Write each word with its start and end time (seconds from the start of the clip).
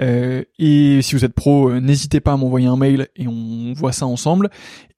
Euh, 0.00 0.42
et 0.58 1.00
si 1.02 1.14
vous 1.14 1.24
êtes 1.24 1.34
pro, 1.34 1.70
euh, 1.70 1.80
n'hésitez 1.80 2.20
pas 2.20 2.32
à 2.32 2.36
m'envoyer 2.36 2.66
un 2.66 2.76
mail 2.76 3.08
et 3.16 3.28
on 3.28 3.72
voit 3.74 3.92
ça 3.92 4.06
ensemble. 4.06 4.50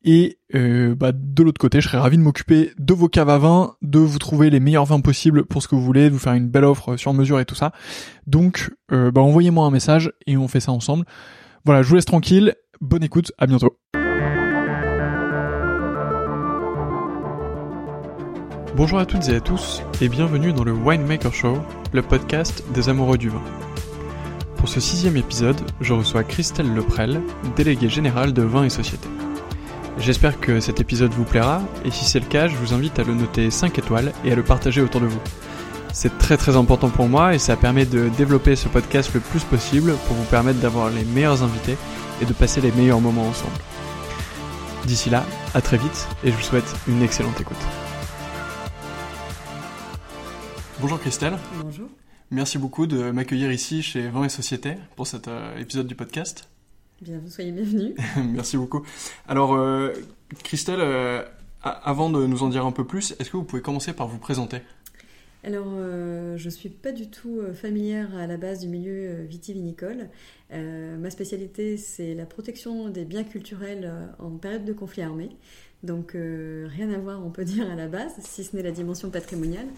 Et 0.05 0.39
euh, 0.55 0.95
bah, 0.95 1.13
de 1.13 1.43
l'autre 1.43 1.61
côté, 1.61 1.81
je 1.81 1.89
serais 1.89 1.99
ravi 1.99 2.17
de 2.17 2.23
m'occuper 2.23 2.73
de 2.79 2.95
vos 2.95 3.09
caves 3.09 3.31
à 3.31 3.39
vin, 3.39 3.75
de 3.83 3.99
vous 3.99 4.19
trouver 4.19 4.51
les 4.51 4.61
meilleurs 4.61 4.85
vins 4.85 5.01
possibles 5.01 5.45
pour 5.45 5.63
ce 5.63 5.69
que 5.69 5.75
vous 5.75 5.83
voulez, 5.83 6.09
de 6.09 6.15
vous 6.15 6.19
faire 6.19 6.35
une 6.35 6.49
belle 6.49 6.65
offre 6.65 6.97
sur 6.97 7.13
mesure 7.15 7.41
et 7.41 7.45
tout 7.45 7.55
ça. 7.55 7.73
Donc, 8.27 8.71
bah, 8.91 9.21
envoyez-moi 9.21 9.67
un 9.67 9.71
message 9.71 10.13
et 10.27 10.37
on 10.37 10.47
fait 10.47 10.61
ça 10.61 10.73
ensemble. 10.73 11.05
Voilà, 11.65 11.83
je 11.83 11.89
vous 11.89 11.95
laisse 11.95 12.05
tranquille. 12.05 12.55
Bonne 12.81 13.03
écoute, 13.03 13.33
à 13.39 13.47
bientôt. 13.47 13.79
Bonjour 18.77 18.99
à 18.99 19.07
toutes 19.07 19.29
et 19.29 19.37
à 19.37 19.41
tous 19.41 19.83
et 20.01 20.09
bienvenue 20.09 20.53
dans 20.53 20.65
le 20.65 20.73
Winemaker 20.73 21.33
Show, 21.33 21.59
le 21.93 22.03
podcast 22.03 22.65
des 22.75 22.89
amoureux 22.89 23.17
du 23.17 23.29
vin. 23.29 23.41
Pour 24.65 24.73
ce 24.73 24.81
sixième 24.81 25.19
épisode, 25.19 25.61
je 25.83 25.93
reçois 25.93 26.25
Christelle 26.25 26.73
Leprel, 26.73 27.21
déléguée 27.55 27.91
générale 27.91 28.33
de 28.33 28.41
Vin 28.41 28.65
et 28.65 28.71
Société. 28.71 29.11
J'espère 29.99 30.41
que 30.41 30.59
cet 30.59 30.81
épisode 30.81 31.13
vous 31.13 31.27
plaira 31.27 31.61
et 31.85 31.91
si 31.91 32.07
c'est 32.07 32.19
le 32.19 32.25
cas, 32.25 32.49
je 32.49 32.57
vous 32.57 32.73
invite 32.73 32.99
à 32.99 33.05
le 33.05 33.13
noter 33.13 33.51
5 33.51 33.79
étoiles 33.79 34.15
et 34.25 34.33
à 34.33 34.35
le 34.35 34.43
partager 34.43 34.81
autour 34.81 35.03
de 35.03 35.07
vous. 35.07 35.21
C'est 35.93 36.17
très 36.17 36.39
très 36.39 36.57
important 36.57 36.89
pour 36.89 37.11
moi 37.11 37.35
et 37.35 37.39
ça 37.39 37.57
permet 37.57 37.85
de 37.85 38.09
développer 38.17 38.57
ce 38.57 38.69
podcast 38.69 39.13
le 39.13 39.21
plus 39.21 39.45
possible 39.45 39.93
pour 40.07 40.17
vous 40.17 40.25
permettre 40.25 40.61
d'avoir 40.61 40.89
les 40.89 41.05
meilleurs 41.05 41.43
invités 41.43 41.77
et 42.23 42.25
de 42.25 42.33
passer 42.33 42.63
les 42.63 42.73
meilleurs 42.73 43.03
moments 43.03 43.29
ensemble. 43.29 43.59
D'ici 44.87 45.11
là, 45.11 45.27
à 45.53 45.61
très 45.61 45.77
vite 45.77 46.09
et 46.25 46.31
je 46.31 46.37
vous 46.37 46.43
souhaite 46.43 46.75
une 46.89 47.03
excellente 47.03 47.39
écoute. 47.39 47.61
Bonjour 50.81 50.99
Christelle. 50.99 51.37
Bonjour. 51.63 51.91
Merci 52.35 52.59
beaucoup 52.59 52.89
de 52.89 53.13
m'accueillir 53.13 53.53
ici 53.53 53.81
chez 53.81 54.09
Vin 54.09 54.25
et 54.25 54.29
Société 54.29 54.75
pour 54.97 55.07
cet 55.07 55.29
euh, 55.29 55.57
épisode 55.57 55.87
du 55.87 55.95
podcast. 55.95 56.49
Bien, 57.01 57.21
vous 57.23 57.31
soyez 57.31 57.53
bienvenue. 57.53 57.95
Merci 58.33 58.57
beaucoup. 58.57 58.85
Alors, 59.29 59.55
euh, 59.55 59.93
Christelle, 60.43 60.81
euh, 60.81 61.23
avant 61.63 62.11
de 62.11 62.27
nous 62.27 62.43
en 62.43 62.49
dire 62.49 62.67
un 62.67 62.73
peu 62.73 62.85
plus, 62.85 63.15
est-ce 63.21 63.31
que 63.31 63.37
vous 63.37 63.45
pouvez 63.45 63.63
commencer 63.63 63.93
par 63.93 64.09
vous 64.09 64.19
présenter? 64.19 64.59
Alors, 65.45 65.77
je 65.77 66.45
ne 66.45 66.51
suis 66.51 66.71
pas 66.71 66.91
du 66.91 67.09
tout 67.09 67.41
familière 67.55 68.17
à 68.17 68.27
la 68.27 68.39
base 68.39 68.61
du 68.61 68.67
milieu 68.67 69.23
vitivinicole. 69.25 70.09
ma 70.51 71.11
spécialité, 71.11 71.77
c'est 71.77 72.15
la 72.15 72.25
protection 72.25 72.89
des 72.89 73.05
biens 73.05 73.25
culturels 73.25 73.93
en 74.19 74.31
période 74.31 74.65
de 74.65 74.73
conflit 74.73 75.03
armé. 75.03 75.29
Donc 75.85 76.15
euh, 76.15 76.67
rien 76.71 76.91
à 76.91 76.99
voir, 76.99 77.25
on 77.25 77.31
peut 77.31 77.45
dire, 77.55 77.71
à 77.71 77.75
la 77.75 77.87
base, 77.87 78.13
si 78.21 78.43
ce 78.43 78.57
n'est 78.57 78.63
la 78.63 78.71
dimension 78.71 79.11
patrimoniale. 79.11 79.69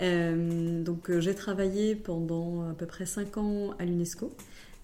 Euh, 0.00 0.82
donc 0.82 1.10
euh, 1.10 1.20
j'ai 1.20 1.34
travaillé 1.34 1.94
pendant 1.94 2.68
à 2.68 2.74
peu 2.74 2.86
près 2.86 3.06
5 3.06 3.38
ans 3.38 3.70
à 3.78 3.84
l'UNESCO, 3.84 4.32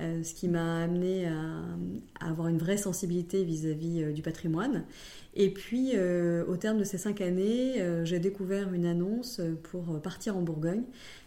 ce 0.01 0.33
qui 0.33 0.49
m'a 0.49 0.83
amené 0.83 1.29
à, 1.29 2.27
avoir 2.27 2.49
une 2.49 2.57
vraie 2.57 2.79
sensibilité 2.79 3.45
vis-à-vis 3.45 4.15
du 4.15 4.23
patrimoine. 4.23 4.85
Et 5.35 5.51
puis 5.51 5.93
au 6.49 6.57
terme 6.57 6.79
de 6.79 6.85
ces 6.85 6.97
5 6.97 7.21
années, 7.21 7.85
j'ai 8.05 8.19
découvert 8.19 8.73
une 8.73 8.87
annonce 8.87 9.43
pour 9.65 10.01
partir 10.01 10.39
en 10.39 10.41
Bourgogne, 10.41 10.85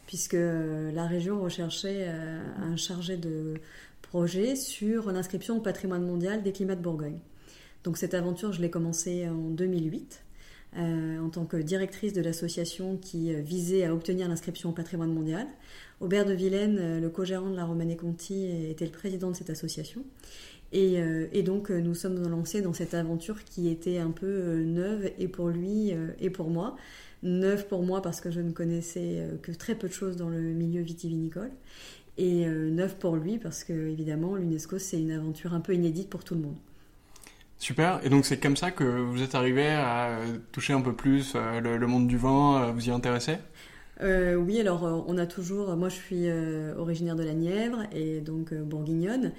puisque 0.07 0.33
la 0.33 1.05
région 1.05 1.39
recherchait 1.39 2.07
un 2.07 2.75
chargé 2.75 3.15
de 3.15 3.53
projet 4.01 4.55
sur 4.55 5.11
l'inscription 5.11 5.57
au 5.57 5.61
patrimoine 5.61 6.03
mondial 6.03 6.41
des 6.41 6.51
climats 6.51 6.75
de 6.75 6.81
Bourgogne. 6.81 7.19
Donc 7.83 7.97
cette 7.97 8.13
aventure, 8.13 8.53
je 8.53 8.61
l'ai 8.61 8.69
commencée 8.69 9.27
en 9.27 9.49
2008 9.49 10.23
euh, 10.77 11.19
en 11.19 11.29
tant 11.29 11.45
que 11.45 11.57
directrice 11.57 12.13
de 12.13 12.21
l'association 12.21 12.97
qui 12.97 13.31
euh, 13.31 13.41
visait 13.41 13.83
à 13.83 13.93
obtenir 13.93 14.27
l'inscription 14.27 14.69
au 14.69 14.71
patrimoine 14.71 15.13
mondial. 15.13 15.45
Aubert 15.99 16.25
de 16.25 16.33
Vilaine, 16.33 16.79
euh, 16.79 16.99
le 16.99 17.09
co-gérant 17.09 17.51
de 17.51 17.55
la 17.55 17.65
Romanée 17.65 17.95
Conti, 17.95 18.49
était 18.71 18.85
le 18.85 18.91
président 18.91 19.29
de 19.29 19.35
cette 19.35 19.51
association. 19.51 20.03
Et, 20.71 21.43
donc 21.43 21.69
nous 21.69 21.93
sommes 21.93 22.27
lancés 22.27 22.63
dans 22.63 22.73
cette 22.73 22.95
aventure 22.95 23.43
qui 23.43 23.69
était 23.69 23.99
un 23.99 24.09
peu 24.09 24.63
neuve 24.63 25.11
et 25.19 25.27
pour 25.27 25.49
lui 25.49 25.91
et 26.19 26.31
pour 26.31 26.49
moi. 26.49 26.75
Neuve 27.21 27.67
pour 27.67 27.83
moi 27.83 28.01
parce 28.01 28.21
que 28.21 28.31
je 28.31 28.39
ne 28.39 28.49
connaissais 28.49 29.23
que 29.43 29.51
très 29.51 29.75
peu 29.75 29.87
de 29.87 29.93
choses 29.93 30.15
dans 30.15 30.29
le 30.29 30.39
milieu 30.39 30.81
vitivinicole 30.81 31.51
et 32.17 32.47
neuf 32.47 32.95
pour 32.95 33.17
lui 33.17 33.37
parce 33.37 33.63
que 33.63 33.71
évidemment 33.71 34.35
l'UNESCO 34.35 34.79
c'est 34.79 34.99
une 34.99 35.11
aventure 35.11 35.53
un 35.53 35.59
peu 35.59 35.75
inédite 35.75 36.09
pour 36.09 36.23
tout 36.23 36.33
le 36.33 36.41
monde. 36.41 36.57
Super. 37.57 37.99
Et 38.03 38.09
donc 38.09 38.25
c'est 38.25 38.39
comme 38.39 38.57
ça 38.57 38.71
que 38.71 38.83
vous 38.83 39.21
êtes 39.21 39.35
arrivé 39.35 39.69
à 39.69 40.19
toucher 40.51 40.73
un 40.73 40.81
peu 40.81 40.93
plus 40.93 41.35
le, 41.35 41.87
monde 41.87 42.07
du 42.07 42.17
vin, 42.17 42.71
vous 42.71 42.87
y 42.87 42.91
intéresser 42.91 43.37
oui, 44.01 44.59
alors 44.59 45.05
on 45.07 45.17
a 45.17 45.25
toujours. 45.25 45.77
Moi, 45.77 45.87
je 45.87 45.95
suis 45.95 46.29
originaire 46.77 47.15
de 47.15 47.23
la 47.23 47.33
Nièvre 47.33 47.83
et 47.93 48.19
donc 48.19 48.53
bourguignonne. 48.53 49.31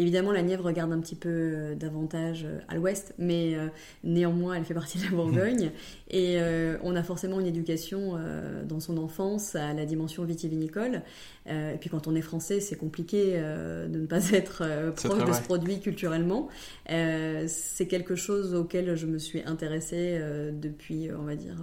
Évidemment, 0.00 0.30
la 0.30 0.42
Nièvre 0.42 0.64
regarde 0.64 0.92
un 0.92 1.00
petit 1.00 1.16
peu 1.16 1.28
euh, 1.28 1.74
davantage 1.74 2.44
euh, 2.44 2.60
à 2.68 2.76
l'ouest, 2.76 3.14
mais 3.18 3.56
euh, 3.56 3.66
néanmoins, 4.04 4.54
elle 4.54 4.64
fait 4.64 4.72
partie 4.72 4.98
de 4.98 5.02
la 5.02 5.10
Bourgogne. 5.10 5.72
Et 6.10 6.38
on 6.82 6.96
a 6.96 7.02
forcément 7.02 7.38
une 7.38 7.46
éducation 7.46 8.18
dans 8.66 8.80
son 8.80 8.96
enfance 8.96 9.54
à 9.56 9.74
la 9.74 9.84
dimension 9.84 10.24
vitivinicole. 10.24 11.02
et 11.46 11.76
puis 11.78 11.90
quand 11.90 12.06
on 12.06 12.14
est 12.14 12.22
français, 12.22 12.60
c'est 12.60 12.76
compliqué 12.76 13.38
de 13.38 13.98
ne 13.98 14.06
pas 14.06 14.26
être 14.32 14.92
proche 14.96 15.22
de 15.22 15.32
ce 15.34 15.42
produit 15.42 15.80
culturellement. 15.80 16.48
c'est 16.86 17.86
quelque 17.88 18.14
chose 18.14 18.54
auquel 18.54 18.94
je 18.96 19.04
me 19.06 19.18
suis 19.18 19.42
intéressée 19.42 20.18
depuis, 20.50 21.10
on 21.12 21.24
va 21.24 21.36
dire, 21.36 21.56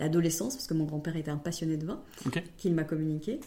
l'adolescence, 0.00 0.56
parce 0.56 0.66
que 0.66 0.74
mon 0.74 0.84
grand-père 0.84 1.14
était 1.14 1.30
un 1.30 1.36
passionné 1.36 1.76
de 1.76 1.86
vin, 1.86 2.02
qu'il 2.56 2.74
m'a 2.74 2.82
communiqué. 2.82 3.38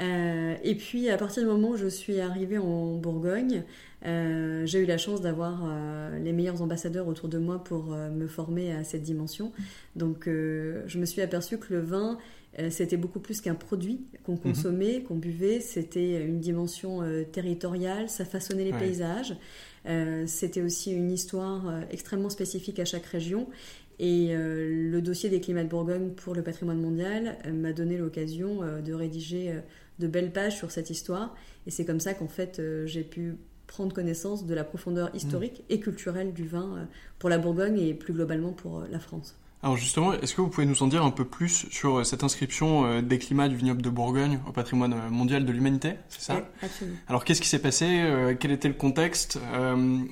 Euh, 0.00 0.54
et 0.62 0.74
puis, 0.74 1.10
à 1.10 1.16
partir 1.16 1.42
du 1.42 1.48
moment 1.48 1.70
où 1.70 1.76
je 1.76 1.88
suis 1.88 2.20
arrivée 2.20 2.58
en 2.58 2.96
Bourgogne, 2.96 3.64
euh, 4.06 4.64
j'ai 4.64 4.80
eu 4.80 4.86
la 4.86 4.98
chance 4.98 5.20
d'avoir 5.20 5.64
euh, 5.66 6.18
les 6.20 6.32
meilleurs 6.32 6.62
ambassadeurs 6.62 7.08
autour 7.08 7.28
de 7.28 7.38
moi 7.38 7.62
pour 7.64 7.86
me 7.88 8.26
former 8.26 8.72
à 8.72 8.84
cette 8.84 9.02
dimension. 9.02 9.52
Donc, 9.96 10.24
je 10.26 10.98
me 10.98 11.04
suis 11.04 11.22
aperçue 11.22 11.58
que 11.58 11.74
le 11.74 11.80
vin, 11.80 12.18
c'était 12.70 12.96
beaucoup 12.96 13.20
plus 13.20 13.40
qu'un 13.40 13.54
produit 13.54 14.00
qu'on 14.24 14.32
mhm. 14.32 14.40
consommait, 14.40 15.02
qu'on 15.02 15.16
buvait. 15.16 15.60
C'était 15.60 16.24
une 16.24 16.40
dimension 16.40 17.02
territoriale, 17.32 18.08
ça 18.08 18.24
façonnait 18.24 18.64
les 18.64 18.72
paysages. 18.72 19.34
c'était 20.26 20.62
aussi 20.62 20.92
une 20.92 21.10
histoire 21.10 21.82
extrêmement 21.90 22.30
spécifique 22.30 22.78
à 22.78 22.84
chaque 22.84 23.06
région. 23.06 23.48
Et 24.00 24.32
le 24.32 25.00
dossier 25.00 25.28
des 25.28 25.40
climats 25.40 25.64
de 25.64 25.68
Bourgogne 25.68 26.10
pour 26.10 26.34
le 26.34 26.42
patrimoine 26.42 26.80
mondial 26.80 27.36
m'a 27.52 27.72
donné 27.72 27.96
l'occasion 27.96 28.60
de 28.84 28.92
rédiger 28.92 29.54
de 29.98 30.06
belles 30.06 30.32
pages 30.32 30.56
sur 30.56 30.70
cette 30.70 30.90
histoire. 30.90 31.34
Et 31.66 31.70
c'est 31.70 31.84
comme 31.84 32.00
ça 32.00 32.14
qu'en 32.14 32.28
fait, 32.28 32.58
euh, 32.58 32.86
j'ai 32.86 33.02
pu 33.02 33.36
prendre 33.66 33.92
connaissance 33.92 34.46
de 34.46 34.54
la 34.54 34.64
profondeur 34.64 35.10
historique 35.14 35.62
et 35.68 35.80
culturelle 35.80 36.32
du 36.32 36.46
vin 36.46 36.76
euh, 36.76 36.84
pour 37.18 37.28
la 37.28 37.36
Bourgogne 37.38 37.78
et 37.78 37.92
plus 37.92 38.14
globalement 38.14 38.52
pour 38.52 38.80
euh, 38.80 38.86
la 38.90 38.98
France. 38.98 39.36
Alors 39.62 39.76
justement, 39.76 40.14
est-ce 40.14 40.36
que 40.36 40.40
vous 40.40 40.48
pouvez 40.48 40.66
nous 40.66 40.84
en 40.84 40.86
dire 40.86 41.04
un 41.04 41.10
peu 41.10 41.24
plus 41.24 41.66
sur 41.70 42.06
cette 42.06 42.22
inscription 42.22 43.02
des 43.02 43.18
climats 43.18 43.48
du 43.48 43.56
vignoble 43.56 43.82
de 43.82 43.90
Bourgogne 43.90 44.38
au 44.46 44.52
patrimoine 44.52 44.94
mondial 45.10 45.44
de 45.44 45.50
l'humanité 45.50 45.94
C'est 46.10 46.20
ça? 46.20 46.48
Absolument. 46.62 46.96
Alors 47.08 47.24
qu'est-ce 47.24 47.42
qui 47.42 47.48
s'est 47.48 47.58
passé 47.58 48.36
Quel 48.38 48.52
était 48.52 48.68
le 48.68 48.74
contexte 48.74 49.36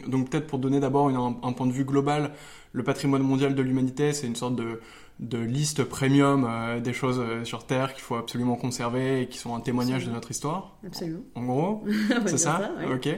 Donc 0.08 0.30
peut-être 0.30 0.48
pour 0.48 0.58
donner 0.58 0.80
d'abord 0.80 1.10
un, 1.10 1.52
point 1.52 1.66
de 1.68 1.72
vue 1.72 1.84
global, 1.84 2.32
le 2.72 2.82
patrimoine 2.82 3.22
mondial 3.22 3.54
de 3.54 3.62
l'humanité, 3.62 4.12
c'est 4.12 4.26
une 4.26 4.34
sorte 4.34 4.56
de 4.56 4.80
de 5.18 5.38
liste 5.38 5.84
premium 5.84 6.46
euh, 6.48 6.80
des 6.80 6.92
choses 6.92 7.18
euh, 7.18 7.44
sur 7.44 7.64
Terre 7.64 7.94
qu'il 7.94 8.02
faut 8.02 8.16
absolument 8.16 8.56
conserver 8.56 9.22
et 9.22 9.28
qui 9.28 9.38
sont 9.38 9.54
un 9.54 9.60
témoignage 9.60 10.04
de 10.04 10.10
notre 10.10 10.30
histoire. 10.30 10.76
Absolument. 10.86 11.22
En, 11.34 11.44
gros, 11.44 11.84
c'est 12.26 12.38
ça, 12.38 12.70
Ok. 12.92 13.08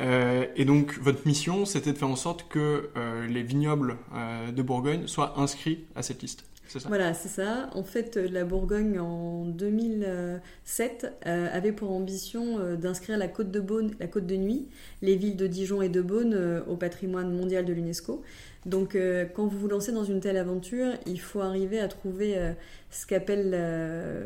Euh, 0.00 0.46
et 0.54 0.64
donc 0.64 0.98
votre 1.00 1.26
mission, 1.26 1.64
c'était 1.64 1.92
de 1.92 1.98
faire 1.98 2.08
en 2.08 2.16
sorte 2.16 2.48
que 2.48 2.90
les 3.28 3.42
vignobles 3.42 3.96
de 4.52 4.62
Bourgogne 4.62 5.06
soient 5.06 5.38
inscrits 5.38 5.86
à 5.94 6.02
cette 6.02 6.22
liste. 6.22 6.44
Voilà, 6.86 7.14
c'est 7.14 7.28
ça. 7.28 7.70
En 7.74 7.82
fait, 7.82 8.16
la 8.16 8.44
Bourgogne 8.44 8.98
en 8.98 9.44
2007 9.44 11.12
avait 11.24 11.72
pour 11.72 11.90
ambition 11.90 12.74
d'inscrire 12.76 13.18
la 13.18 13.28
côte 13.28 13.50
de 13.50 13.60
Beaune, 13.60 13.92
la 13.98 14.06
côte 14.06 14.26
de 14.26 14.36
Nuit, 14.36 14.68
les 15.02 15.16
villes 15.16 15.36
de 15.36 15.46
Dijon 15.46 15.82
et 15.82 15.88
de 15.88 16.00
Beaune 16.00 16.62
au 16.68 16.76
patrimoine 16.76 17.32
mondial 17.34 17.64
de 17.64 17.72
l'UNESCO. 17.72 18.22
Donc, 18.66 18.94
euh, 18.94 19.24
quand 19.24 19.46
vous 19.46 19.58
vous 19.58 19.68
lancez 19.68 19.90
dans 19.90 20.04
une 20.04 20.20
telle 20.20 20.36
aventure, 20.36 20.92
il 21.06 21.20
faut 21.20 21.40
arriver 21.40 21.80
à 21.80 21.88
trouver 21.88 22.36
euh, 22.36 22.52
ce 22.90 23.06
qu'appelle 23.06 23.50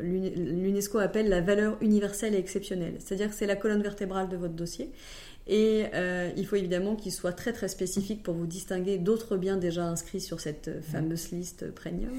l'UNESCO 0.03 0.99
appelle 0.99 1.29
la 1.29 1.41
valeur 1.41 1.77
universelle 1.81 2.35
et 2.35 2.39
exceptionnelle. 2.39 2.95
C'est-à-dire 2.99 3.29
que 3.29 3.35
c'est 3.35 3.47
la 3.47 3.57
colonne 3.57 3.83
vertébrale 3.83 4.29
de 4.29 4.37
votre 4.37 4.55
dossier. 4.55 4.91
Et 5.47 5.85
euh, 5.93 6.31
il 6.37 6.47
faut 6.47 6.57
évidemment 6.57 6.97
qu'il 6.97 7.13
soit 7.13 7.33
très 7.33 7.53
très 7.53 7.69
spécifique 7.69 8.23
pour 8.23 8.35
vous 8.35 8.47
distinguer 8.47 8.97
d'autres 8.97 9.37
biens 9.37 9.59
déjà 9.59 9.85
inscrits 9.85 10.21
sur 10.21 10.41
cette 10.41 10.69
euh, 10.69 10.81
fameuse 10.81 11.33
liste 11.33 11.71
premium, 11.73 12.13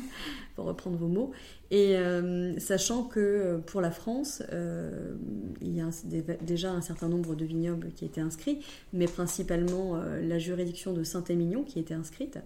pour 0.56 0.66
reprendre 0.66 0.98
vos 0.98 1.08
mots. 1.08 1.32
Et 1.72 1.98
euh, 1.98 2.58
sachant 2.60 3.04
que 3.04 3.60
pour 3.66 3.82
la 3.82 3.90
France, 3.90 4.44
il 5.62 5.76
y 5.76 5.82
a 5.82 5.90
déjà 6.44 6.72
un 6.72 6.82
certain 6.82 7.10
nombre 7.10 7.34
de 7.34 7.46
vignobles 7.46 7.90
qui 7.96 8.06
étaient 8.06 8.22
inscrits, 8.22 8.60
mais 8.94 9.08
principalement 9.08 10.00
la 10.22 10.38
juridiction 10.38 10.94
de 10.94 11.04
Saint-Émilion 11.04 11.64
qui 11.64 11.80
était 11.80 11.96
inscrite. 11.96 12.38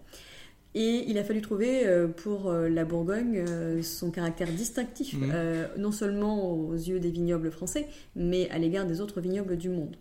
Et 0.74 1.04
il 1.08 1.18
a 1.18 1.24
fallu 1.24 1.42
trouver 1.42 1.84
pour 2.16 2.54
la 2.54 2.86
Bourgogne 2.86 3.44
son 3.84 4.10
caractère 4.10 4.48
distinctif, 4.48 5.16
mmh. 5.16 5.78
non 5.78 5.92
seulement 5.92 6.54
aux 6.54 6.74
yeux 6.74 7.02
des 7.02 7.12
vignobles 7.12 7.52
français, 7.52 7.88
mais 8.16 8.50
à 8.52 8.58
l'égard 8.58 8.86
des 8.86 9.02
autres 9.02 9.20
vignobles 9.20 9.58
du 9.58 9.68
monde. 9.68 9.98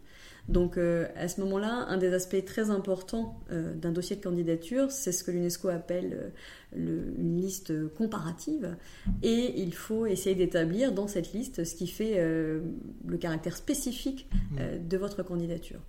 Donc 0.49 0.79
euh, 0.79 1.06
à 1.15 1.29
ce 1.29 1.41
moment-là, 1.43 1.85
un 1.89 1.99
des 1.99 2.15
aspects 2.15 2.43
très 2.45 2.71
importants 2.71 3.39
euh, 3.53 3.75
d'un 3.75 3.93
dossier 3.93 4.17
de 4.17 4.23
candidature, 4.23 4.91
c'est 4.91 5.12
ce 5.12 5.23
que 5.23 5.31
l'UNESCO 5.31 5.69
appelle 5.69 6.33
euh, 6.75 7.12
une 7.19 7.37
liste 7.37 7.73
comparative. 7.91 8.75
Et 9.23 9.61
il 9.61 9.75
faut 9.75 10.06
essayer 10.06 10.35
d'établir 10.35 10.93
dans 10.93 11.06
cette 11.06 11.35
liste 11.35 11.65
ce 11.65 11.75
qui 11.75 11.87
fait 11.87 12.19
le 12.21 13.17
caractère 13.19 13.56
spécifique 13.56 14.29
mmh. 14.33 14.89
de 14.89 14.97
votre 14.97 15.23
candidature. 15.23 15.81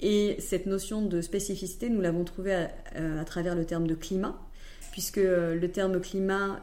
Et 0.00 0.36
cette 0.40 0.66
notion 0.66 1.02
de 1.02 1.20
spécificité, 1.20 1.88
nous 1.88 2.00
l'avons 2.00 2.24
trouvée 2.24 2.66
à, 2.94 3.24
travers 3.24 3.54
le 3.54 3.64
terme 3.64 3.86
de 3.86 3.94
climat, 3.94 4.38
puisque 4.90 5.18
le 5.18 5.66
terme 5.68 6.00
climat 6.00 6.60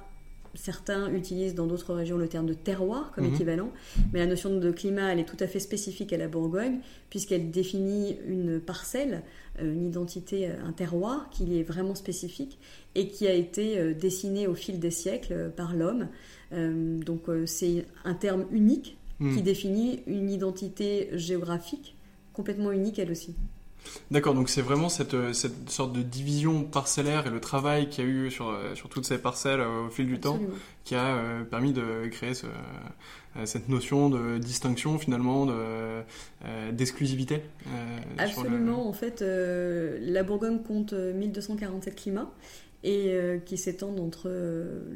Certains 0.62 1.10
utilisent 1.14 1.56
dans 1.56 1.68
d'autres 1.68 1.94
régions 1.94 2.18
le 2.18 2.28
terme 2.28 2.46
de 2.46 2.54
terroir 2.54 3.14
comme 3.16 3.26
mhm. 3.26 3.34
équivalent, 3.34 3.70
mais 4.12 4.20
la 4.20 4.26
notion 4.26 4.60
de 4.60 4.72
climat, 4.72 5.14
elle 5.14 5.20
est 5.20 5.26
tout 5.26 5.38
à 5.40 5.48
fait 5.48 5.62
spécifique 5.62 6.12
à 6.12 6.18
la 6.18 6.28
Bourgogne, 6.28 6.80
puisqu'elle 7.10 7.50
définit 7.50 8.18
une 8.28 8.60
parcelle, 8.60 9.24
euh, 9.62 9.74
une 9.74 9.86
identité, 9.86 10.50
euh, 10.50 10.56
un 10.68 10.74
terroir 10.74 11.30
qui 11.30 11.58
est 11.58 11.64
vraiment 11.64 11.96
spécifique 11.96 12.60
et 12.94 13.08
qui 13.08 13.26
a 13.26 13.34
été 13.34 13.80
euh, 13.80 13.94
dessiné 13.94 14.48
au 14.48 14.54
fil 14.54 14.80
des 14.80 14.92
siècles 14.92 15.50
par 15.56 15.74
l'homme. 15.74 16.08
Donc 16.52 17.28
c'est 17.46 17.86
un 18.04 18.16
terme 18.16 18.46
unique 18.52 18.98
mhm. 19.20 19.36
qui 19.36 19.44
définit 19.44 20.02
une 20.08 20.32
identité 20.32 21.10
géographique 21.14 21.96
complètement 22.34 22.72
unique 22.72 22.98
elle 23.00 23.12
aussi. 23.12 23.36
D'accord, 24.12 24.34
donc 24.34 24.50
c'est 24.50 24.62
vraiment 24.62 24.90
cette, 24.90 25.14
euh, 25.14 25.34
cette, 25.34 25.70
sorte 25.70 25.94
de 25.94 26.02
division 26.02 26.64
parcellaire 26.64 27.28
et 27.28 27.30
le 27.30 27.40
travail 27.40 27.90
qu'il 27.90 28.04
y 28.04 28.08
a 28.08 28.10
eu 28.10 28.32
sur, 28.32 28.50
euh, 28.50 28.74
sur 28.76 28.90
toutes 28.90 29.06
ces 29.06 29.20
parcelles 29.20 29.60
euh, 29.60 29.88
au 29.88 29.90
fil 29.90 30.08
du 30.08 30.20
temps 30.20 30.40
qui 30.84 30.96
a 30.96 31.22
permis 31.52 31.72
de 31.72 32.08
créer 32.10 32.34
ce, 32.34 32.48
cette 33.46 33.70
notion 33.70 34.10
de 34.10 34.40
distinction 34.40 34.98
finalement, 34.98 35.48
d'exclusivité. 36.72 37.44
Absolument, 38.18 38.88
en 38.88 38.94
fait, 38.94 39.22
la 39.22 40.24
Bourgogne 40.24 40.64
compte 40.64 40.94
1247 40.94 41.96
climats 41.96 42.32
et 42.84 43.14
qui 43.46 43.60
s'étendent 43.60 44.00
entre 44.00 44.32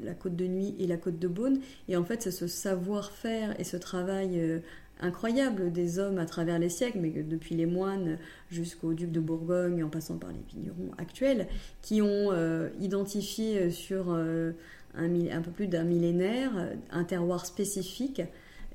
la 0.04 0.16
côte 0.16 0.36
de 0.36 0.48
Nuit 0.48 0.74
et 0.80 0.88
la 0.88 0.98
côte 0.98 1.20
de 1.20 1.28
Beaune. 1.28 1.60
Et 1.90 1.96
en 1.96 2.04
fait, 2.04 2.24
c'est 2.24 2.32
ce 2.32 2.48
savoir-faire 2.48 3.60
et 3.60 3.64
ce 3.64 3.78
travail 3.78 4.64
incroyable 5.04 5.72
des 5.72 6.00
hommes 6.00 6.18
à 6.18 6.26
travers 6.26 6.58
les 6.58 6.70
siècles, 6.70 7.00
mais 7.00 7.12
depuis 7.12 7.56
les 7.56 7.66
moines 7.66 8.18
jusqu'aux 8.50 8.94
ducs 8.94 9.12
de 9.12 9.20
Bourgogne, 9.20 9.84
en 9.84 9.90
passant 9.90 10.18
par 10.18 10.32
les 10.32 10.44
vignerons 10.50 10.92
actuels, 10.98 11.48
qui 11.82 12.02
ont 12.02 12.32
euh, 12.32 12.70
identifié 12.80 13.70
sur 13.70 14.06
euh, 14.10 14.54
un, 14.96 15.42
peu 15.42 15.52
plus 15.52 15.68
d'un 15.68 15.84
millénaire 15.84 16.52
un 16.90 17.04
terroir 17.04 17.46
spécifique 17.46 18.22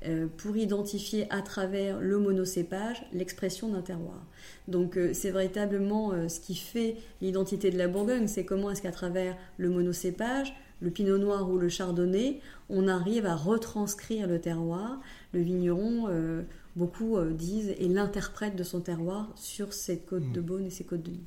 euh, 0.05 0.27
pour 0.37 0.55
identifier 0.55 1.27
à 1.29 1.41
travers 1.41 1.99
le 1.99 2.19
monocépage 2.19 3.03
l'expression 3.11 3.69
d'un 3.69 3.81
terroir. 3.81 4.23
Donc 4.67 4.97
c'est 5.13 5.31
véritablement 5.31 6.29
ce 6.29 6.39
qui 6.39 6.55
fait 6.55 6.95
l'identité 7.21 7.71
de 7.71 7.77
la 7.77 7.87
Bourgogne, 7.87 8.27
c'est 8.27 8.45
comment 8.45 8.69
est-ce 8.69 8.83
qu'à 8.83 8.91
travers 8.91 9.35
le 9.57 9.69
monocépage, 9.69 10.53
le 10.81 10.89
pinot 10.89 11.17
noir 11.17 11.49
ou 11.49 11.57
le 11.57 11.69
chardonnay, 11.69 12.39
on 12.69 12.87
arrive 12.87 13.25
à 13.25 13.35
retranscrire 13.35 14.27
le 14.27 14.39
terroir. 14.39 14.99
Le 15.33 15.41
vigneron, 15.41 16.07
euh, 16.09 16.43
beaucoup 16.75 17.17
euh, 17.17 17.31
disent, 17.31 17.69
est 17.79 17.87
l'interprète 17.87 18.55
de 18.55 18.63
son 18.63 18.81
terroir 18.81 19.29
sur 19.35 19.73
ses 19.73 19.99
côtes 19.99 20.31
de 20.31 20.39
hmm. 20.39 20.43
Beaune 20.43 20.65
et 20.65 20.69
ses 20.69 20.83
côtes 20.83 21.03
de 21.03 21.11
Nuit. 21.11 21.25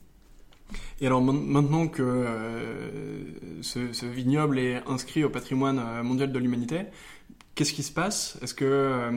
Et 1.02 1.06
alors 1.06 1.20
maintenant 1.20 1.86
que 1.86 2.02
euh, 2.02 3.24
ce, 3.60 4.06
vignoble 4.06 4.58
est 4.58 4.82
inscrit 4.86 5.22
au 5.22 5.28
patrimoine 5.28 6.02
mondial 6.02 6.32
de 6.32 6.38
l'humanité, 6.38 6.84
qu'est-ce 7.54 7.74
qui 7.74 7.82
se 7.82 7.92
passe? 7.92 8.38
Est-ce 8.40 8.54
que 8.54 9.10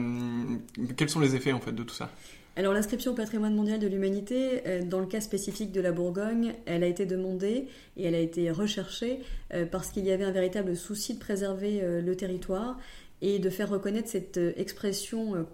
quels 0.98 1.08
sont 1.08 1.20
les 1.20 1.34
effets 1.34 1.52
en 1.52 1.60
fait 1.60 1.72
de 1.72 1.82
tout 1.82 1.94
ça? 1.94 2.10
Alors 2.56 2.72
l'inscription 2.72 3.12
au 3.12 3.14
patrimoine 3.14 3.54
mondial 3.54 3.78
de 3.78 3.86
l'humanité, 3.86 4.62
euh, 4.66 4.82
dans 4.82 5.00
le 5.00 5.06
cas 5.06 5.20
spécifique 5.20 5.72
de 5.72 5.80
la 5.82 5.92
Bourgogne, 5.92 6.54
elle 6.64 6.84
a 6.84 6.86
été 6.86 7.04
demandée 7.04 7.68
et 7.98 8.04
elle 8.04 8.14
a 8.14 8.18
été 8.18 8.50
recherchée 8.50 9.20
euh, 9.52 9.66
parce 9.66 9.90
qu'il 9.90 10.06
y 10.06 10.10
avait 10.10 10.24
un 10.24 10.30
véritable 10.30 10.74
souci 10.74 11.12
de 11.12 11.18
préserver 11.18 11.82
euh, 11.82 12.00
le 12.00 12.16
territoire 12.16 12.78
et 13.20 13.38
de 13.38 13.50
faire 13.50 13.68
reconnaître 13.68 14.08
cette 14.08 14.38
expression 14.56 15.46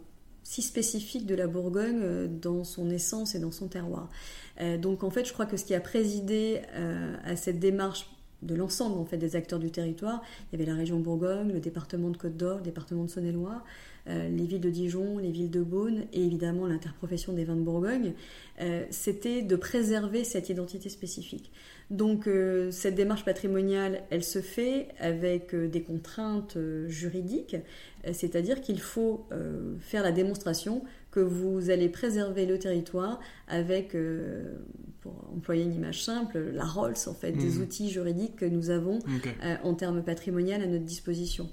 si 0.45 0.63
spécifique 0.63 1.27
de 1.27 1.35
la 1.37 1.47
Bourgogne 1.47 2.29
dans 2.41 2.65
son 2.65 2.91
essence 2.91 3.37
et 3.37 3.39
dans 3.39 3.53
son 3.53 3.69
terroir. 3.69 4.11
donc 4.81 5.05
en 5.05 5.11
fait, 5.11 5.25
je 5.25 5.33
crois 5.33 5.47
que 5.47 5.57
ce 5.57 5.65
qui 5.65 5.73
a 5.73 5.81
présidé 5.81 6.61
à 7.25 7.37
cette 7.37 7.61
démarche 7.61 8.11
de 8.43 8.57
l'ensemble 8.57 8.99
en 8.99 9.05
fait 9.05 9.17
des 9.17 9.37
acteurs 9.37 9.61
du 9.61 9.71
territoire. 9.71 10.23
Il 10.51 10.59
y 10.59 10.63
avait 10.63 10.71
la 10.71 10.77
région 10.77 10.99
Bourgogne, 10.99 11.53
le 11.53 11.61
département 11.61 12.11
de 12.11 12.17
Côte 12.17 12.37
d'Or, 12.37 12.57
le 12.57 12.65
département 12.65 13.05
de 13.05 13.11
Saône-et-Loire, 13.11 13.65
les 14.07 14.47
villes 14.47 14.61
de 14.61 14.71
Dijon, 14.71 15.19
les 15.19 15.31
villes 15.31 15.51
de 15.51 15.63
Beaune 15.63 16.05
et 16.13 16.25
évidemment 16.25 16.67
l'interprofession 16.67 17.33
des 17.33 17.45
vins 17.45 17.57
de 17.57 17.63
Bourgogne. 17.63 18.15
Euh, 18.61 18.85
c'était 18.91 19.43
de 19.43 19.57
préserver 19.57 20.25
cette 20.25 20.49
identité 20.49 20.89
spécifique. 20.89 21.51
Donc 21.91 22.27
euh, 22.27 22.71
cette 22.71 22.95
démarche 22.95 23.25
patrimoniale, 23.25 24.03
elle 24.11 24.25
se 24.25 24.41
fait 24.41 24.89
avec 24.99 25.55
des 25.55 25.83
contraintes 25.83 26.59
juridiques, 26.89 27.57
c'est-à-dire 28.13 28.61
qu'il 28.61 28.81
faut 28.81 29.27
faire 29.81 30.03
la 30.03 30.13
démonstration 30.13 30.83
que 31.13 31.21
vous 31.21 31.71
allez 31.71 31.89
préserver 31.91 32.47
le 32.47 32.59
territoire 32.59 33.21
avec, 33.47 33.95
euh, 33.95 34.57
pour 35.03 35.13
employer 35.33 35.63
une 35.63 35.75
image 35.75 36.03
simple, 36.03 36.39
la 36.53 36.65
Rolls 36.65 36.97
en 37.07 37.15
fait, 37.15 37.33
des 37.33 37.51
mhm. 37.51 37.63
outils 37.63 37.91
juridiques 37.91 38.37
que 38.37 38.47
nous 38.47 38.71
avons 38.71 38.99
euh, 39.45 39.57
en 39.63 39.75
termes 39.75 40.03
patrimonial 40.03 40.63
à 40.63 40.67
notre 40.67 40.85
disposition. 40.85 41.51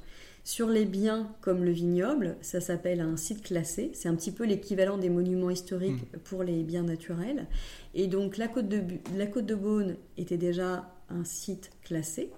Sur 0.49 0.67
les 0.67 0.85
biens 0.85 1.31
comme 1.41 1.63
le 1.63 1.69
vignoble, 1.69 2.35
ça 2.41 2.59
s'appelle 2.59 3.01
un 3.01 3.17
site 3.17 3.43
classé. 3.43 3.91
C'est 3.93 4.09
un 4.09 4.15
petit 4.15 4.31
peu 4.31 4.47
l'équivalent 4.47 4.97
des 4.97 5.07
monuments 5.07 5.51
historiques 5.51 6.11
mhm. 6.11 6.19
pour 6.23 6.41
les 6.41 6.63
biens 6.63 6.81
naturels. 6.81 7.45
Et 7.93 8.07
donc 8.07 8.35
la 8.35 8.47
côte 8.47 8.67
de, 8.67 8.81
la 9.15 9.27
côte 9.27 9.45
de 9.45 9.53
Beaune 9.53 9.95
était 10.17 10.37
déjà 10.37 10.91
un 11.09 11.23
site 11.23 11.69
classé. 11.83 12.31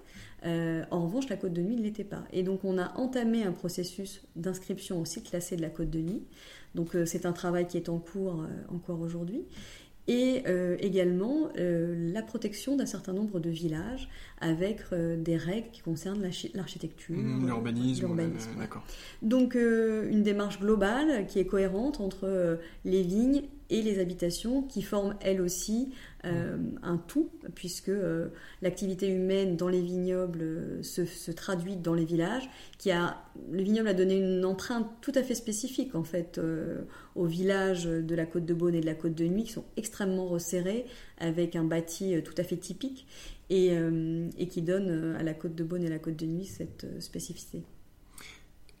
Euh, 0.44 0.84
en 0.90 1.06
revanche, 1.06 1.28
la 1.30 1.36
côte 1.36 1.52
de 1.52 1.62
nuit 1.62 1.76
ne 1.76 1.82
l'était 1.82 2.04
pas. 2.04 2.24
Et 2.32 2.42
donc, 2.42 2.64
on 2.64 2.78
a 2.78 2.92
entamé 2.98 3.44
un 3.44 3.52
processus 3.52 4.22
d'inscription 4.34 5.00
au 5.00 5.04
site 5.04 5.30
classé 5.30 5.56
de 5.56 5.62
la 5.62 5.70
côte 5.70 5.90
de 5.90 6.00
nuit. 6.00 6.24
Donc, 6.74 6.96
euh, 6.96 7.06
c'est 7.06 7.26
un 7.26 7.32
travail 7.32 7.66
qui 7.66 7.76
est 7.76 7.88
en 7.88 7.98
cours 7.98 8.42
euh, 8.42 8.74
encore 8.74 9.00
aujourd'hui. 9.00 9.44
Et 10.08 10.42
également 10.80 11.48
la 11.56 12.22
protection 12.22 12.76
d'un 12.76 12.86
certain 12.86 13.12
nombre 13.12 13.38
de 13.38 13.50
villages 13.50 14.08
avec 14.40 14.80
des 14.92 15.36
règles 15.36 15.68
qui 15.72 15.80
concernent 15.80 16.22
l'architecture, 16.54 17.16
mmh, 17.16 17.46
l'urbanisme. 17.46 18.08
d'accord. 18.58 18.82
Donc, 19.22 19.54
une 19.54 20.22
démarche 20.22 20.58
globale 20.58 21.26
qui 21.26 21.38
est 21.38 21.46
cohérente 21.46 22.00
entre 22.00 22.58
les 22.84 23.02
vignes 23.02 23.42
et 23.72 23.80
les 23.80 23.98
habitations 23.98 24.62
qui 24.62 24.82
forment 24.82 25.16
elles 25.22 25.40
aussi 25.40 25.94
euh, 26.26 26.58
un 26.82 26.98
tout, 26.98 27.30
puisque 27.54 27.88
euh, 27.88 28.28
l'activité 28.60 29.08
humaine 29.08 29.56
dans 29.56 29.68
les 29.68 29.80
vignobles 29.80 30.42
euh, 30.42 30.82
se, 30.82 31.30
traduit 31.30 31.76
dans 31.76 31.94
les 31.94 32.04
villages, 32.04 32.48
qui 32.76 32.90
a, 32.90 33.24
le 33.50 33.62
vignoble 33.62 33.88
a 33.88 33.94
donné 33.94 34.18
une 34.18 34.44
empreinte 34.44 34.86
tout 35.00 35.12
à 35.14 35.22
fait 35.22 35.34
spécifique 35.34 35.94
en 35.94 36.04
fait 36.04 36.38
aux 37.14 37.24
villages 37.24 37.84
de 37.84 38.14
la 38.14 38.26
côte 38.26 38.44
de 38.44 38.52
Beaune 38.52 38.74
et 38.74 38.82
de 38.82 38.86
la 38.86 38.94
côte 38.94 39.14
de 39.14 39.24
Nuit, 39.24 39.44
qui 39.44 39.52
sont 39.52 39.64
extrêmement 39.78 40.26
resserrés, 40.26 40.84
avec 41.16 41.56
un 41.56 41.64
bâti 41.64 42.14
tout 42.22 42.34
à 42.36 42.44
fait 42.44 42.58
typique, 42.58 43.06
et, 43.48 43.72
et 44.38 44.48
qui 44.48 44.62
donne 44.62 45.16
à 45.18 45.22
la 45.22 45.34
côte 45.34 45.54
de 45.54 45.64
Beaune 45.64 45.82
et 45.84 45.86
à 45.86 45.90
la 45.90 45.98
côte 45.98 46.16
de 46.16 46.26
Nuit 46.26 46.44
cette 46.44 46.86
spécificité. 47.00 47.62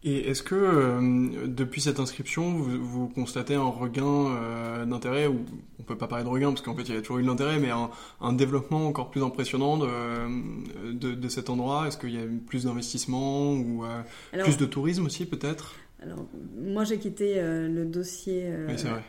Et 0.04 0.30
est-ce 0.30 0.42
que 0.42 0.56
euh, 0.56 1.46
depuis 1.46 1.80
cette 1.80 2.00
inscription, 2.00 2.50
vous, 2.56 3.08
constatez 3.08 3.54
un 3.54 3.68
regain 3.68 4.02
euh, 4.04 4.84
d'intérêt, 4.84 5.28
ou 5.28 5.44
on 5.78 5.84
peut 5.84 5.96
pas 5.96 6.08
parler 6.08 6.24
de 6.24 6.28
regain 6.28 6.48
parce 6.48 6.60
qu'en 6.60 6.74
fait 6.74 6.82
il 6.82 6.94
y 6.94 6.98
a 6.98 7.00
toujours 7.00 7.18
eu 7.18 7.22
de 7.22 7.28
l'intérêt, 7.28 7.60
mais 7.60 7.70
un, 7.70 8.32
développement 8.32 8.88
encore 8.88 9.10
plus 9.10 9.22
impressionnant 9.22 9.78
de, 9.78 11.14
de, 11.14 11.28
cet 11.28 11.50
endroit? 11.50 11.86
Est-ce 11.86 11.98
qu'il 11.98 12.14
y 12.14 12.18
a 12.18 12.26
plus 12.46 12.64
d'investissement 12.64 13.52
ou 13.52 13.84
euh, 13.84 14.02
plus 14.42 14.56
de 14.56 14.66
tourisme 14.66 15.06
aussi 15.06 15.24
peut-être? 15.26 15.76
alors, 16.02 16.26
moi, 16.58 16.82
j'ai 16.82 16.98
quitté 16.98 17.36
le 17.40 17.84
dossier 17.84 18.50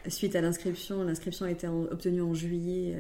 suite 0.10 0.36
à 0.36 0.42
l'inscription. 0.42 1.04
L'inscription 1.04 1.48
a 1.48 1.50
été 1.50 1.68
obtenue 1.68 2.22
en 2.22 2.36
juillet 2.36 2.96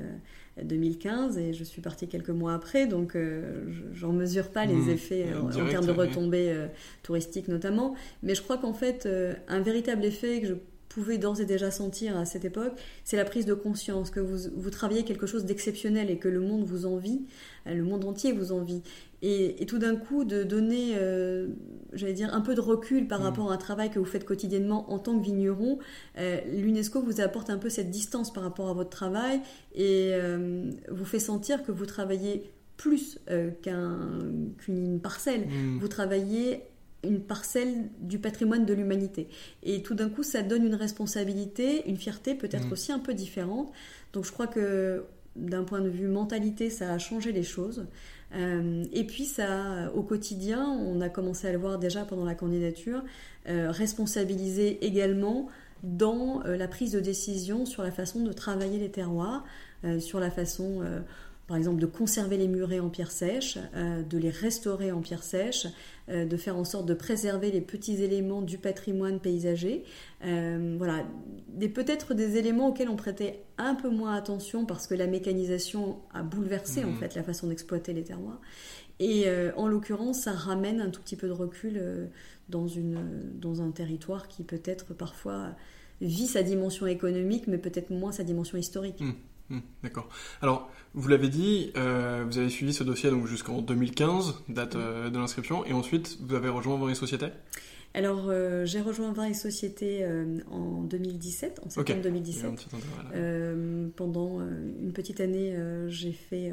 2015 0.61 1.37
et 1.37 1.53
je 1.53 1.63
suis 1.63 1.81
partie 1.81 2.07
quelques 2.07 2.29
mois 2.29 2.53
après, 2.53 2.85
donc 2.85 3.15
euh, 3.15 3.63
j'en 3.93 4.13
mesure 4.13 4.49
pas 4.49 4.65
les 4.65 4.75
mmh. 4.75 4.89
effets 4.89 5.25
euh, 5.33 5.41
en, 5.41 5.69
termes 5.69 5.85
de 5.85 5.91
retombées 5.91 6.51
euh, 6.51 6.67
touristiques 7.01 7.47
notamment. 7.47 7.95
Mais 8.21 8.35
je 8.35 8.41
crois 8.41 8.57
qu'en 8.57 8.73
fait, 8.73 9.07
un 9.47 9.59
véritable 9.61 10.05
effet 10.05 10.41
que 10.41 10.47
je 10.47 10.53
pouvais 10.89 11.17
d'ores 11.17 11.41
et 11.41 11.45
déjà 11.45 11.71
sentir 11.71 12.15
à 12.17 12.25
cette 12.25 12.45
époque, 12.45 12.73
c'est 13.03 13.17
la 13.17 13.25
prise 13.25 13.47
de 13.47 13.55
conscience 13.55 14.11
que 14.11 14.19
vous, 14.19 14.49
vous 14.55 14.69
travaillez 14.69 15.03
quelque 15.03 15.25
chose 15.25 15.45
d'exceptionnel 15.45 16.11
et 16.11 16.17
que 16.17 16.27
le 16.27 16.39
monde 16.39 16.63
vous 16.63 16.85
envie, 16.85 17.25
le 17.65 17.81
monde 17.81 18.05
entier 18.05 18.31
vous 18.31 18.51
envie. 18.51 18.83
Et, 19.25 19.65
tout 19.67 19.77
d'un 19.77 19.95
coup, 19.95 20.25
de 20.25 20.43
donner, 20.43 20.95
euh, 20.95 21.47
j'allais 21.93 22.11
dire, 22.11 22.33
un 22.33 22.41
peu 22.41 22.55
de 22.55 22.59
recul 22.59 23.07
par 23.07 23.21
mm. 23.21 23.23
rapport 23.23 23.51
à 23.51 23.53
un 23.55 23.57
travail 23.57 23.89
que 23.89 23.97
vous 23.97 24.05
faites 24.05 24.25
quotidiennement 24.25 24.91
en 24.91 24.99
tant 24.99 25.17
que 25.17 25.23
vigneron, 25.23 25.79
euh, 26.17 26.41
l'UNESCO 26.51 27.01
vous 27.01 27.21
apporte 27.21 27.49
un 27.49 27.57
peu 27.57 27.69
cette 27.69 27.89
distance 27.89 28.33
par 28.33 28.43
rapport 28.43 28.67
à 28.67 28.73
votre 28.73 28.89
travail 28.89 29.39
et 29.75 30.09
euh, 30.11 30.69
vous 30.91 31.05
fait 31.05 31.19
sentir 31.19 31.63
que 31.63 31.71
vous 31.71 31.85
travaillez 31.85 32.51
plus 32.75 33.17
qu'une 33.61 34.99
parcelle. 35.01 35.47
Mm. 35.47 35.79
Vous 35.79 35.87
travaillez 35.87 36.63
une 37.05 37.21
parcelle 37.21 37.89
du 38.01 38.19
patrimoine 38.19 38.65
de 38.65 38.73
l'humanité. 38.73 39.29
Et 39.61 39.83
tout 39.83 39.93
d'un 39.93 40.09
coup, 40.09 40.23
ça 40.23 40.41
donne 40.41 40.65
une 40.65 40.75
responsabilité, 40.75 41.87
une 41.87 41.97
fierté 41.97 42.35
peut-être 42.35 42.67
mm. 42.67 42.73
aussi 42.73 42.91
un 42.91 42.99
peu 42.99 43.13
différente. 43.13 43.71
Donc 44.11 44.25
je 44.25 44.33
crois 44.33 44.47
que 44.47 45.05
d'un 45.35 45.63
point 45.63 45.81
de 45.81 45.89
vue 45.89 46.07
mentalité, 46.07 46.69
ça 46.69 46.91
a 46.91 46.97
changé 46.97 47.31
les 47.31 47.43
choses. 47.43 47.85
Euh, 48.35 48.83
et 48.91 49.03
puis 49.03 49.25
ça, 49.25 49.91
au 49.95 50.01
quotidien, 50.01 50.65
on 50.65 51.01
a 51.01 51.09
commencé 51.09 51.47
à 51.47 51.51
le 51.51 51.57
voir 51.57 51.79
déjà 51.79 52.05
pendant 52.05 52.25
la 52.25 52.35
candidature, 52.35 53.03
euh, 53.47 53.71
responsabiliser 53.71 54.85
également 54.85 55.47
dans 55.83 56.43
euh, 56.45 56.55
la 56.55 56.67
prise 56.67 56.91
de 56.91 56.99
décision 56.99 57.65
sur 57.65 57.83
la 57.83 57.91
façon 57.91 58.23
de 58.23 58.31
travailler 58.31 58.79
les 58.79 58.91
terroirs, 58.91 59.43
sur 59.99 60.21
la 60.21 60.31
façon 60.31 60.81
par 61.47 61.57
exemple 61.57 61.81
de 61.81 61.85
conserver 61.85 62.37
les 62.37 62.47
murets 62.47 62.79
en 62.79 62.89
pierre 62.89 63.11
sèche, 63.11 63.57
euh, 63.75 64.01
de 64.01 64.17
les 64.17 64.29
restaurer 64.29 64.91
en 64.91 65.01
pierre 65.01 65.23
sèche, 65.23 65.67
euh, 66.09 66.25
de 66.25 66.37
faire 66.37 66.55
en 66.55 66.63
sorte 66.63 66.85
de 66.85 66.93
préserver 66.93 67.51
les 67.51 67.59
petits 67.59 68.01
éléments 68.01 68.41
du 68.41 68.57
patrimoine 68.57 69.19
paysager. 69.19 69.83
Euh, 70.23 70.75
voilà, 70.77 71.05
peut-être 71.73 72.13
des 72.13 72.37
éléments 72.37 72.69
auxquels 72.69 72.87
on 72.87 72.95
prêtait 72.95 73.43
un 73.57 73.75
peu 73.75 73.89
moins 73.89 74.15
attention 74.15 74.65
parce 74.65 74.87
que 74.87 74.93
la 74.93 75.07
mécanisation 75.07 75.97
a 76.13 76.23
bouleversé 76.23 76.85
en 76.85 76.91
mmh. 76.91 76.97
fait 76.97 77.15
la 77.15 77.23
façon 77.23 77.47
d'exploiter 77.47 77.91
les 77.91 78.03
terroirs. 78.03 78.39
Et 78.99 79.25
en 79.57 79.67
l'occurrence, 79.67 80.21
ça 80.21 80.31
ramène 80.31 80.79
un 80.79 80.89
tout 80.89 81.01
petit 81.01 81.17
peu 81.17 81.27
de 81.27 81.33
recul 81.33 82.09
dans, 82.47 82.67
une, 82.67 83.01
dans 83.33 83.61
un 83.61 83.71
territoire 83.71 84.29
qui 84.29 84.43
peut-être 84.43 84.93
parfois 84.93 85.55
vit 85.99 86.27
sa 86.27 86.43
dimension 86.43 86.85
économique, 86.85 87.47
mais 87.47 87.57
peut-être 87.57 87.89
moins 87.89 88.11
sa 88.13 88.23
dimension 88.23 88.57
historique. 88.57 89.01
Mmh. 89.01 89.13
Hmm, 89.49 89.59
d'accord. 89.83 90.09
Alors, 90.41 90.71
vous 90.93 91.07
l'avez 91.07 91.29
dit, 91.29 91.71
euh, 91.75 92.23
vous 92.25 92.37
avez 92.37 92.49
suivi 92.49 92.73
ce 92.73 92.83
dossier 92.83 93.09
donc 93.09 93.25
jusqu'en 93.27 93.61
2015, 93.61 94.43
date 94.47 94.75
euh, 94.75 95.09
de 95.09 95.17
l'inscription, 95.17 95.65
et 95.65 95.73
ensuite 95.73 96.17
vous 96.21 96.35
avez 96.35 96.49
rejoint 96.49 96.77
Vin 96.77 96.89
et 96.89 96.95
Société? 96.95 97.27
Alors, 97.95 98.25
euh, 98.27 98.65
j'ai 98.65 98.81
rejoint 98.81 99.11
Vin 99.11 99.25
et 99.25 99.33
Société 99.35 100.03
en 100.49 100.81
2017, 100.81 101.61
en 101.63 101.69
septembre 101.69 102.01
2017. 102.01 102.67
pendant 103.95 104.39
une 104.39 104.93
petite 104.93 105.19
année, 105.19 105.55
j'ai 105.87 106.11
fait 106.11 106.51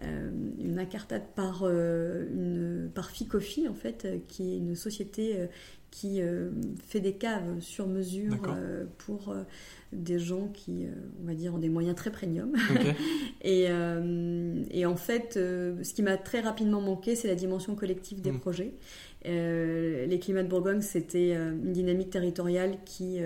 une 0.00 0.78
incartade 0.78 1.26
par, 1.34 1.66
une, 1.66 2.90
par 2.94 3.10
Ficofi, 3.10 3.66
en 3.66 3.74
fait, 3.74 4.06
qui 4.28 4.54
est 4.54 4.58
une 4.58 4.76
société 4.76 5.48
qui 5.90 6.20
fait 6.86 7.00
des 7.00 7.14
caves 7.14 7.60
sur 7.60 7.86
mesure 7.86 8.36
pour 8.98 9.34
des 9.92 10.18
gens 10.18 10.48
qui, 10.48 10.84
euh, 10.84 10.90
on 11.22 11.26
va 11.26 11.34
dire, 11.34 11.54
ont 11.54 11.58
des 11.58 11.70
moyens 11.70 11.96
très 11.96 12.10
premium. 12.10 12.52
et, 13.42 13.66
euh, 13.68 14.62
et, 14.70 14.84
en 14.84 14.96
fait, 14.96 15.36
euh, 15.36 15.82
ce 15.82 15.94
qui 15.94 16.02
m'a 16.02 16.16
très 16.16 16.40
rapidement 16.40 16.80
manqué, 16.80 17.16
c'est 17.16 17.28
la 17.28 17.34
dimension 17.34 17.74
collective 17.74 18.20
des 18.20 18.32
mm. 18.32 18.40
projets. 18.40 18.74
les 19.24 20.18
climats 20.20 20.42
de 20.42 20.48
Bourgogne, 20.48 20.82
c'était 20.82 21.34
une 21.34 21.72
dynamique 21.72 22.10
territoriale 22.10 22.76
qui 22.84 23.20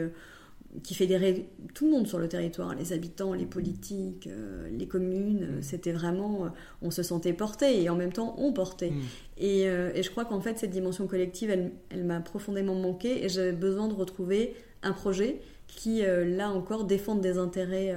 qui 0.83 0.95
fédérait 0.95 1.47
tout 1.75 1.85
le 1.85 1.91
monde 1.91 2.07
sur 2.07 2.19
le 2.19 2.29
territoire, 2.29 2.75
les 2.75 2.93
habitants, 2.93 3.35
les 3.35 3.45
politiques, 3.45 4.29
les 4.71 4.87
communes. 4.87 5.59
Mm. 5.59 5.62
C'était 5.62 5.93
vraiment, 5.93 6.50
on 6.81 6.91
se 6.91 7.02
sentait 7.02 7.35
porté 7.35 7.83
et 7.83 7.91
en 7.91 7.97
même 7.97 8.12
temps 8.12 8.35
on 8.38 8.52
portait. 8.52 8.91
Mm. 8.91 9.00
Et, 9.38 9.61
et, 9.62 10.02
je 10.02 10.11
crois 10.11 10.25
qu'en 10.25 10.41
fait 10.41 10.59
cette 10.59 10.71
dimension 10.71 11.07
collective, 11.07 11.50
elle, 11.50 11.73
elle 11.91 12.05
m'a 12.05 12.21
profondément 12.21 12.75
manqué 12.75 13.25
et 13.25 13.29
j'avais 13.29 13.52
besoin 13.52 13.88
de 13.88 13.95
retrouver 13.95 14.55
un 14.83 14.93
projet 14.93 15.41
qui, 15.76 16.05
euh, 16.05 16.25
là 16.25 16.50
encore, 16.50 16.85
défendent 16.85 17.21
des 17.21 17.38
intérêts 17.38 17.95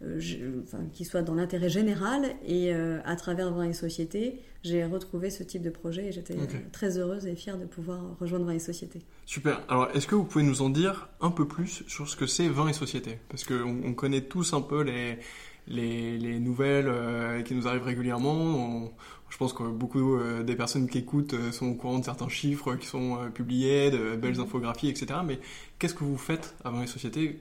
euh, 0.00 0.20
euh, 0.40 0.62
qui 0.92 1.04
soient 1.04 1.22
dans 1.22 1.34
l'intérêt 1.34 1.68
général. 1.68 2.36
Et 2.46 2.72
à 2.72 3.16
travers 3.16 3.52
Vin 3.52 3.64
et 3.64 3.72
Société, 3.72 4.40
j'ai 4.62 4.84
retrouvé 4.84 5.30
ce 5.30 5.42
type 5.42 5.62
de 5.62 5.70
projet 5.70 6.06
et 6.06 6.12
j'étais 6.12 6.36
très 6.72 6.98
heureuse 6.98 7.26
et 7.26 7.34
fière 7.34 7.58
de 7.58 7.64
pouvoir 7.64 8.00
rejoindre 8.20 8.46
Vin 8.46 8.52
et 8.52 8.58
Société. 8.58 9.00
Super. 9.26 9.60
Alors, 9.68 9.90
est-ce 9.94 10.06
que 10.06 10.14
vous 10.14 10.24
pouvez 10.24 10.44
nous 10.44 10.62
en 10.62 10.70
dire 10.70 11.08
un 11.20 11.30
peu 11.30 11.48
plus 11.48 11.82
sur 11.88 12.08
ce 12.08 12.16
que 12.16 12.26
c'est 12.26 12.48
Vin 12.48 12.68
et 12.68 12.72
Société? 12.72 13.18
Parce 13.28 13.44
qu'on 13.44 13.82
on 13.84 13.94
connaît 13.94 14.22
tous 14.22 14.52
un 14.52 14.60
peu 14.60 14.82
les, 14.82 15.18
les, 15.66 16.16
les 16.18 16.38
nouvelles 16.38 17.42
qui 17.44 17.54
nous 17.54 17.66
arrivent 17.66 17.84
régulièrement. 17.84 18.32
On, 18.32 18.92
je 19.30 19.36
pense 19.36 19.52
que 19.52 19.64
beaucoup 19.64 20.16
des 20.44 20.56
personnes 20.56 20.88
qui 20.88 20.98
écoutent 20.98 21.34
sont 21.50 21.66
au 21.66 21.74
courant 21.74 21.98
de 21.98 22.04
certains 22.04 22.28
chiffres 22.28 22.76
qui 22.76 22.86
sont 22.86 23.30
publiés, 23.34 23.90
de 23.90 24.16
belles 24.16 24.36
mhm. 24.36 24.42
infographies, 24.42 24.88
etc. 24.88 25.20
Mais 25.26 25.40
qu'est-ce 25.78 25.94
que 25.94 26.04
vous 26.04 26.16
faites 26.16 26.54
à 26.64 26.70
Vin 26.70 26.82
et 26.82 26.86
Société? 26.86 27.40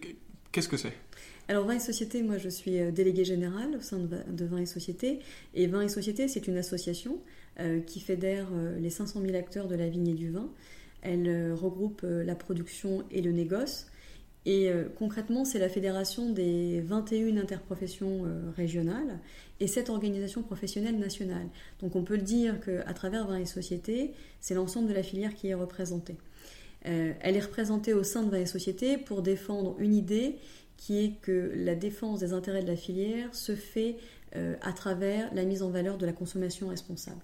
Qu'est-ce 0.52 0.70
que 0.70 0.78
c'est? 0.78 1.07
Alors 1.48 1.66
Vin 1.66 1.76
et 1.76 1.80
Société, 1.80 2.24
moi 2.24 2.38
je 2.38 2.50
suis 2.50 2.92
déléguée 2.92 3.24
générale 3.24 3.76
au 3.78 3.82
sein 3.82 4.00
de 4.00 4.46
Vin 4.46 4.58
et 4.58 4.66
Société. 4.66 5.20
Et 5.54 5.68
Vin 5.68 5.82
et 5.82 5.88
Société, 5.90 6.28
c'est 6.28 6.48
une 6.48 6.58
association 6.58 7.20
qui 7.86 8.02
fédère 8.02 8.48
les 8.80 8.90
500 8.90 9.22
000 9.22 9.36
acteurs 9.36 9.68
de 9.68 9.76
la 9.76 9.88
vigne 9.88 10.10
et 10.10 10.14
du 10.14 10.30
vin. 10.30 10.50
Elle 11.02 11.54
regroupe 11.54 12.02
la 12.04 12.36
production 12.36 13.04
et 13.12 13.22
le 13.22 13.32
négoce. 13.32 13.88
Et 14.48 14.70
euh, 14.70 14.86
concrètement, 14.98 15.44
c'est 15.44 15.60
la 15.60 15.68
fédération 15.68 16.30
des 16.30 16.80
21 16.80 17.36
interprofessions 17.36 18.24
euh, 18.24 18.50
régionales 18.56 19.20
et 19.60 19.68
7 19.68 19.90
organisations 19.90 20.42
professionnelles 20.42 20.98
nationales. 20.98 21.50
Donc 21.82 21.98
on 21.98 22.04
peut 22.04 22.16
le 22.16 22.22
dire 22.22 22.62
qu'à 22.62 22.94
travers 22.94 23.28
20 23.28 23.40
et 23.40 23.46
Sociétés, 23.46 24.14
c'est 24.40 24.54
l'ensemble 24.54 24.88
de 24.88 24.94
la 24.94 25.04
filière 25.04 25.36
qui 25.36 25.50
est 25.50 25.54
représentée. 25.54 26.16
Euh, 26.86 27.12
elle 27.20 27.36
est 27.36 27.42
représentée 27.42 27.94
au 27.94 28.04
sein 28.04 28.24
de 28.24 28.30
20 28.30 28.38
et 28.38 28.46
Sociétés 28.46 28.98
pour 28.98 29.22
défendre 29.22 29.76
une 29.80 29.94
idée 29.94 30.38
qui 30.78 31.04
est 31.04 31.22
que 31.22 31.52
la 31.56 31.76
défense 31.76 32.20
des 32.20 32.34
intérêts 32.34 32.64
de 32.64 32.68
la 32.68 32.76
filière 32.76 33.34
se 33.34 33.56
fait 33.56 33.98
à 34.62 34.72
travers 34.72 35.34
la 35.34 35.46
mise 35.46 35.64
en 35.64 35.72
valeur 35.72 35.98
de 35.98 36.06
la 36.06 36.12
consommation 36.12 36.68
responsable. 36.68 37.22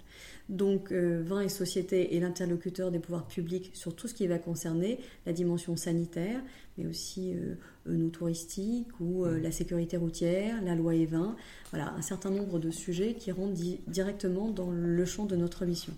Donc, 0.50 0.92
Vin 0.92 1.42
et 1.42 1.50
Société 1.50 2.16
est 2.16 2.20
l'interlocuteur 2.20 2.90
des 2.90 2.98
pouvoirs 2.98 3.28
publics 3.28 3.70
sur 3.74 3.96
tout 3.96 4.08
ce 4.08 4.16
qui 4.16 4.26
va 4.26 4.40
concerner 4.40 5.00
la 5.28 5.34
dimension 5.34 5.76
sanitaire, 5.76 6.42
mais 6.78 6.88
aussi 6.88 7.34
euh, 7.34 7.56
nos 7.86 8.10
touristiques 8.10 9.00
ou 9.00 9.26
euh, 9.26 9.40
la 9.40 9.52
sécurité 9.52 9.98
routière, 9.98 10.62
la 10.64 10.76
loi 10.76 10.94
E20. 10.94 11.36
Voilà, 11.72 11.94
un 11.94 12.02
certain 12.02 12.30
nombre 12.30 12.60
de 12.60 12.72
sujets 12.72 13.14
qui 13.14 13.32
rentrent 13.32 13.60
directement 13.88 14.50
dans 14.50 14.72
le 14.72 15.06
champ 15.06 15.26
de 15.26 15.36
notre 15.36 15.66
mission. 15.66 15.94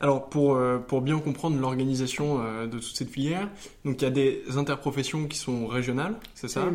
Alors 0.00 0.28
pour, 0.28 0.56
euh, 0.56 0.78
pour 0.78 1.00
bien 1.00 1.18
comprendre 1.18 1.58
l'organisation 1.58 2.40
euh, 2.40 2.66
de 2.66 2.78
toute 2.78 2.96
cette 2.96 3.10
filière, 3.10 3.48
donc 3.84 4.00
il 4.00 4.04
y 4.04 4.06
a 4.06 4.10
des 4.10 4.42
interprofessions 4.56 5.26
qui 5.26 5.38
sont 5.38 5.66
régionales, 5.66 6.16
c'est 6.34 6.48
ça 6.48 6.68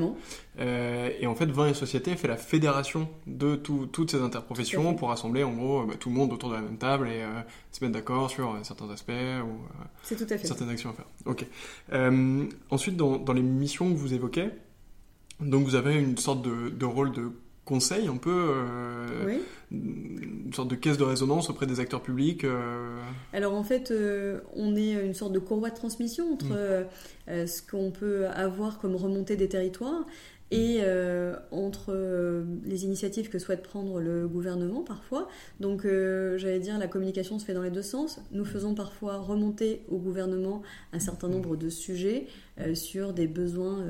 euh, 0.59 1.09
Et 1.19 1.27
en 1.27 1.35
fait, 1.35 1.47
Vin 1.47 1.67
et 1.67 1.73
Société 1.73 2.15
fait 2.15 2.27
la 2.27 2.37
fédération 2.37 3.09
de 3.25 3.55
toutes 3.55 4.11
ces 4.11 4.21
interprofessions 4.21 4.93
pour 4.95 5.09
rassembler 5.09 5.43
en 5.43 5.53
gros 5.53 5.85
bah, 5.85 5.95
tout 5.99 6.09
le 6.09 6.15
monde 6.15 6.31
autour 6.33 6.49
de 6.49 6.55
la 6.55 6.61
même 6.61 6.77
table 6.77 7.07
et 7.09 7.23
se 7.71 7.83
mettre 7.83 7.93
d'accord 7.93 8.29
sur 8.29 8.57
certains 8.63 8.89
aspects 8.89 9.11
ou 9.11 10.03
certaines 10.03 10.69
actions 10.69 10.89
à 10.89 10.93
faire. 10.93 11.05
Ok. 11.25 11.45
ensuite, 12.71 12.95
dans, 12.95 13.17
dans 13.17 13.33
les 13.33 13.41
missions 13.41 13.91
que 13.91 13.97
vous 13.97 14.13
évoquez, 14.13 14.49
donc 15.39 15.65
vous 15.65 15.75
avez 15.75 15.95
une 15.95 16.17
sorte 16.17 16.41
de, 16.41 16.69
de 16.69 16.85
rôle 16.85 17.11
de 17.11 17.31
conseil 17.67 18.07
un 18.07 18.15
peu 18.15 18.55
euh, 18.55 19.39
une 19.71 20.53
sorte 20.53 20.69
de 20.69 20.75
caisse 20.75 20.97
de 20.97 21.03
résonance 21.03 21.49
auprès 21.49 21.67
des 21.67 21.81
acteurs 21.81 22.01
publics 22.01 22.45
euh. 22.45 22.97
Alors 23.33 23.53
en 23.53 23.63
fait, 23.63 23.91
euh, 23.91 24.39
on 24.55 24.75
est 24.77 24.93
une 24.93 25.13
sorte 25.13 25.33
de 25.33 25.39
courroie 25.39 25.69
de 25.69 25.75
transmission 25.75 26.33
entre 26.33 26.85
mm. 27.27 27.45
ce 27.45 27.61
qu'on 27.61 27.91
peut 27.91 28.27
avoir 28.27 28.79
comme 28.79 28.95
remontée 28.95 29.35
des 29.35 29.49
territoires 29.49 30.05
et 30.49 30.79
entre 31.51 32.45
les 32.63 32.85
initiatives 32.85 33.27
que 33.27 33.37
souhaite 33.37 33.63
prendre 33.63 33.99
le 33.99 34.29
gouvernement 34.29 34.81
parfois. 34.81 35.27
Donc 35.59 35.81
j'allais 35.83 36.59
dire 36.59 36.77
la 36.77 36.87
communication 36.87 37.37
se 37.37 37.43
fait 37.43 37.53
dans 37.53 37.63
les 37.63 37.69
deux 37.69 37.81
sens. 37.81 38.21
Nous 38.31 38.45
faisons 38.45 38.73
parfois 38.73 39.17
remonter 39.17 39.81
au 39.89 39.97
gouvernement 39.97 40.61
un 40.93 40.99
certain 40.99 41.27
nombre 41.27 41.57
de 41.57 41.67
sujets 41.67 42.27
sur 42.75 43.11
des 43.11 43.27
besoins 43.27 43.83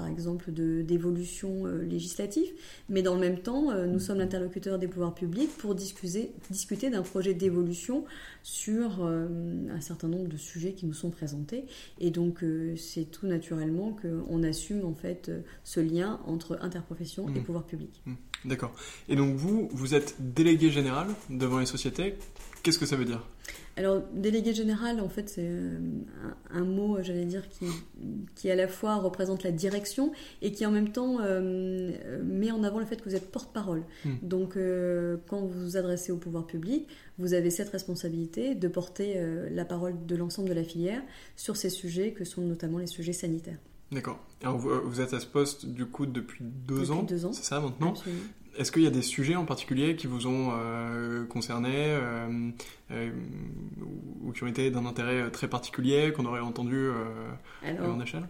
par 0.00 0.08
exemple 0.08 0.50
d'évolution 0.50 1.66
euh, 1.66 1.82
législative, 1.82 2.48
mais 2.88 3.02
dans 3.02 3.14
le 3.14 3.20
même 3.20 3.38
temps, 3.38 3.70
euh, 3.70 3.84
nous 3.84 3.98
sommes 3.98 4.16
l'interlocuteur 4.16 4.78
des 4.78 4.88
pouvoirs 4.88 5.14
publics 5.14 5.54
pour 5.58 5.74
discuter, 5.74 6.32
discuter 6.48 6.88
d'un 6.88 7.02
projet 7.02 7.34
d'évolution 7.34 8.06
sur 8.42 9.04
euh, 9.04 9.28
un 9.70 9.80
certain 9.82 10.08
nombre 10.08 10.28
de 10.28 10.38
sujets 10.38 10.72
qui 10.72 10.86
nous 10.86 10.94
sont 10.94 11.10
présentés. 11.10 11.66
Et 11.98 12.10
donc, 12.10 12.42
c'est 12.78 13.10
tout 13.10 13.26
naturellement 13.26 13.94
qu'on 14.00 14.42
assume 14.42 14.86
en 14.86 14.94
fait 14.94 15.30
ce 15.64 15.80
lien 15.80 16.18
entre 16.26 16.58
interprofession 16.62 17.28
et 17.28 17.40
mmh. 17.40 17.44
pouvoir 17.44 17.66
public. 17.66 18.00
Mmh. 18.06 18.14
D'accord. 18.44 18.72
Et 19.08 19.16
donc, 19.16 19.34
vous, 19.36 19.68
vous 19.72 19.94
êtes 19.94 20.14
délégué 20.18 20.70
général 20.70 21.08
devant 21.28 21.58
les 21.58 21.66
sociétés. 21.66 22.14
Qu'est-ce 22.62 22.78
que 22.78 22.86
ça 22.86 22.96
veut 22.96 23.04
dire? 23.04 23.22
Alors, 23.76 24.02
délégué 24.12 24.52
général, 24.52 25.00
en 25.00 25.08
fait, 25.08 25.28
c'est 25.30 25.46
euh, 25.46 25.78
un, 26.50 26.64
mot, 26.64 26.98
j'allais 27.02 27.24
dire, 27.24 27.48
qui, 27.48 27.66
qui 28.34 28.50
à 28.50 28.54
la 28.54 28.68
fois 28.68 28.96
représente 28.96 29.42
la 29.42 29.52
direction 29.52 30.12
et 30.42 30.52
qui 30.52 30.66
en 30.66 30.70
même 30.70 30.90
temps 30.92 31.18
euh, 31.20 31.92
met 32.22 32.50
en 32.50 32.62
avant 32.62 32.78
le 32.78 32.84
fait 32.84 32.96
que 32.96 33.08
vous 33.08 33.14
êtes 33.14 33.30
porte-parole. 33.30 33.84
Hmm. 34.04 34.16
Donc, 34.22 34.56
euh, 34.56 35.16
quand 35.28 35.40
vous 35.40 35.60
vous 35.60 35.76
adressez 35.76 36.12
au 36.12 36.18
pouvoir 36.18 36.46
public, 36.46 36.86
vous 37.18 37.32
avez 37.32 37.50
cette 37.50 37.70
responsabilité 37.70 38.54
de 38.54 38.68
porter 38.68 39.20
la 39.50 39.64
parole 39.66 40.06
de 40.06 40.16
l'ensemble 40.16 40.48
de 40.48 40.54
la 40.54 40.64
filière 40.64 41.02
sur 41.36 41.56
ces 41.56 41.68
sujets 41.68 42.12
que 42.12 42.24
sont 42.24 42.40
notamment 42.40 42.78
les 42.78 42.86
sujets 42.86 43.12
sanitaires. 43.12 43.58
D'accord. 43.92 44.20
Alors, 44.42 44.58
vous, 44.58 45.00
êtes 45.00 45.14
à 45.14 45.20
ce 45.20 45.26
poste, 45.26 45.66
du 45.66 45.86
coup, 45.86 46.06
depuis 46.06 46.44
deux 46.44 46.78
depuis 46.78 46.90
ans 46.92 47.02
Deux 47.02 47.26
ans. 47.26 47.32
C'est 47.32 47.44
ça, 47.44 47.60
maintenant 47.60 47.94
est-ce 48.58 48.72
qu'il 48.72 48.82
y 48.82 48.86
a 48.86 48.90
des 48.90 49.02
sujets 49.02 49.36
en 49.36 49.44
particulier 49.44 49.96
qui 49.96 50.06
vous 50.06 50.26
ont 50.26 50.50
euh, 50.52 51.24
concerné 51.24 51.72
euh, 51.74 52.50
euh, 52.90 53.10
ou 54.24 54.32
qui 54.32 54.44
ont 54.44 54.48
été 54.48 54.70
d'un 54.70 54.86
intérêt 54.86 55.30
très 55.30 55.48
particulier 55.48 56.12
qu'on 56.12 56.26
aurait 56.26 56.40
entendu 56.40 56.88
en 57.64 58.00
échelle? 58.00 58.24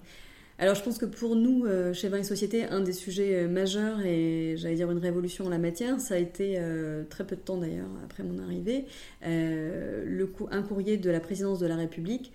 alors 0.59 0.75
je 0.75 0.83
pense 0.83 0.99
que 0.99 1.07
pour 1.07 1.37
nous, 1.37 1.65
chez 1.95 2.11
Vin 2.11 2.19
et 2.19 2.23
Société, 2.23 2.65
un 2.65 2.81
des 2.81 2.93
sujets 2.93 3.49
majeurs 3.49 4.01
et 4.01 4.57
j'allais 4.59 4.75
dire 4.75 4.91
une 4.91 4.99
révolution 4.99 5.47
en 5.47 5.49
la 5.49 5.57
matière, 5.57 5.99
ça 6.01 6.17
a 6.17 6.19
été 6.19 6.61
très 7.09 7.27
peu 7.27 7.35
de 7.35 7.41
temps 7.41 7.57
d'ailleurs 7.57 7.89
après 8.05 8.23
mon 8.23 8.43
arrivée, 8.43 8.85
le 9.23 10.31
un 10.51 10.63
courrier 10.63 10.99
de 10.99 11.09
la 11.09 11.21
présidence 11.21 11.61
de 11.61 11.67
la 11.67 11.77
République 11.77 12.31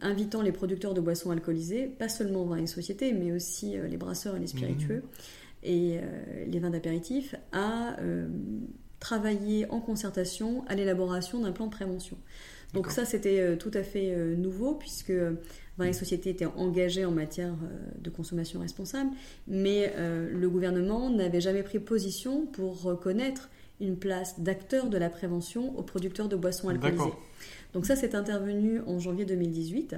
invitant 0.00 0.42
les 0.42 0.52
producteurs 0.52 0.94
de 0.94 1.00
boissons 1.00 1.30
alcoolisées, 1.30 1.86
pas 1.86 2.08
seulement 2.08 2.44
Vin 2.44 2.58
et 2.58 2.66
Société, 2.66 3.12
mais 3.12 3.32
aussi 3.32 3.76
les 3.76 3.96
brasseurs 3.96 4.36
et 4.36 4.38
les 4.38 4.46
spiritueux, 4.46 4.98
mmh 4.98 5.48
et 5.62 5.98
euh, 5.98 6.44
les 6.46 6.58
vins 6.58 6.70
d'apéritif 6.70 7.34
à 7.52 7.98
euh, 8.00 8.28
travailler 9.00 9.68
en 9.70 9.80
concertation 9.80 10.64
à 10.68 10.74
l'élaboration 10.74 11.40
d'un 11.40 11.52
plan 11.52 11.66
de 11.66 11.70
prévention. 11.70 12.16
Donc 12.74 12.90
ça, 12.90 13.04
c'était 13.04 13.40
euh, 13.40 13.56
tout 13.56 13.70
à 13.74 13.82
fait 13.82 14.14
nouveau 14.36 14.74
puisque 14.74 15.12
Vins 15.78 15.86
et 15.86 15.92
Sociétés 15.92 16.30
étaient 16.30 16.44
engagés 16.44 17.04
en 17.04 17.12
matière 17.12 17.54
de 18.00 18.10
consommation 18.10 18.58
responsable, 18.58 19.10
mais 19.46 19.94
le 19.96 20.50
gouvernement 20.50 21.08
n'avait 21.08 21.40
jamais 21.40 21.62
pris 21.62 21.78
position 21.78 22.46
pour 22.46 22.82
reconnaître 22.82 23.48
une 23.80 23.96
place 23.96 24.40
d'acteur 24.40 24.90
de 24.90 24.98
la 24.98 25.08
prévention 25.08 25.78
aux 25.78 25.84
producteurs 25.84 26.28
de 26.28 26.34
boissons 26.34 26.68
alcoolisées. 26.68 27.12
Donc 27.72 27.86
ça, 27.86 27.96
c'est 27.96 28.14
intervenu 28.14 28.80
en 28.86 28.98
janvier 28.98 29.24
2018. 29.24 29.96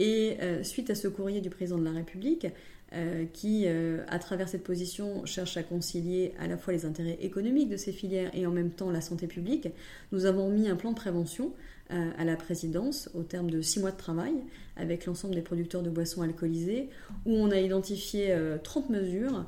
Et 0.00 0.36
suite 0.62 0.90
à 0.90 0.94
ce 0.94 1.08
courrier 1.08 1.40
du 1.40 1.50
président 1.50 1.76
de 1.76 1.84
la 1.84 1.90
République, 1.90 2.46
euh, 2.94 3.26
qui, 3.34 3.64
euh, 3.66 4.02
à 4.08 4.18
travers 4.18 4.48
cette 4.48 4.64
position, 4.64 5.26
cherche 5.26 5.58
à 5.58 5.62
concilier 5.62 6.32
à 6.40 6.46
la 6.46 6.56
fois 6.56 6.72
les 6.72 6.86
intérêts 6.86 7.18
économiques 7.20 7.68
de 7.68 7.76
ces 7.76 7.92
filières 7.92 8.30
et 8.32 8.46
en 8.46 8.50
même 8.50 8.70
temps 8.70 8.90
la 8.90 9.02
santé 9.02 9.26
publique, 9.26 9.68
nous 10.10 10.24
avons 10.24 10.48
mis 10.48 10.70
un 10.70 10.76
plan 10.76 10.92
de 10.92 10.96
prévention 10.96 11.52
euh, 11.90 12.10
à 12.16 12.24
la 12.24 12.34
présidence 12.34 13.10
au 13.12 13.24
terme 13.24 13.50
de 13.50 13.60
six 13.60 13.78
mois 13.80 13.90
de 13.90 13.98
travail 13.98 14.32
avec 14.78 15.04
l'ensemble 15.04 15.34
des 15.34 15.42
producteurs 15.42 15.82
de 15.82 15.90
boissons 15.90 16.22
alcoolisées, 16.22 16.88
où 17.26 17.32
on 17.32 17.50
a 17.50 17.58
identifié 17.58 18.34
30 18.62 18.88
mesures 18.88 19.44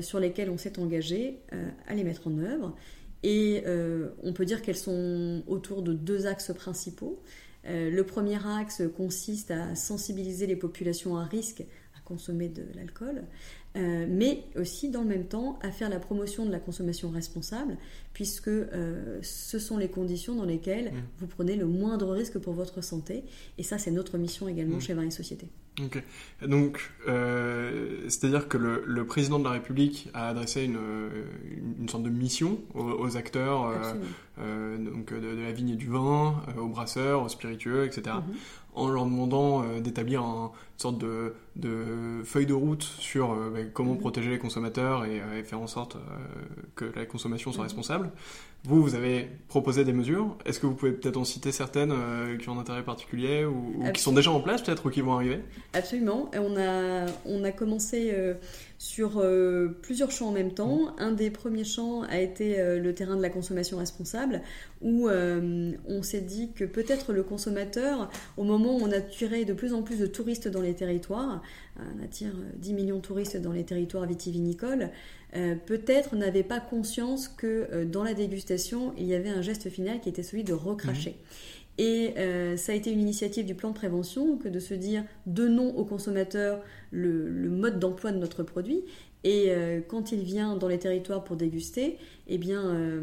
sur 0.00 0.18
lesquelles 0.18 0.50
on 0.50 0.56
s'est 0.56 0.78
engagé 0.78 1.38
à 1.86 1.94
les 1.94 2.02
mettre 2.02 2.26
en 2.28 2.38
œuvre. 2.38 2.74
Et 3.22 3.64
on 4.22 4.32
peut 4.32 4.46
dire 4.46 4.62
qu'elles 4.62 4.76
sont 4.76 5.42
autour 5.46 5.82
de 5.82 5.92
deux 5.92 6.26
axes 6.26 6.52
principaux. 6.54 7.20
le 7.64 8.02
premier 8.02 8.38
axe 8.46 8.82
consiste 8.96 9.50
à 9.50 9.74
sensibiliser 9.74 10.46
les 10.46 10.56
populations 10.56 11.18
à 11.18 11.24
risque 11.24 11.64
consommer 12.10 12.48
de 12.48 12.64
l'alcool, 12.74 13.22
euh, 13.76 14.06
mais 14.08 14.42
aussi 14.56 14.90
dans 14.90 15.02
le 15.02 15.08
même 15.08 15.26
temps 15.26 15.60
à 15.62 15.70
faire 15.70 15.88
la 15.88 16.00
promotion 16.00 16.44
de 16.44 16.50
la 16.50 16.58
consommation 16.58 17.08
responsable, 17.10 17.76
puisque 18.12 18.48
euh, 18.48 19.20
ce 19.22 19.60
sont 19.60 19.78
les 19.78 19.88
conditions 19.88 20.34
dans 20.34 20.44
lesquelles 20.44 20.86
mmh. 20.86 21.02
vous 21.18 21.26
prenez 21.28 21.54
le 21.54 21.66
moindre 21.66 22.10
risque 22.12 22.38
pour 22.38 22.52
votre 22.52 22.82
santé. 22.82 23.22
Et 23.58 23.62
ça, 23.62 23.78
c'est 23.78 23.92
notre 23.92 24.18
mission 24.18 24.48
également 24.48 24.78
mmh. 24.78 24.82
chez 24.82 24.94
Vin 24.94 25.06
et 25.06 25.10
Société. 25.12 25.46
Ok. 25.78 26.02
Donc, 26.46 26.90
euh, 27.08 28.02
c'est-à-dire 28.08 28.48
que 28.48 28.58
le, 28.58 29.04
président 29.06 29.38
de 29.38 29.44
la 29.44 29.50
République 29.50 30.08
a 30.14 30.28
adressé 30.28 30.64
une, 30.64 30.78
une 31.80 31.88
sorte 31.88 32.02
de 32.02 32.10
mission 32.10 32.58
aux, 32.74 33.16
acteurs 33.16 33.72
donc 34.36 35.12
de, 35.14 35.42
la 35.42 35.52
vigne 35.52 35.70
et 35.70 35.76
du 35.76 35.88
vin, 35.88 36.42
aux 36.58 36.68
brasseurs, 36.68 37.22
aux 37.22 37.28
spiritueux, 37.28 37.86
etc 37.86 38.16
en 38.74 38.88
leur 38.88 39.04
demandant 39.04 39.62
euh, 39.62 39.80
d'établir 39.80 40.22
une 40.22 40.50
sorte 40.76 40.98
de, 40.98 41.34
de, 41.56 42.22
feuille 42.24 42.46
de 42.46 42.54
route 42.54 42.82
sur 42.82 43.32
euh, 43.32 43.50
bah, 43.52 43.60
comment 43.72 43.94
mhm. 43.94 44.00
protéger 44.00 44.30
les 44.30 44.38
consommateurs 44.38 45.04
et, 45.04 45.20
euh, 45.20 45.42
faire 45.42 45.60
en 45.60 45.66
sorte 45.66 45.96
que 46.76 46.84
la 46.94 47.06
consommation 47.06 47.52
soit 47.52 47.62
mhm. 47.62 47.68
responsable. 47.68 48.10
Vous, 48.64 48.82
vous 48.82 48.94
avez 48.94 49.28
proposé 49.48 49.84
des 49.84 49.94
mesures. 49.94 50.36
Est-ce 50.44 50.60
que 50.60 50.66
vous 50.66 50.74
pouvez 50.74 50.92
peut-être 50.92 51.16
en 51.16 51.24
citer 51.24 51.50
certaines 51.50 51.94
qui 52.38 52.48
ont 52.50 52.58
un 52.58 52.60
intérêt 52.60 52.84
particulier 52.84 53.46
ou, 53.46 53.82
qui 53.94 54.02
sont 54.02 54.12
déjà 54.12 54.30
en 54.30 54.40
place 54.40 54.62
peut-être 54.62 54.84
ou 54.84 54.90
qui 54.90 55.00
vont 55.00 55.14
arriver? 55.14 55.40
Absolument. 55.72 56.30
On 56.34 56.58
a, 56.58 57.06
on 57.24 57.42
a 57.42 57.52
commencé 57.52 58.12
sur 58.80 59.18
euh, 59.18 59.68
plusieurs 59.82 60.10
champs 60.10 60.28
en 60.28 60.32
même 60.32 60.54
temps. 60.54 60.94
Un 60.96 61.12
des 61.12 61.30
premiers 61.30 61.64
champs 61.64 62.00
a 62.00 62.18
été 62.18 62.58
euh, 62.58 62.78
le 62.78 62.94
terrain 62.94 63.14
de 63.14 63.20
la 63.20 63.28
consommation 63.28 63.76
responsable, 63.76 64.40
où 64.80 65.06
euh, 65.06 65.72
on 65.86 66.02
s'est 66.02 66.22
dit 66.22 66.52
que 66.54 66.64
peut-être 66.64 67.12
le 67.12 67.22
consommateur, 67.22 68.10
au 68.38 68.42
moment 68.42 68.78
où 68.78 68.80
on 68.80 68.90
attirait 68.90 69.44
de 69.44 69.52
plus 69.52 69.74
en 69.74 69.82
plus 69.82 69.98
de 69.98 70.06
touristes 70.06 70.48
dans 70.48 70.62
les 70.62 70.72
territoires, 70.72 71.42
on 71.78 72.02
attire 72.02 72.32
10 72.56 72.72
millions 72.72 72.96
de 72.96 73.02
touristes 73.02 73.36
dans 73.36 73.52
les 73.52 73.64
territoires 73.64 74.06
vitivinicoles, 74.06 74.90
peut-être 75.32 76.16
n'avait 76.16 76.42
pas 76.42 76.60
conscience 76.60 77.28
que 77.28 77.84
dans 77.84 78.02
la 78.02 78.12
dégustation, 78.12 78.92
il 78.98 79.06
y 79.06 79.14
avait 79.14 79.30
un 79.30 79.40
geste 79.40 79.70
final 79.70 80.00
qui 80.00 80.08
était 80.08 80.22
celui 80.22 80.44
de 80.44 80.52
recracher. 80.52 81.10
Mmh. 81.10 81.59
Et 81.78 82.14
euh, 82.18 82.56
ça 82.56 82.72
a 82.72 82.74
été 82.74 82.92
une 82.92 83.00
initiative 83.00 83.46
du 83.46 83.54
plan 83.54 83.70
de 83.70 83.74
prévention 83.74 84.36
que 84.36 84.48
de 84.48 84.58
se 84.58 84.74
dire 84.74 85.04
donnons 85.26 85.74
au 85.76 85.84
consommateur 85.84 86.62
le, 86.90 87.28
le 87.28 87.48
mode 87.48 87.78
d'emploi 87.78 88.12
de 88.12 88.18
notre 88.18 88.42
produit. 88.42 88.84
Et 89.22 89.46
euh, 89.48 89.80
quand 89.86 90.12
il 90.12 90.22
vient 90.22 90.56
dans 90.56 90.68
les 90.68 90.78
territoires 90.78 91.24
pour 91.24 91.36
déguster, 91.36 91.98
eh 92.32 92.38
bien, 92.38 92.64
euh, 92.64 93.00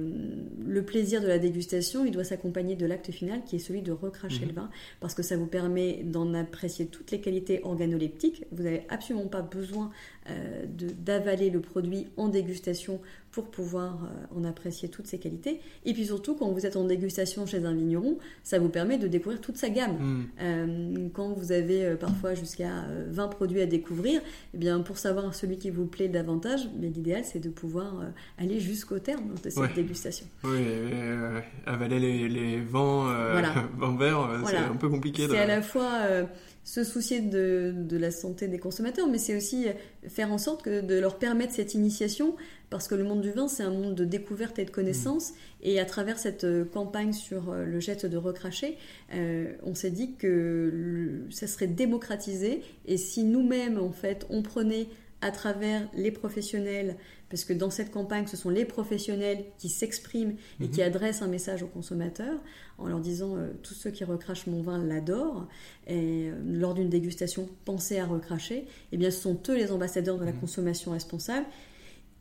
le 0.65 0.83
plaisir 0.83 1.21
de 1.21 1.27
la 1.27 1.37
dégustation, 1.37 2.05
il 2.05 2.11
doit 2.11 2.23
s'accompagner 2.23 2.75
de 2.77 2.85
l'acte 2.85 3.11
final 3.11 3.43
qui 3.45 3.57
est 3.57 3.59
celui 3.59 3.81
de 3.81 3.91
recracher 3.91 4.43
mhm. 4.43 4.47
le 4.47 4.53
vin, 4.53 4.69
parce 5.01 5.13
que 5.13 5.21
ça 5.21 5.35
vous 5.35 5.47
permet 5.47 6.01
d'en 6.05 6.33
apprécier 6.33 6.85
toutes 6.85 7.11
les 7.11 7.19
qualités 7.19 7.59
organoleptiques. 7.63 8.45
Vous 8.53 8.63
n'avez 8.63 8.83
absolument 8.87 9.27
pas 9.27 9.41
besoin 9.41 9.91
euh, 10.29 10.65
d'avaler 11.03 11.49
le 11.49 11.59
produit 11.59 12.07
en 12.15 12.29
dégustation 12.29 13.01
pour 13.31 13.51
pouvoir 13.51 14.05
euh, 14.05 14.39
en 14.39 14.45
apprécier 14.45 14.87
toutes 14.87 15.07
ses 15.07 15.19
qualités. 15.19 15.59
Et 15.85 15.93
puis 15.93 16.05
surtout, 16.05 16.35
quand 16.35 16.49
vous 16.49 16.65
êtes 16.65 16.77
en 16.77 16.85
dégustation 16.85 17.45
chez 17.45 17.65
un 17.65 17.73
vigneron, 17.73 18.17
ça 18.43 18.59
vous 18.59 18.69
permet 18.69 18.97
de 18.97 19.09
découvrir 19.09 19.41
toute 19.41 19.57
sa 19.57 19.69
gamme. 19.69 19.97
Mhm. 20.39 21.09
quand 21.11 21.33
vous 21.33 21.51
avez 21.51 21.95
parfois 21.95 22.33
jusqu'à 22.33 22.85
20 23.09 23.27
produits 23.27 23.61
à 23.61 23.65
découvrir, 23.65 24.21
eh 24.53 24.57
bien, 24.57 24.79
pour 24.79 24.97
savoir 24.97 25.35
celui 25.35 25.57
qui 25.57 25.69
vous 25.69 25.85
plaît 25.85 26.07
davantage, 26.07 26.69
l'idéal 26.79 27.23
c'est 27.25 27.39
de 27.39 27.49
pouvoir 27.49 28.05
aller 28.37 28.59
jusqu'au 28.59 28.99
terme 28.99 29.16
de 29.43 29.49
cette 29.49 29.75
dégustation. 29.75 30.25
Oui, 30.43 30.59
euh, 30.59 31.39
avaler 31.65 31.99
les, 31.99 32.29
les 32.29 32.59
vents, 32.59 33.09
euh, 33.09 33.41
verts, 33.97 34.21
euh, 34.21 34.39
c'est 34.45 34.55
un 34.55 34.75
peu 34.75 34.89
compliqué. 34.89 35.27
C'est 35.29 35.37
à 35.37 35.45
la 35.45 35.61
fois 35.61 35.91
euh, 36.01 36.23
se 36.63 36.83
soucier 36.83 37.21
de, 37.21 37.73
de, 37.75 37.97
la 37.97 38.11
santé 38.11 38.47
des 38.47 38.59
consommateurs, 38.59 39.07
mais 39.07 39.17
c'est 39.17 39.35
aussi 39.35 39.67
faire 40.07 40.31
en 40.31 40.37
sorte 40.37 40.63
que, 40.63 40.81
de 40.81 40.99
leur 40.99 41.17
permettre 41.17 41.53
cette 41.53 41.73
initiation, 41.73 42.35
parce 42.69 42.87
que 42.87 42.95
le 42.95 43.03
monde 43.03 43.21
du 43.21 43.31
vin, 43.31 43.47
c'est 43.47 43.63
un 43.63 43.71
monde 43.71 43.95
de 43.95 44.05
découverte 44.05 44.59
et 44.59 44.65
de 44.65 44.71
connaissance, 44.71 45.31
mm. 45.31 45.33
et 45.63 45.79
à 45.79 45.85
travers 45.85 46.17
cette 46.17 46.45
campagne 46.71 47.13
sur 47.13 47.53
le 47.53 47.79
geste 47.79 48.05
de 48.05 48.17
recracher, 48.17 48.77
on 49.11 49.75
s'est 49.75 49.91
dit 49.91 50.15
que 50.15 51.23
ça 51.29 51.47
serait 51.47 51.67
démocratisé, 51.67 52.61
et 52.85 52.97
si 52.97 53.23
nous-mêmes, 53.23 53.79
en 53.79 53.91
fait, 53.91 54.25
on 54.29 54.41
prenait 54.41 54.87
à 55.21 55.31
travers 55.31 55.87
les 55.95 56.11
professionnels, 56.11 56.95
parce 57.29 57.43
que 57.43 57.53
dans 57.53 57.69
cette 57.69 57.91
campagne, 57.91 58.25
ce 58.27 58.37
sont 58.37 58.49
les 58.49 58.65
professionnels 58.65 59.45
qui 59.57 59.69
s'expriment 59.69 60.35
et 60.61 60.67
qui 60.69 60.79
mhm. 60.79 60.87
adressent 60.87 61.21
un 61.21 61.27
message 61.27 61.63
aux 61.63 61.67
consommateurs 61.67 62.39
en 62.77 62.87
leur 62.87 62.99
disant 62.99 63.35
euh, 63.35 63.51
tous 63.63 63.73
ceux 63.73 63.91
qui 63.91 64.03
recrachent 64.03 64.47
mon 64.47 64.61
vin 64.61 64.83
l'adorent 64.83 65.47
et 65.87 66.29
euh, 66.29 66.35
lors 66.45 66.73
d'une 66.73 66.89
dégustation, 66.89 67.49
pensez 67.65 67.99
à 67.99 68.05
recracher. 68.05 68.57
Et 68.57 68.67
eh 68.93 68.97
bien, 68.97 69.11
ce 69.11 69.21
sont 69.21 69.37
eux 69.49 69.55
les 69.55 69.71
ambassadeurs 69.71 70.17
de 70.17 70.25
la 70.25 70.31
mhm. 70.31 70.39
consommation 70.39 70.91
responsable 70.91 71.45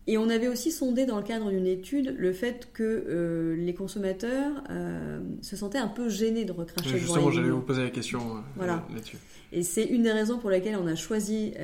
et 0.09 0.19
on 0.19 0.29
avait 0.29 0.47
aussi 0.47 0.71
sondé 0.71 1.05
dans 1.05 1.17
le 1.17 1.25
cadre 1.25 1.51
d'une 1.51 1.67
étude 1.67 2.15
le 2.17 2.33
fait 2.33 2.69
que 2.73 2.83
euh, 2.85 3.57
les 3.57 3.75
consommateurs 3.75 4.63
se 5.43 5.57
sentaient 5.57 5.79
un 5.79 5.89
peu 5.89 6.09
gênés 6.09 6.45
de 6.45 6.53
recracher 6.53 6.99
Justement, 6.99 7.33
j'allais 7.33 7.51
vous 7.51 7.61
poser 7.61 7.83
la 7.83 7.91
question 7.91 8.21
voilà. 8.55 8.87
là-dessus. 8.95 9.19
Et 9.53 9.63
c'est 9.63 9.85
une 9.85 10.03
des 10.03 10.13
raisons 10.13 10.39
pour 10.39 10.51
lesquelles 10.51 10.77
on 10.77 10.87
a 10.87 10.95
choisi 10.95 11.55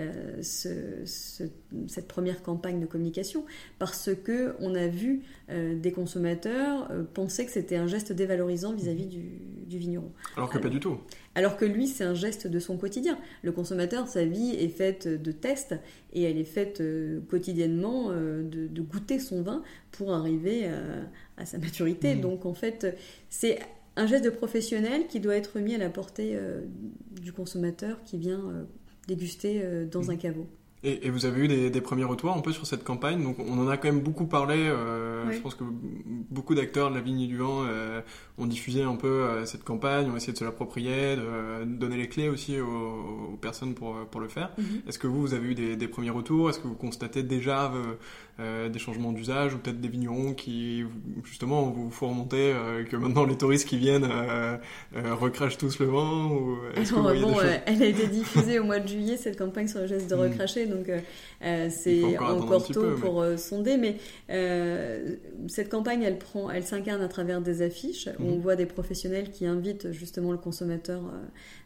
ce, 0.41 1.05
cette 1.05 2.09
première 2.09 2.43
campagne 2.43 2.81
de 2.81 2.87
communication, 2.87 3.45
parce 3.79 4.11
que 4.25 4.55
on 4.61 4.75
a 4.75 4.87
vu 4.87 5.23
des 5.49 5.93
consommateurs 5.93 6.89
penser 7.13 7.45
que 7.45 7.51
c'était 7.51 7.77
un 7.77 7.87
geste 7.87 8.13
dévalorisant 8.13 8.73
vis-à-vis 8.73 9.07
du, 9.07 9.23
du, 9.67 9.79
vigneron. 9.79 10.13
Alors 10.37 10.49
que 10.49 10.59
pas 10.59 10.69
du 10.69 10.81
tout. 10.81 10.99
Alors 11.35 11.57
que 11.57 11.65
lui, 11.65 11.87
c'est 11.87 12.05
un 12.05 12.15
geste 12.15 12.47
de 12.47 12.59
son 12.59 12.77
quotidien. 12.77 13.19
Le 13.43 13.53
consommateur, 13.53 14.07
sa 14.07 14.25
vie 14.25 14.55
est 14.55 14.69
faite 14.69 15.09
de 15.09 15.33
tests 15.33 15.75
et 16.13 16.23
elle 16.23 16.39
est 16.39 16.45
faite 16.45 16.81
euh, 16.81 17.21
quotidiennement 17.31 18.09
euh, 18.11 18.43
de, 18.43 18.83
goûter 18.83 19.19
son 19.19 19.43
vin 19.43 19.63
pour 19.93 20.13
arriver 20.13 20.63
euh, 20.65 21.03
à, 21.39 21.47
sa 21.47 21.59
maturité. 21.59 22.15
Mmh. 22.15 22.21
Donc 22.21 22.45
en 22.45 22.55
fait, 22.55 22.97
c'est 23.31 23.61
un 23.97 24.07
geste 24.07 24.25
de 24.25 24.31
professionnel 24.31 25.07
qui 25.07 25.21
doit 25.21 25.37
être 25.37 25.59
mis 25.59 25.75
à 25.75 25.79
la 25.79 25.91
portée 25.91 26.39
du 27.11 27.33
consommateur 27.33 28.03
qui 28.05 28.19
vient 28.19 28.67
déguster 29.07 29.87
dans 29.91 30.05
mmh. 30.05 30.11
un 30.11 30.17
caveau. 30.17 30.47
Et, 30.85 31.11
vous 31.11 31.27
avez 31.27 31.43
eu 31.43 31.71
des, 31.71 31.81
premiers 31.81 32.03
retours 32.03 32.33
un 32.33 32.41
peu 32.41 32.53
sur 32.53 32.67
cette 32.67 32.83
campagne? 32.83 33.23
Donc 33.23 33.37
on 33.39 33.59
en 33.59 33.69
a 33.69 33.77
quand 33.77 33.87
même 33.87 34.01
beaucoup 34.01 34.27
parlé. 34.27 34.57
Euh, 34.57 35.31
je 35.31 35.39
pense 35.39 35.55
que 35.55 35.63
beaucoup 36.31 36.57
d'acteurs 36.57 36.91
de 36.91 36.97
la 36.97 37.01
vigne 37.01 37.29
du 37.29 37.37
vent 37.37 37.63
euh, 37.65 38.01
ont 38.37 38.47
diffusé 38.47 38.83
un 38.83 38.97
peu 38.97 39.07
euh, 39.07 39.45
cette 39.47 39.63
campagne, 39.63 40.11
ont 40.11 40.17
essayé 40.17 40.33
de 40.33 40.39
se 40.39 40.45
l'approprier, 40.45 41.15
de, 41.15 41.65
donner 41.65 41.97
les 41.97 42.09
clés 42.09 42.29
aussi 42.29 42.59
aux, 42.59 43.39
personnes 43.41 43.75
pour, 43.75 43.95
pour 44.11 44.21
le 44.21 44.27
faire. 44.27 44.51
Mm-hmm. 44.59 44.89
Est-ce 44.89 44.99
que 44.99 45.07
vous, 45.07 45.21
vous 45.21 45.35
avez 45.35 45.51
eu 45.51 45.55
des, 45.55 45.77
des 45.77 45.89
premiers 45.89 46.11
retours? 46.11 46.51
Est-ce 46.51 46.59
que 46.59 46.67
vous 46.67 46.75
constatez 46.75 47.23
déjà 47.23 47.71
euh, 48.41 48.71
des 48.71 48.79
changements 48.79 49.13
d'usage 49.13 49.53
ou 49.53 49.59
peut-être 49.59 49.79
des 49.79 49.89
vignerons 49.89 50.33
qui 50.33 50.85
justement 51.23 51.65
vous 51.65 51.91
font 51.91 52.09
remonter 52.09 52.51
euh, 52.55 52.83
que 52.83 52.97
maintenant 52.97 53.27
les 53.27 53.37
touristes 53.37 53.69
qui 53.69 53.77
viennent 53.77 54.09
euh, 54.11 54.57
recrachent 55.21 55.59
tous 55.59 55.79
le 55.81 55.87
vin 55.87 56.31
ou 56.31 56.57
bon, 57.21 57.37
elle 57.67 57.83
a 57.83 57.87
été 57.87 58.07
diffusée 58.11 58.59
au 58.59 58.65
mois 58.65 58.81
de 58.81 58.89
juillet 58.89 59.19
cette 59.19 59.39
campagne 59.39 59.69
sur 59.69 59.81
le 59.81 59.87
geste 59.87 60.11
de 60.11 60.17
hmm. 60.17 60.21
recracher 60.21 60.67
donc 60.73 60.91
c'est 61.71 62.19
encore, 62.19 62.67
tôt 62.67 62.95
pour 63.01 63.25
sonder 63.37 63.77
mais 63.77 63.97
cette 65.49 65.69
campagne 65.69 66.03
elle 66.03 66.19
prend 66.19 66.51
elle 66.51 66.65
s'incarne 66.65 67.03
à 67.03 67.09
travers 67.09 67.41
des 67.41 67.63
affiches. 67.63 68.09
Où 68.19 68.25
on 68.25 68.39
voit 68.39 68.57
des 68.57 68.67
professionnels 68.67 69.31
qui 69.31 69.47
invitent 69.47 69.93
justement 69.93 70.33
le 70.33 70.39
consommateur 70.39 71.03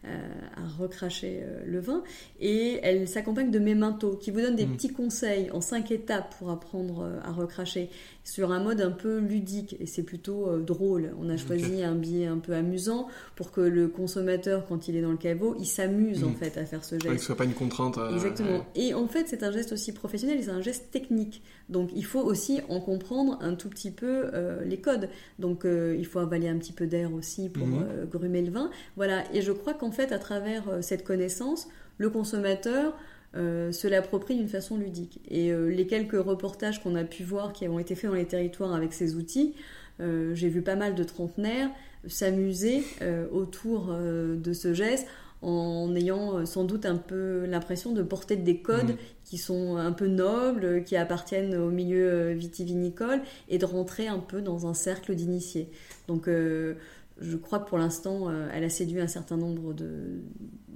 à 0.05 0.81
recracher 0.81 1.43
le 1.67 1.81
vin. 1.81 2.03
Et 2.41 2.79
elle 2.83 3.09
s'accompagne 3.09 3.51
de 3.51 3.59
mémentos 3.59 4.17
qui 4.19 4.31
vous 4.31 4.41
donnent 4.41 4.57
des 4.57 4.67
hmm. 4.67 4.77
petits 4.77 4.93
conseils 4.93 5.51
en 5.53 5.61
cinq 5.61 5.91
étapes 5.91 6.35
pour 6.39 6.51
apprendre 6.51 7.03
euh, 7.03 7.21
à 7.23 7.33
recracher 7.33 7.91
sur 8.27 8.51
un 8.51 8.59
mode 8.59 8.81
un 8.81 8.91
peu 8.91 9.19
ludique 9.19 9.77
et 9.79 9.87
c'est 9.87 10.03
plutôt 10.03 10.49
euh, 10.49 10.59
drôle. 10.59 11.15
On 11.21 11.31
a 11.31 11.37
choisi 11.37 11.85
un 11.85 11.95
billet 11.95 12.27
un 12.27 12.39
peu 12.39 12.55
amusant 12.55 13.07
pour 13.37 13.53
que 13.53 13.61
le 13.61 13.87
consommateur, 13.87 14.67
quand 14.67 14.89
il 14.89 14.97
est 14.97 15.01
dans 15.01 15.13
le 15.13 15.17
caveau, 15.17 15.55
il 15.61 15.67
s'amuse 15.67 16.25
en 16.25 16.31
mm. 16.31 16.35
fait 16.35 16.59
à 16.59 16.67
faire 16.67 16.85
ce 16.85 16.97
geste. 16.97 17.15
que 17.15 17.19
ce 17.19 17.25
soit 17.25 17.37
pas 17.37 17.45
une 17.45 17.55
contrainte. 17.55 17.99
Euh, 17.99 18.13
Exactement. 18.13 18.67
Et 18.75 18.95
en 18.95 19.07
fait, 19.07 19.29
c'est 19.29 19.45
un 19.45 19.53
geste 19.53 19.71
aussi 19.71 19.93
professionnel, 19.93 20.41
c'est 20.43 20.51
un 20.51 20.61
geste 20.61 20.91
technique. 20.91 21.41
Donc 21.69 21.91
il 21.95 22.05
faut 22.05 22.21
aussi 22.21 22.61
en 22.69 22.81
comprendre 22.81 23.39
un 23.43 23.55
tout 23.55 23.69
petit 23.69 23.93
peu 23.93 24.27
les 24.65 24.81
codes. 24.81 25.09
Donc 25.39 25.65
il 25.65 26.07
faut 26.07 26.19
avaler 26.19 26.49
un 26.49 26.59
petit 26.59 26.73
peu 26.73 26.87
d'air 26.87 27.13
aussi 27.13 27.49
pour 27.49 27.67
mm-hmm. 27.67 28.09
grumer 28.11 28.43
le 28.43 28.51
vin. 28.51 28.71
Voilà. 28.97 29.23
Et 29.35 29.43
je 29.43 29.53
crois 29.53 29.75
qu'en 29.75 29.91
fait, 29.91 30.13
à 30.13 30.19
travers 30.19 30.65
cette 30.81 31.05
connaissance, 31.05 31.69
le 31.99 32.11
consommateur 32.11 32.95
euh, 33.35 33.71
se 33.73 33.87
l'approprie 33.87 34.35
d'une 34.35 34.49
façon 34.49 34.77
ludique. 34.79 35.21
Et 35.29 35.53
euh, 35.53 35.67
les 35.69 35.87
quelques 35.87 36.19
reportages 36.19 36.83
qu'on 36.83 36.95
a 36.95 37.05
pu 37.05 37.23
voir 37.23 37.53
qui 37.53 37.69
ont 37.69 37.79
été 37.79 37.95
faits 37.95 38.11
dans 38.11 38.17
les 38.17 38.27
territoires 38.27 38.73
avec 38.73 38.93
ces 38.93 39.15
outils, 39.15 39.55
euh, 40.01 40.35
j'ai 40.35 40.49
vu 40.49 40.63
pas 40.63 40.77
mal 40.77 40.95
de 40.95 41.05
trentenaires 41.05 41.69
s'amuser 42.07 42.85
autour 43.33 43.93
de 43.93 44.53
ce 44.53 44.73
geste 44.73 45.09
en 45.43 45.93
ayant 45.97 46.47
sans 46.47 46.63
doute 46.63 46.87
un 46.87 46.95
peu 46.95 47.47
l'impression 47.47 47.93
de 47.93 48.03
porter 48.05 48.37
des 48.37 48.59
codes 48.61 48.93
mmh. 48.93 48.99
qui 49.25 49.39
sont 49.39 49.77
un 49.77 49.91
peu 49.91 50.07
nobles, 50.07 50.85
qui 50.85 50.95
appartiennent 50.95 51.57
au 51.57 51.69
milieu 51.69 52.31
vitivinicole, 52.31 53.23
et 53.49 53.59
de 53.59 53.65
rentrer 53.65 54.07
un 54.07 54.21
peu 54.21 54.41
dans 54.41 54.69
un 54.69 54.75
cercle 54.75 55.17
d'initiés. 55.17 55.69
Donc 56.07 56.29
je 56.29 57.37
crois 57.43 57.59
que 57.59 57.69
pour 57.69 57.79
l'instant, 57.79 58.31
elle 58.55 58.63
a 58.63 58.71
séduit 58.71 59.01
un 59.01 59.09
certain 59.09 59.37
nombre 59.37 59.73
de, 59.73 60.21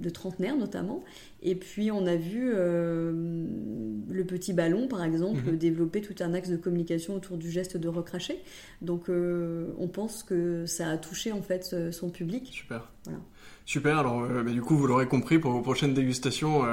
de 0.01 0.09
trentenaires 0.09 0.57
notamment. 0.57 1.03
Et 1.43 1.55
puis 1.55 1.91
on 1.91 2.05
a 2.05 2.15
vu 2.15 2.51
euh, 2.53 3.11
le 4.09 4.23
petit 4.25 4.53
ballon, 4.53 4.87
par 4.87 5.03
exemple, 5.03 5.41
mhm. 5.41 5.57
développer 5.57 6.01
tout 6.01 6.15
un 6.23 6.33
axe 6.33 6.49
de 6.49 6.57
communication 6.57 7.15
autour 7.15 7.37
du 7.37 7.49
geste 7.49 7.77
de 7.77 7.87
recracher. 7.87 8.39
Donc 8.81 9.09
euh, 9.09 9.73
on 9.79 9.87
pense 9.87 10.23
que 10.23 10.65
ça 10.65 10.89
a 10.89 10.97
touché 10.97 11.31
en 11.31 11.41
fait 11.41 11.91
son 11.91 12.09
public. 12.09 12.49
Super. 12.51 12.89
Super, 13.65 13.99
alors 13.99 14.21
euh, 14.21 14.43
bah, 14.43 14.51
du 14.51 14.61
coup 14.61 14.75
vous 14.75 14.85
l'aurez 14.85 15.07
compris 15.07 15.39
pour 15.39 15.51
vos 15.51 15.61
prochaines 15.61 15.93
dégustations, 15.93 16.63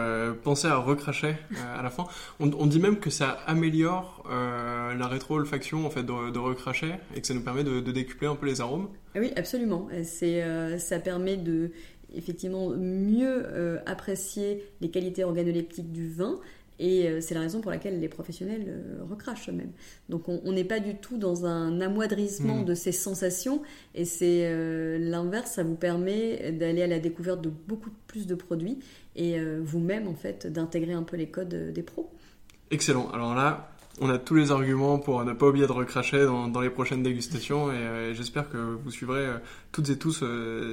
pensez 0.43 0.67
à 0.67 0.77
recracher 0.77 1.37
à 1.77 1.83
la 1.83 1.91
fin. 1.91 2.05
On, 2.41 2.67
dit 2.67 2.81
même 2.81 2.99
que 2.99 3.11
ça 3.11 3.39
améliore 3.47 4.25
la 4.29 5.07
rétro-olfaction 5.07 5.87
en 5.87 5.91
fait 5.91 6.03
de, 6.03 6.31
de, 6.31 6.39
recracher 6.39 6.95
et 7.15 7.21
que 7.21 7.27
ça 7.27 7.35
nous 7.35 7.43
permet 7.43 7.65
de, 7.65 7.81
de 7.81 7.93
décupler 7.93 8.27
un 8.27 8.37
peu 8.37 8.47
les 8.47 8.61
arômes. 8.61 8.89
Oui, 9.15 9.33
absolument. 9.37 9.89
C'est, 10.03 10.79
ça 10.79 10.99
permet 10.99 11.37
de 11.37 11.71
effectivement 12.15 12.71
mieux 12.71 13.45
euh, 13.47 13.79
apprécier 13.87 14.65
les 14.81 14.91
qualités 14.91 15.25
organoleptiques 15.25 15.93
du 15.93 16.09
vin. 16.09 16.39
Et 16.81 17.09
euh, 17.09 17.21
c'est 17.21 17.35
la 17.35 17.41
raison 17.41 17.61
pour 17.61 17.73
laquelle 17.73 17.99
les 17.99 18.09
professionnels 18.09 18.67
euh, 18.69 19.03
recrachent 19.11 19.49
eux-mêmes. 19.49 19.73
Donc 20.09 20.29
on 20.29 20.53
n'est 20.53 20.65
pas 20.65 20.79
du 20.79 20.95
tout 20.95 21.19
dans 21.19 21.45
un 21.45 21.81
amoindrissement 21.81 22.59
mmh. 22.59 22.65
de 22.65 22.75
ces 22.75 22.93
sensations. 22.93 23.63
Et 23.95 24.05
c'est 24.05 24.49
l'inverse, 24.99 25.53
ça 25.53 25.65
vous 25.65 25.75
permet 25.75 26.53
d'aller 26.53 26.83
à 26.83 26.87
la 26.87 27.01
découverte 27.01 27.41
de 27.41 27.51
beaucoup 27.51 27.91
plus 28.07 28.27
de 28.27 28.35
produits 28.35 28.79
et 29.17 29.41
vous-même 29.61 30.07
en 30.07 30.15
fait 30.15 30.47
d'intégrer 30.47 30.93
un 30.93 31.03
peu 31.03 31.17
les 31.17 31.29
codes 31.29 31.73
des 31.73 31.83
pros. 31.83 32.11
Excellent. 32.71 33.11
Alors 33.11 33.35
là, 33.35 33.73
on 34.01 34.09
a 34.09 34.19
tous 34.19 34.37
les 34.37 34.53
arguments 34.53 35.01
pour 35.01 35.25
ne 35.25 35.33
pas 35.33 35.49
oublier 35.49 35.67
de 35.67 35.73
recracher 35.73 36.25
dans, 36.25 36.61
les 36.61 36.71
prochaines 36.71 37.03
dégustations 37.03 37.73
et, 37.73 38.15
j'espère 38.15 38.49
que 38.49 38.57
vous 38.57 38.91
suivrez 38.93 39.27
toutes 39.73 39.91
et 39.91 39.99
tous 39.99 40.25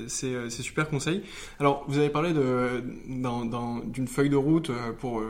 ces, 0.08 0.50
super 0.50 0.90
conseils. 0.90 1.22
Alors, 1.60 1.86
vous 1.88 1.98
avez 1.98 2.10
parlé 2.10 2.34
d'une 2.34 4.08
feuille 4.08 4.30
de 4.30 4.36
route 4.36 4.72
pour 5.00 5.22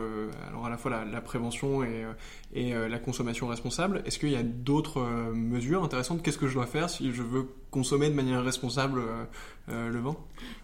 alors 0.48 0.66
à 0.66 0.70
la 0.70 0.78
fois 0.78 0.92
la, 0.92 1.06
la 1.06 1.22
prévention 1.22 1.84
et, 1.84 2.06
et 2.54 2.74
la 2.74 3.00
consommation 3.00 3.48
responsable. 3.48 4.02
Est-ce 4.06 4.20
qu'il 4.20 4.30
y 4.30 4.36
a 4.36 4.44
d'autres 4.44 5.02
mesures 5.34 5.84
intéressantes? 5.84 6.22
Qu'est-ce 6.22 6.38
que 6.38 6.48
je 6.48 6.54
dois 6.54 6.68
faire 6.68 6.90
si 6.90 7.12
je 7.12 7.24
veux 7.24 7.48
consommer 7.72 8.10
de 8.10 8.16
manière 8.16 8.44
responsable 8.44 9.02
le 9.68 10.00
vin? 10.00 10.16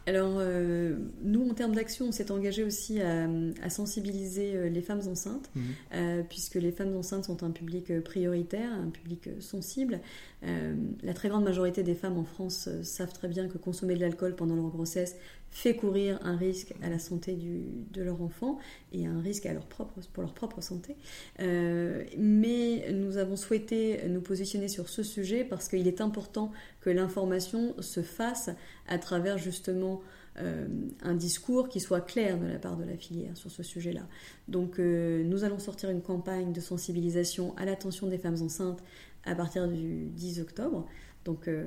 Alors, 0.08 0.38
euh, 0.40 0.98
nous, 1.22 1.48
en 1.50 1.54
termes 1.54 1.76
d'action, 1.76 2.08
on 2.08 2.12
s'est 2.12 2.32
engagé 2.32 2.64
aussi 2.64 3.00
à, 3.02 3.70
sensibiliser 3.70 4.56
euh, 4.56 4.70
les 4.70 4.82
femmes 4.82 5.02
enceintes, 5.08 5.50
euh, 5.94 6.24
puisque 6.28 6.56
les 6.56 6.72
femmes 6.72 6.96
enceintes 6.96 7.26
sont 7.26 7.44
un 7.44 7.52
public 7.52 8.00
prioritaire, 8.02 8.72
un 8.74 8.90
public 8.90 9.30
sensible. 9.40 10.00
la 10.42 11.14
très 11.14 11.30
grande 11.30 11.44
majorité 11.44 11.84
des 11.84 11.94
femmes 11.94 12.18
en 12.18 12.24
France 12.24 12.68
savent 12.84 13.01
très 13.08 13.28
bien 13.28 13.48
que 13.48 13.58
consommer 13.58 13.96
de 13.96 14.02
l'alcool 14.02 14.36
pendant 14.36 14.56
leur 14.56 14.70
grossesse 14.70 15.16
fait 15.50 15.76
courir 15.76 16.20
un 16.24 16.38
risque 16.38 16.74
à 16.82 16.90
la 16.90 17.00
santé 17.00 17.36
de 17.36 18.02
leur 18.02 18.22
enfant 18.22 18.58
et 18.94 19.06
un 19.06 19.20
risque 19.20 19.46
à 19.46 19.54
leur 19.54 19.66
propre, 19.66 20.00
pour 20.14 20.24
leur 20.24 20.34
propre 20.34 20.62
santé. 20.62 20.96
mais 21.40 22.92
nous 22.94 23.18
avons 23.18 23.36
souhaité 23.36 24.02
nous 24.08 24.22
positionner 24.22 24.70
sur 24.70 24.88
ce 24.88 25.04
sujet 25.04 25.44
parce 25.44 25.68
qu'il 25.68 25.88
est 25.88 26.00
important 26.00 26.52
que 26.80 26.90
l'information 26.90 27.76
se 27.82 28.02
fasse 28.02 28.50
à 28.88 28.98
travers 28.98 29.38
justement 29.38 30.02
euh, 30.40 30.66
un 31.04 31.14
discours 31.14 31.68
qui 31.68 31.82
soit 31.82 32.00
clair 32.00 32.40
de 32.40 32.48
la 32.48 32.58
part 32.58 32.78
de 32.78 32.86
la 32.86 32.96
filière 32.96 33.36
sur 33.36 33.52
ce 33.52 33.64
sujet-là. 33.64 34.08
Donc 34.48 34.80
euh, 34.80 35.26
nous 35.26 35.44
allons 35.44 35.60
sortir 35.60 35.90
une 35.90 36.02
campagne 36.02 36.54
de 36.54 36.62
sensibilisation 36.62 37.54
à 37.58 37.66
l'attention 37.66 38.08
des 38.08 38.18
femmes 38.18 38.42
enceintes 38.42 38.82
à 39.26 39.36
partir 39.36 39.68
du 39.68 40.06
10 40.06 40.40
octobre. 40.40 40.88
Donc 41.26 41.48
euh, 41.48 41.66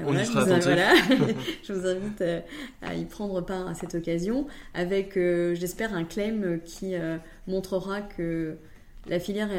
voilà, 0.00 0.22
je, 0.24 0.30
vous 0.30 0.38
invite, 0.38 1.34
je, 1.64 1.72
vous 1.72 1.86
invite, 1.86 2.24
à 2.82 2.94
y 2.94 3.04
prendre 3.04 3.40
part 3.40 3.66
à 3.66 3.74
cette 3.74 3.94
occasion 3.94 4.46
avec, 4.74 5.14
j'espère, 5.14 5.94
un 5.94 6.04
claim 6.04 6.58
qui 6.64 6.94
montrera 7.46 8.00
que 8.00 8.56
la 9.06 9.18
filière 9.18 9.50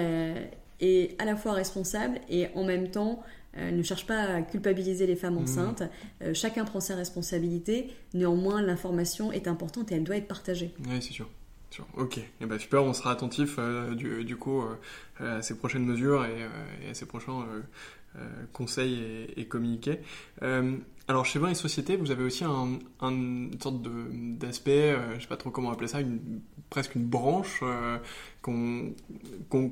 est, 0.79 1.15
à 1.19 1.25
la 1.25 1.35
fois 1.35 1.53
responsable 1.53 2.19
et 2.29 2.47
en 2.55 2.63
même 2.63 2.89
temps 2.89 3.23
ne 3.57 3.83
cherche 3.83 4.07
pas 4.07 4.21
à 4.21 4.41
culpabiliser 4.41 5.05
les 5.07 5.15
femmes 5.15 5.35
mmh. 5.35 5.43
enceintes. 5.43 5.83
Euh, 6.21 6.33
chacun 6.33 6.65
prend 6.65 6.79
ses 6.79 6.95
responsabilités. 6.95 7.93
Néanmoins, 8.13 8.61
l'information 8.61 9.31
est 9.31 9.47
importante 9.47 9.91
et 9.91 9.95
elle 9.95 10.03
doit 10.03 10.17
être 10.17 10.27
partagée. 10.27 10.73
Oui, 10.87 11.01
c'est 11.01 11.13
sûr. 11.13 11.29
Ok, 11.97 12.19
et 12.19 12.25
eh 12.41 12.45
ben, 12.45 12.59
super, 12.59 12.83
on 12.83 12.93
sera 12.93 13.11
attentif 13.11 13.55
euh, 13.57 13.95
du, 13.95 14.37
coup 14.37 14.61
euh, 14.61 15.39
à 15.39 15.41
ces 15.41 15.57
prochaines 15.57 15.85
mesures 15.85 16.23
et, 16.23 16.43
à 16.87 16.93
ces 16.93 17.07
prochains 17.07 17.43
conseils 18.51 18.99
et, 18.99 19.41
et 19.41 19.47
communiqués. 19.47 19.99
alors 21.07 21.25
chez 21.25 21.39
Vin 21.39 21.49
et 21.49 21.55
Société, 21.55 21.95
vous 21.95 22.11
avez 22.11 22.23
aussi 22.23 22.43
un, 22.43 22.79
une 23.01 23.59
sorte 23.61 23.81
d'aspect, 23.81 24.95
je 25.15 25.21
sais 25.21 25.27
pas 25.27 25.37
trop 25.37 25.49
comment 25.49 25.71
appeler 25.71 25.87
ça, 25.87 26.01
une, 26.01 26.41
presque 26.69 26.95
une 26.95 27.05
branche 27.05 27.63
qu'on 28.41 28.93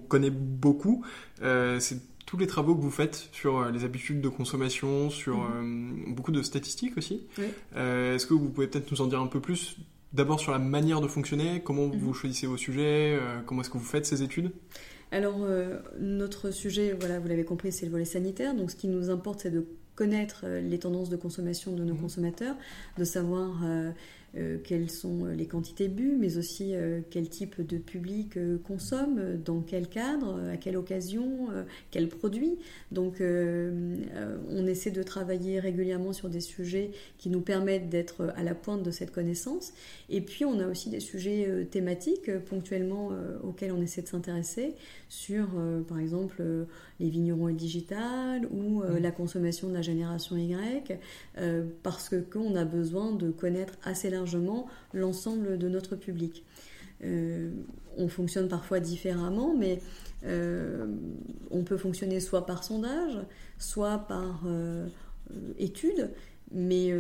connaît 0.08 0.32
beaucoup. 0.32 1.06
c'est 1.40 2.12
tous 2.32 2.38
les 2.38 2.48
travaux 2.48 2.76
que 2.76 2.82
vous 2.82 2.92
faites 2.92 3.28
sur 3.34 3.58
euh, 3.58 3.72
les 3.72 3.84
habitudes 3.84 4.22
de 4.22 4.30
consommation, 4.30 5.10
sur 5.10 5.40
mhm. 5.40 6.06
euh, 6.08 6.14
beaucoup 6.14 6.32
de 6.32 6.42
statistiques 6.42 6.98
aussi. 6.98 7.28
Euh, 7.76 8.16
est-ce 8.16 8.26
que 8.26 8.34
vous 8.34 8.48
pouvez 8.48 8.68
peut-être 8.68 8.90
nous 8.90 9.02
en 9.02 9.08
dire 9.08 9.20
un 9.20 9.28
peu 9.28 9.42
plus 9.42 9.76
D'abord 10.14 10.40
sur 10.40 10.54
la 10.54 10.60
manière 10.60 11.02
de 11.02 11.08
fonctionner, 11.08 11.62
comment 11.62 11.88
mhm. 11.88 11.98
vous 11.98 12.14
choisissez 12.14 12.48
vos 12.48 12.56
sujets, 12.56 13.20
comment 13.46 13.62
est-ce 13.62 13.70
que 13.70 13.78
vous 13.78 13.84
faites 13.84 14.06
ces 14.06 14.24
études? 14.24 14.54
Alors, 15.12 15.46
notre 16.00 16.52
sujet, 16.52 16.96
voilà, 16.98 17.20
vous 17.20 17.28
l'avez 17.28 17.44
compris, 17.44 17.72
c'est 17.72 17.86
le 17.86 17.92
volet 17.92 18.06
sanitaire. 18.06 18.56
Donc, 18.56 18.72
ce 18.72 18.76
qui 18.76 18.88
nous 18.88 19.10
importe, 19.10 19.42
c'est 19.42 19.52
de 19.52 19.66
connaître 19.96 20.48
les 20.48 20.80
tendances 20.80 21.10
de 21.10 21.16
consommation 21.16 21.74
de 21.74 21.84
nos 21.84 21.94
mhm. 21.94 22.02
consommateurs, 22.02 22.56
de 22.98 23.04
savoir 23.04 23.62
euh, 23.64 23.92
quelles 24.64 24.90
sont 24.90 25.26
les 25.26 25.46
quantités 25.46 25.90
bues, 25.90 26.16
mais 26.18 26.38
aussi 26.38 26.74
euh, 26.74 27.02
quel 27.10 27.28
type 27.28 27.62
de 27.62 27.78
public 27.78 28.38
euh, 28.38 28.58
consomme, 28.58 29.38
dans 29.44 29.62
quel 29.62 29.88
cadre, 29.88 30.40
à 30.52 30.58
quelle 30.58 30.78
occasion, 30.78 31.50
quels 31.90 32.08
produits. 32.08 32.58
Donc 32.92 33.22
on 33.22 34.68
essaie 34.68 34.92
de 34.92 35.04
travailler 35.04 35.60
régulièrement 35.60 36.14
sur 36.14 36.30
des 36.30 36.40
sujets 36.40 36.92
qui 37.18 37.30
nous 37.30 37.42
permettent 37.42 37.90
d'être 37.90 38.34
à 38.36 38.44
la 38.44 38.56
pointe 38.56 38.84
de 38.84 38.92
cette 38.92 39.12
connaissance. 39.12 39.74
Et 40.10 40.22
puis 40.22 40.46
on 40.46 40.60
a 40.60 40.68
aussi 40.68 40.90
des 40.90 41.00
sujets 41.00 41.68
thématiques 41.70 42.32
ponctuellement 42.40 43.12
auxquels 43.44 43.72
on 43.72 43.82
essaie 43.82 44.02
de 44.02 44.08
s'intéresser 44.08 44.74
sur, 45.10 45.48
par 45.88 46.00
exemple, 46.00 46.44
les 47.02 47.10
vignerons 47.10 47.50
et 47.50 47.54
digital 47.54 48.48
ou 48.52 48.82
mmh. 48.84 48.98
la 49.00 49.12
consommation 49.12 49.68
de 49.68 49.74
la 49.74 49.82
génération 49.82 50.38
Y, 50.38 50.98
parce 51.84 52.16
qu'on 52.32 52.56
a 52.56 52.64
besoin 52.64 53.12
de 53.12 53.32
connaître 53.32 53.74
assez 53.84 54.10
largement 54.10 54.68
l'ensemble 54.94 55.58
de 55.58 55.68
notre 55.68 55.96
public. 55.96 56.46
Euh, 57.04 57.50
on 57.98 58.08
fonctionne 58.08 58.48
parfois 58.48 58.80
différemment, 58.80 59.56
mais 59.58 59.80
euh, 60.26 60.88
on 61.50 61.64
peut 61.64 61.78
fonctionner 61.78 62.20
soit 62.20 62.46
par 62.46 62.64
sondage, 62.64 63.18
soit 63.58 64.00
par 64.00 64.44
euh, 64.46 64.88
étude, 65.58 66.12
mais 66.54 66.94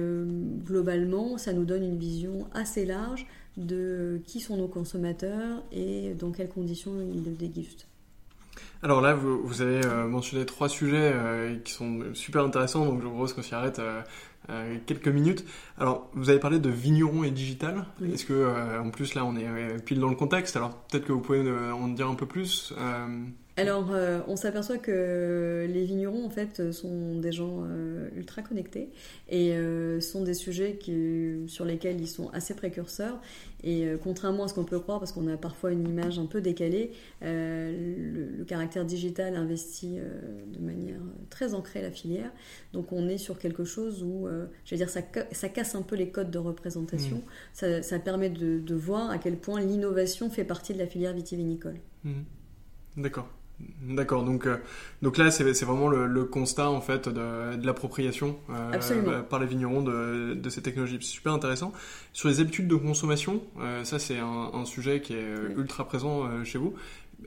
globalement, 0.66 1.38
ça 1.38 1.52
nous 1.52 1.66
donne 1.66 1.84
une 1.84 1.98
vision 1.98 2.48
assez 2.54 2.86
large 2.86 3.28
de 3.58 4.22
qui 4.26 4.40
sont 4.40 4.56
nos 4.56 4.70
consommateurs 4.70 5.62
et 5.74 6.14
dans 6.14 6.32
quelles 6.32 6.48
conditions 6.48 6.94
ils 7.02 7.24
le 7.26 7.32
dégustent. 7.32 7.91
Alors 8.84 9.02
là, 9.02 9.14
vous, 9.14 9.62
avez 9.62 9.82
mentionné 10.08 10.46
trois 10.46 10.68
sujets 10.68 11.14
qui 11.64 11.72
sont 11.72 12.00
super 12.14 12.44
intéressants, 12.44 12.86
donc 12.86 13.00
je 13.00 13.06
vous 13.06 13.12
propose 13.12 13.34
qu'on 13.34 13.44
s'y 13.44 13.54
arrête 13.54 13.80
euh, 14.50 14.78
quelques 14.88 15.08
minutes. 15.08 15.46
Alors, 15.78 16.10
vous 16.14 16.30
avez 16.30 16.40
parlé 16.40 16.60
de 16.60 16.70
vigneron 16.70 17.24
et 17.24 17.30
digital. 17.30 17.86
Est-ce 18.12 18.26
que, 18.26 18.34
euh, 18.34 18.82
en 18.82 18.90
plus, 18.90 19.14
là, 19.14 19.24
on 19.24 19.36
est 19.36 19.48
euh, 19.48 19.78
pile 19.78 20.00
dans 20.00 20.10
le 20.10 20.16
contexte? 20.16 20.56
Alors, 20.56 20.76
peut-être 20.88 21.06
que 21.06 21.12
vous 21.12 21.22
pouvez 21.22 21.50
en 21.72 21.88
dire 21.90 22.08
un 22.08 22.16
peu 22.16 22.26
plus. 22.26 22.74
Alors, 23.58 23.92
euh, 23.92 24.22
on 24.28 24.38
s'aperçoit 24.38 24.78
que 24.78 25.68
les 25.70 25.84
vignerons, 25.84 26.26
en 26.26 26.30
fait, 26.30 26.72
sont 26.72 27.20
des 27.20 27.34
gens 27.34 27.64
euh, 27.66 28.10
ultra 28.16 28.42
connectés 28.42 28.90
et 29.28 29.54
euh, 29.54 30.00
sont 30.00 30.24
des 30.24 30.34
sujets 30.34 30.78
qui, 30.78 31.44
sur 31.48 31.66
lesquels 31.66 32.00
ils 32.00 32.08
sont 32.08 32.30
assez 32.30 32.54
précurseurs. 32.56 33.20
Et 33.64 33.86
contrairement 34.04 34.46
à 34.46 34.48
ce 34.48 34.56
qu'on 34.56 34.64
peut 34.64 34.80
croire, 34.80 34.98
parce 34.98 35.12
qu'on 35.12 35.28
a 35.28 35.38
parfois 35.38 35.72
une 35.72 35.88
image 35.88 36.18
un 36.18 36.26
peu 36.26 36.42
décalée, 36.42 36.94
le, 37.22 38.44
caractère 38.46 38.86
digital 38.86 39.36
investit 39.36 39.98
de 39.98 40.60
manière 40.60 41.00
très 41.30 41.54
ancrée 41.54 41.84
la 41.84 41.92
filière. 41.92 42.32
Donc, 42.74 42.92
on 42.92 43.08
est 43.08 43.20
sur 43.20 43.38
quelque 43.38 43.64
chose 43.64 44.02
où, 44.02 44.28
je 44.66 44.74
veux 44.74 44.78
dire, 44.78 44.90
ça, 44.90 45.02
ça, 45.32 45.48
casse 45.48 45.76
un 45.76 45.84
peu 45.84 45.96
les 45.96 46.10
codes 46.10 46.32
de 46.32 46.40
représentation. 46.40 47.18
Mmh. 47.62 47.84
Ça, 47.84 48.00
permet 48.00 48.32
de, 48.32 48.74
voir 48.74 49.12
à 49.12 49.20
quel 49.20 49.38
point 49.38 49.62
l'innovation 49.62 50.32
fait 50.32 50.44
partie 50.44 50.74
de 50.74 50.80
la 50.80 50.88
filière 50.88 51.14
vitivinicole. 51.14 51.78
Mmh. 52.04 52.22
D'accord. 52.98 53.30
D'accord, 53.82 54.24
donc, 54.24 54.46
euh, 54.46 54.58
donc 55.02 55.18
là 55.18 55.32
c'est 55.32 55.44
vraiment 55.64 55.88
le, 55.88 56.24
constat 56.26 56.70
en 56.70 56.82
fait 56.82 57.10
de, 57.10 57.66
l'appropriation 57.66 58.38
euh, 58.50 59.22
par 59.24 59.40
les 59.40 59.48
vignerons 59.48 59.82
de, 59.82 60.36
de 60.36 60.50
ces 60.50 60.62
technologies. 60.62 60.98
C'est 61.02 61.08
super 61.08 61.34
intéressant. 61.34 61.74
Sur 62.14 62.30
les 62.30 62.40
habitudes 62.40 62.68
de 62.68 62.76
consommation, 62.76 63.42
euh, 63.60 63.84
ça 63.84 63.98
c'est 63.98 64.20
un, 64.20 64.66
sujet 64.66 65.02
qui 65.02 65.14
est 65.14 65.34
ultra 65.58 65.86
présent 65.86 66.44
chez 66.44 66.60
vous. 66.60 66.76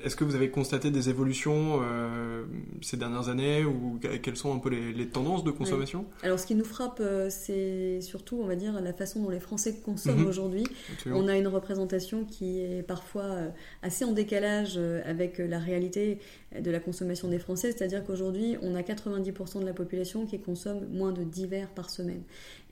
Est-ce 0.03 0.17
que 0.17 0.25
vous 0.25 0.35
avez 0.35 0.51
constaté 0.51 0.91
des 0.91 1.09
évolutions 1.09 1.81
euh, 1.83 2.45
ces 2.83 2.97
dernières 2.97 3.29
années 3.29 3.65
ou 3.65 4.01
quelles 4.23 4.37
sont 4.37 4.53
un 4.53 4.59
peu 4.59 4.69
les, 4.69 5.07
tendances 5.07 5.45
de 5.45 5.53
consommation? 5.53 6.07
Alors 6.23 6.41
ce 6.41 6.47
qui 6.47 6.57
nous 6.57 6.65
frappe, 6.65 6.99
euh, 7.01 7.29
c'est 7.31 8.01
surtout, 8.01 8.41
on 8.43 8.47
va 8.47 8.57
dire, 8.57 8.81
la 8.81 8.93
façon 8.93 9.23
dont 9.23 9.31
les 9.31 9.41
Français 9.41 9.79
consomment 9.85 10.23
mhm. 10.23 10.27
aujourd'hui. 10.27 10.65
On 11.07 11.29
a 11.29 11.37
une 11.37 11.47
représentation 11.47 12.25
qui 12.25 12.61
est 12.61 12.83
parfois 12.83 13.23
euh, 13.23 13.49
assez 13.83 14.05
en 14.05 14.13
décalage 14.13 14.79
avec 15.05 15.39
la 15.39 15.59
réalité 15.59 16.19
de 16.59 16.71
la 16.71 16.81
consommation 16.81 17.29
des 17.29 17.39
Français, 17.39 17.73
c'est-à-dire 17.73 18.05
qu'aujourd'hui, 18.05 18.57
on 18.63 18.75
a 18.75 18.81
90% 18.81 19.61
de 19.61 19.67
la 19.67 19.73
population 19.73 20.27
qui 20.27 20.41
consomme 20.41 20.87
moins 20.93 21.13
de 21.13 21.23
10 21.23 21.47
verres 21.47 21.71
par 21.71 21.91
semaine. 21.91 22.23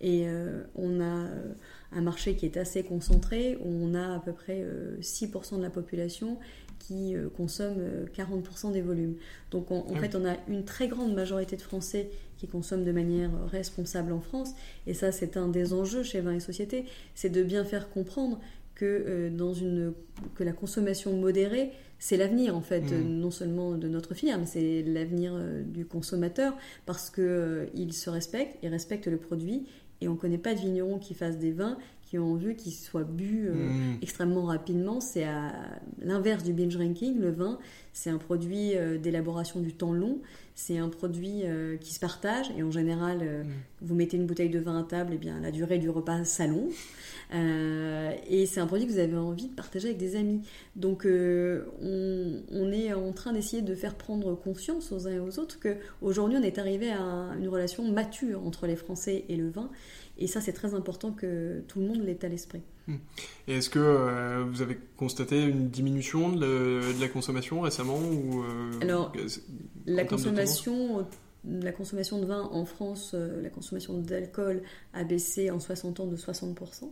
Et 0.00 0.26
on 0.74 1.00
a 1.00 1.28
un 1.92 2.00
marché 2.00 2.34
qui 2.34 2.46
est 2.46 2.56
assez 2.56 2.82
concentré, 2.82 3.56
on 3.64 3.94
a 3.94 4.16
à 4.16 4.18
peu 4.18 4.32
près 4.32 4.66
6% 5.00 5.58
de 5.58 5.62
la 5.62 5.70
population 5.70 6.38
qui 6.92 7.16
euh, 7.16 7.28
consomment 7.28 8.06
40% 8.14 8.68
euh, 8.68 8.72
des 8.72 8.82
volumes. 8.82 9.16
Donc 9.50 9.70
en 9.70 9.86
ah 9.94 9.98
fait, 9.98 10.14
on 10.14 10.24
a 10.24 10.36
une 10.48 10.64
très 10.64 10.88
grande 10.88 11.14
majorité 11.14 11.56
de 11.56 11.62
Français 11.62 12.10
qui 12.36 12.46
consomment 12.46 12.84
de 12.84 12.92
manière 12.92 13.30
responsable 13.50 14.12
en 14.12 14.20
France. 14.20 14.50
Et 14.86 14.94
ça, 14.94 15.12
c'est 15.12 15.36
un 15.36 15.48
des 15.48 15.72
enjeux 15.72 16.02
chez 16.02 16.20
Vin 16.20 16.34
et 16.34 16.40
Société, 16.40 16.84
c'est 17.14 17.30
de 17.30 17.42
bien 17.42 17.64
faire 17.64 17.88
comprendre 17.88 18.40
que, 18.74 18.84
euh, 18.84 19.30
dans 19.30 19.54
une, 19.54 19.92
que 20.34 20.44
la 20.44 20.52
consommation 20.52 21.16
modérée, 21.16 21.70
c'est 21.98 22.16
l'avenir 22.16 22.56
en 22.56 22.62
fait, 22.62 22.80
mmh. 22.80 23.02
non 23.04 23.30
seulement 23.30 23.76
de 23.76 23.86
notre 23.86 24.12
filière, 24.12 24.38
mais 24.38 24.46
c'est 24.46 24.82
l'avenir 24.82 25.38
du 25.64 25.86
consommateur 25.86 26.56
parce 26.84 27.10
qu'il 27.10 27.68
il 27.76 27.92
se 27.92 28.10
respecte, 28.10 28.58
il 28.64 28.70
respecte 28.70 29.06
le 29.06 29.18
produit 29.18 29.68
et 30.00 30.08
on 30.08 30.14
ne 30.14 30.18
connaît 30.18 30.38
pas 30.38 30.52
de 30.52 30.58
vigneron 30.58 30.98
qui 30.98 31.14
fasse 31.14 31.38
des 31.38 31.52
vins 31.52 31.78
qui 32.12 32.18
ont 32.18 32.32
envie 32.32 32.54
qu'il 32.54 32.74
soit 32.74 33.04
bu 33.04 33.48
mmh. 33.48 34.02
extrêmement 34.02 34.44
rapidement. 34.44 35.00
C'est 35.00 35.24
à 35.24 35.50
l'inverse 35.98 36.44
du 36.44 36.52
binge 36.52 36.74
drinking. 36.74 37.18
Le 37.18 37.30
vin, 37.30 37.58
c'est 37.94 38.10
un 38.10 38.18
produit 38.18 38.72
d'élaboration 39.02 39.60
du 39.60 39.72
temps 39.72 39.94
long. 39.94 40.20
C'est 40.54 40.76
un 40.76 40.90
produit 40.90 41.44
qui 41.80 41.94
se 41.94 41.98
partage 41.98 42.52
et 42.54 42.62
en 42.62 42.70
général, 42.70 43.18
mmh. 43.18 43.46
vous 43.80 43.94
mettez 43.94 44.18
une 44.18 44.26
bouteille 44.26 44.50
de 44.50 44.58
vin 44.58 44.78
à 44.78 44.82
table, 44.82 45.14
et 45.14 45.16
bien 45.16 45.40
la 45.40 45.50
durée 45.50 45.78
du 45.78 45.88
repas 45.88 46.22
s'allonge. 46.24 46.74
Euh, 47.34 48.12
et 48.28 48.46
c'est 48.46 48.60
un 48.60 48.66
produit 48.66 48.86
que 48.86 48.92
vous 48.92 48.98
avez 48.98 49.16
envie 49.16 49.48
de 49.48 49.54
partager 49.54 49.88
avec 49.88 49.98
des 49.98 50.16
amis. 50.16 50.42
Donc 50.76 51.06
euh, 51.06 51.64
on, 51.80 52.72
est 52.72 52.92
en 52.92 53.12
train 53.12 53.32
d'essayer 53.32 53.62
de 53.62 53.74
faire 53.74 53.94
prendre 53.94 54.34
conscience 54.34 54.92
aux 54.92 55.06
uns 55.08 55.12
et 55.12 55.18
aux 55.18 55.38
autres 55.38 55.58
qu'aujourd'hui 55.60 56.38
on 56.38 56.42
est 56.42 56.58
arrivé 56.58 56.90
à 56.90 57.34
une 57.38 57.48
relation 57.48 57.90
mature 57.90 58.44
entre 58.46 58.66
les 58.66 58.76
Français 58.76 59.24
et 59.28 59.36
le 59.36 59.48
vin. 59.50 59.70
Et 60.18 60.26
ça 60.26 60.40
c'est 60.40 60.52
très 60.52 60.74
important 60.74 61.12
que 61.12 61.62
tout 61.68 61.80
le 61.80 61.86
monde 61.86 62.04
l'ait 62.04 62.24
à 62.24 62.28
l'esprit. 62.28 62.62
Hmm. 62.86 62.96
Et 63.48 63.56
est-ce 63.56 63.70
que 63.70 63.78
euh, 63.78 64.44
vous 64.48 64.62
avez 64.62 64.78
constaté 64.96 65.42
une 65.42 65.68
diminution 65.68 66.32
de, 66.32 66.80
la 67.00 67.08
consommation 67.08 67.60
récemment 67.60 67.98
ou, 67.98 68.44
Alors, 68.80 69.12
la 69.86 70.04
consommation 70.04 71.06
la 71.44 71.72
consommation 71.72 72.20
de 72.20 72.26
vin 72.26 72.48
en 72.52 72.64
France, 72.64 73.14
la 73.14 73.50
consommation 73.50 73.98
d'alcool 73.98 74.62
a 74.92 75.02
baissé 75.02 75.50
en 75.50 75.58
60 75.58 75.98
ans 75.98 76.06
de 76.06 76.16
60%. 76.16 76.88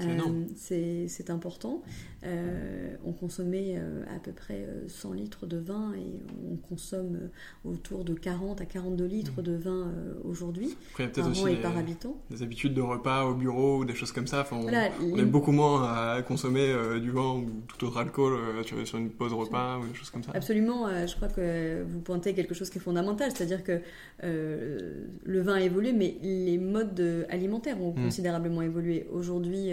Euh, 0.00 0.44
c'est 0.56 1.30
important. 1.30 1.82
Euh, 2.24 2.96
on 3.04 3.12
consommait 3.12 3.76
euh, 3.76 4.02
à 4.14 4.18
peu 4.18 4.32
près 4.32 4.66
100 4.88 5.12
litres 5.12 5.46
de 5.46 5.58
vin 5.58 5.92
et 5.94 6.20
on 6.50 6.56
consomme 6.56 7.30
autour 7.64 8.04
de 8.04 8.14
40 8.14 8.60
à 8.60 8.64
42 8.64 9.04
litres 9.04 9.40
mmh. 9.40 9.42
de 9.42 9.56
vin 9.56 9.92
aujourd'hui 10.24 10.76
par 10.96 11.26
an 11.26 11.46
et 11.46 11.56
par 11.56 11.76
habitant. 11.76 12.16
Des 12.30 12.42
habitudes 12.42 12.74
de 12.74 12.80
repas 12.80 13.24
au 13.24 13.34
bureau 13.34 13.78
ou 13.78 13.84
des 13.84 13.94
choses 13.94 14.12
comme 14.12 14.26
ça. 14.26 14.40
Enfin, 14.40 14.56
on, 14.56 15.16
est 15.16 15.24
beaucoup 15.24 15.52
moins 15.52 15.84
à 15.84 16.22
consommer 16.22 16.74
du 17.00 17.10
vin 17.10 17.36
ou 17.36 17.62
tout 17.68 17.86
autre 17.86 17.98
alcool 17.98 18.38
sur 18.64 18.98
une 18.98 19.10
pause 19.10 19.32
repas 19.32 19.78
ou 19.78 19.86
des 19.86 19.94
choses 19.94 20.10
comme 20.10 20.22
ça. 20.22 20.32
Absolument. 20.34 20.88
je 21.06 21.14
crois 21.14 21.28
que 21.28 21.82
vous 21.82 22.00
pointez 22.00 22.34
quelque 22.34 22.54
chose 22.54 22.70
qui 22.70 22.78
est 22.78 22.82
fondamental, 22.82 23.30
c'est-à-dire 23.32 23.62
que 23.62 23.80
le 24.22 25.40
vin 25.40 25.54
a 25.54 25.60
évolué, 25.60 25.92
mais 25.92 26.16
les 26.22 26.58
modes 26.58 27.26
alimentaires 27.30 27.80
ont 27.80 27.92
mmh. 27.92 28.04
considérablement 28.04 28.62
évolué. 28.62 29.06
Aujourd'hui, 29.12 29.72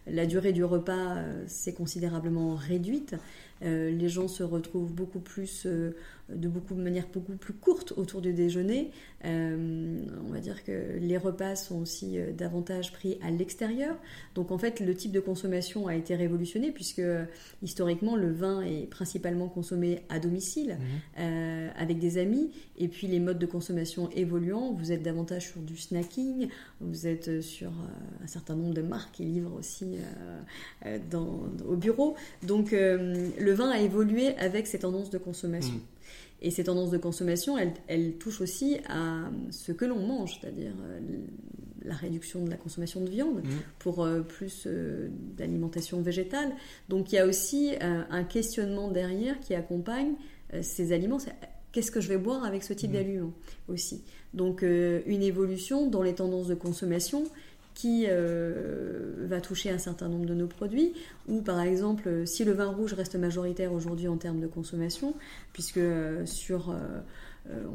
la 0.11 0.25
durée 0.25 0.53
du 0.53 0.63
repas 0.63 1.15
euh, 1.17 1.43
s'est 1.47 1.73
considérablement 1.73 2.55
réduite. 2.55 3.15
Euh, 3.63 3.91
les 3.91 4.09
gens 4.09 4.27
se 4.27 4.41
retrouvent 4.41 4.91
beaucoup 4.91 5.19
plus, 5.19 5.67
euh, 5.67 5.95
de 6.29 6.47
beaucoup 6.47 6.73
de 6.73 6.81
manière 6.81 7.05
beaucoup 7.13 7.35
plus 7.35 7.53
courte 7.53 7.93
autour 7.95 8.21
du 8.21 8.33
déjeuner. 8.33 8.89
On 9.23 10.31
va 10.31 10.39
dire 10.39 10.63
que 10.63 10.97
les 10.99 11.17
repas 11.17 11.55
sont 11.55 11.79
aussi 11.79 12.17
davantage 12.35 12.91
pris 12.91 13.19
à 13.21 13.29
l'extérieur. 13.29 13.95
Donc 14.33 14.49
en 14.49 14.57
fait, 14.57 14.79
le 14.79 14.95
type 14.95 15.11
de 15.11 15.19
consommation 15.19 15.87
a 15.87 15.95
été 15.95 16.15
révolutionné 16.15 16.71
puisque 16.71 17.03
historiquement 17.61 18.15
le 18.15 18.31
vin 18.31 18.61
est 18.63 18.87
principalement 18.89 19.47
consommé 19.47 19.99
à 20.09 20.19
domicile 20.19 20.77
mmh. 20.79 21.21
avec 21.77 21.99
des 21.99 22.17
amis. 22.17 22.49
Et 22.79 22.87
puis 22.87 23.05
les 23.05 23.19
modes 23.19 23.37
de 23.37 23.45
consommation 23.45 24.09
évoluant, 24.11 24.73
vous 24.73 24.91
êtes 24.91 25.03
davantage 25.03 25.49
sur 25.51 25.61
du 25.61 25.77
snacking, 25.77 26.47
vous 26.79 27.05
êtes 27.05 27.41
sur 27.41 27.71
un 28.23 28.27
certain 28.27 28.55
nombre 28.55 28.73
de 28.73 28.81
marques 28.81 29.11
qui 29.13 29.23
livrent 29.23 29.53
aussi 29.53 29.97
dans, 31.09 31.41
au 31.67 31.75
bureau. 31.75 32.15
Donc 32.43 32.71
le 32.71 33.51
le 33.51 33.57
vin 33.57 33.69
a 33.69 33.79
évolué 33.79 34.35
avec 34.37 34.65
ces 34.65 34.79
tendances 34.79 35.09
de 35.09 35.17
consommation. 35.17 35.73
Mm. 35.73 35.81
Et 36.41 36.49
ces 36.49 36.63
tendances 36.63 36.89
de 36.89 36.97
consommation, 36.97 37.55
elles, 37.57 38.13
touchent 38.13 38.41
aussi 38.41 38.77
à 38.89 39.29
ce 39.51 39.71
que 39.71 39.85
l'on 39.85 39.99
mange, 39.99 40.39
c'est-à-dire 40.39 40.73
euh, 40.83 40.99
la 41.83 41.93
réduction 41.93 42.43
de 42.43 42.49
la 42.49 42.57
consommation 42.57 43.01
de 43.01 43.09
viande 43.09 43.43
mm. 43.43 43.49
pour 43.77 44.03
euh, 44.03 44.21
plus 44.21 44.63
euh, 44.65 45.09
d'alimentation 45.37 46.01
végétale. 46.01 46.51
Donc 46.89 47.11
il 47.11 47.15
y 47.15 47.19
a 47.19 47.27
aussi 47.27 47.73
un 47.81 48.23
questionnement 48.23 48.89
derrière 48.89 49.39
qui 49.39 49.53
accompagne 49.53 50.13
ces 50.61 50.93
aliments. 50.93 51.19
Qu'est-ce 51.71 51.91
que 51.91 52.01
je 52.01 52.09
vais 52.09 52.17
boire 52.17 52.43
avec 52.43 52.63
ce 52.63 52.73
type 52.73 52.91
mm. 52.91 52.93
d'aliments 52.93 53.33
aussi? 53.67 54.01
Donc 54.33 54.61
une 54.63 55.23
évolution 55.23 55.87
dans 55.87 56.01
les 56.01 56.15
tendances 56.15 56.47
de 56.47 56.55
consommation 56.55 57.25
qui 57.73 58.05
euh, 58.07 59.25
va 59.27 59.41
toucher 59.41 59.69
un 59.69 59.77
certain 59.77 60.09
nombre 60.09 60.25
de 60.25 60.33
nos 60.33 60.47
produits, 60.47 60.93
ou 61.27 61.41
par 61.41 61.61
exemple, 61.61 62.25
si 62.25 62.43
le 62.43 62.51
vin 62.51 62.67
rouge 62.67 62.93
reste 62.93 63.15
majoritaire 63.15 63.73
aujourd'hui 63.73 64.07
en 64.07 64.17
termes 64.17 64.39
de 64.39 64.47
consommation, 64.47 65.15
puisque 65.53 65.77
euh, 65.77 66.25
sur 66.25 66.69
euh, 66.69 67.65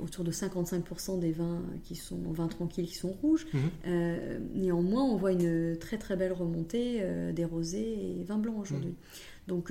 autour 0.00 0.24
de 0.24 0.32
55% 0.32 1.18
des 1.18 1.32
vins 1.32 1.60
qui 1.84 1.96
sont 1.96 2.18
vins 2.30 2.48
tranquilles 2.48 2.86
qui 2.86 2.96
sont 2.96 3.14
rouges, 3.20 3.46
mhm. 3.52 4.48
néanmoins 4.54 5.02
on 5.02 5.16
voit 5.16 5.32
une 5.32 5.76
très 5.76 5.98
très 5.98 6.16
belle 6.16 6.32
remontée 6.32 7.04
des 7.34 7.44
rosés 7.44 8.16
et 8.20 8.24
vins 8.24 8.38
blancs 8.38 8.58
aujourd'hui. 8.58 8.88
Mhm. 8.88 9.48
Donc 9.48 9.70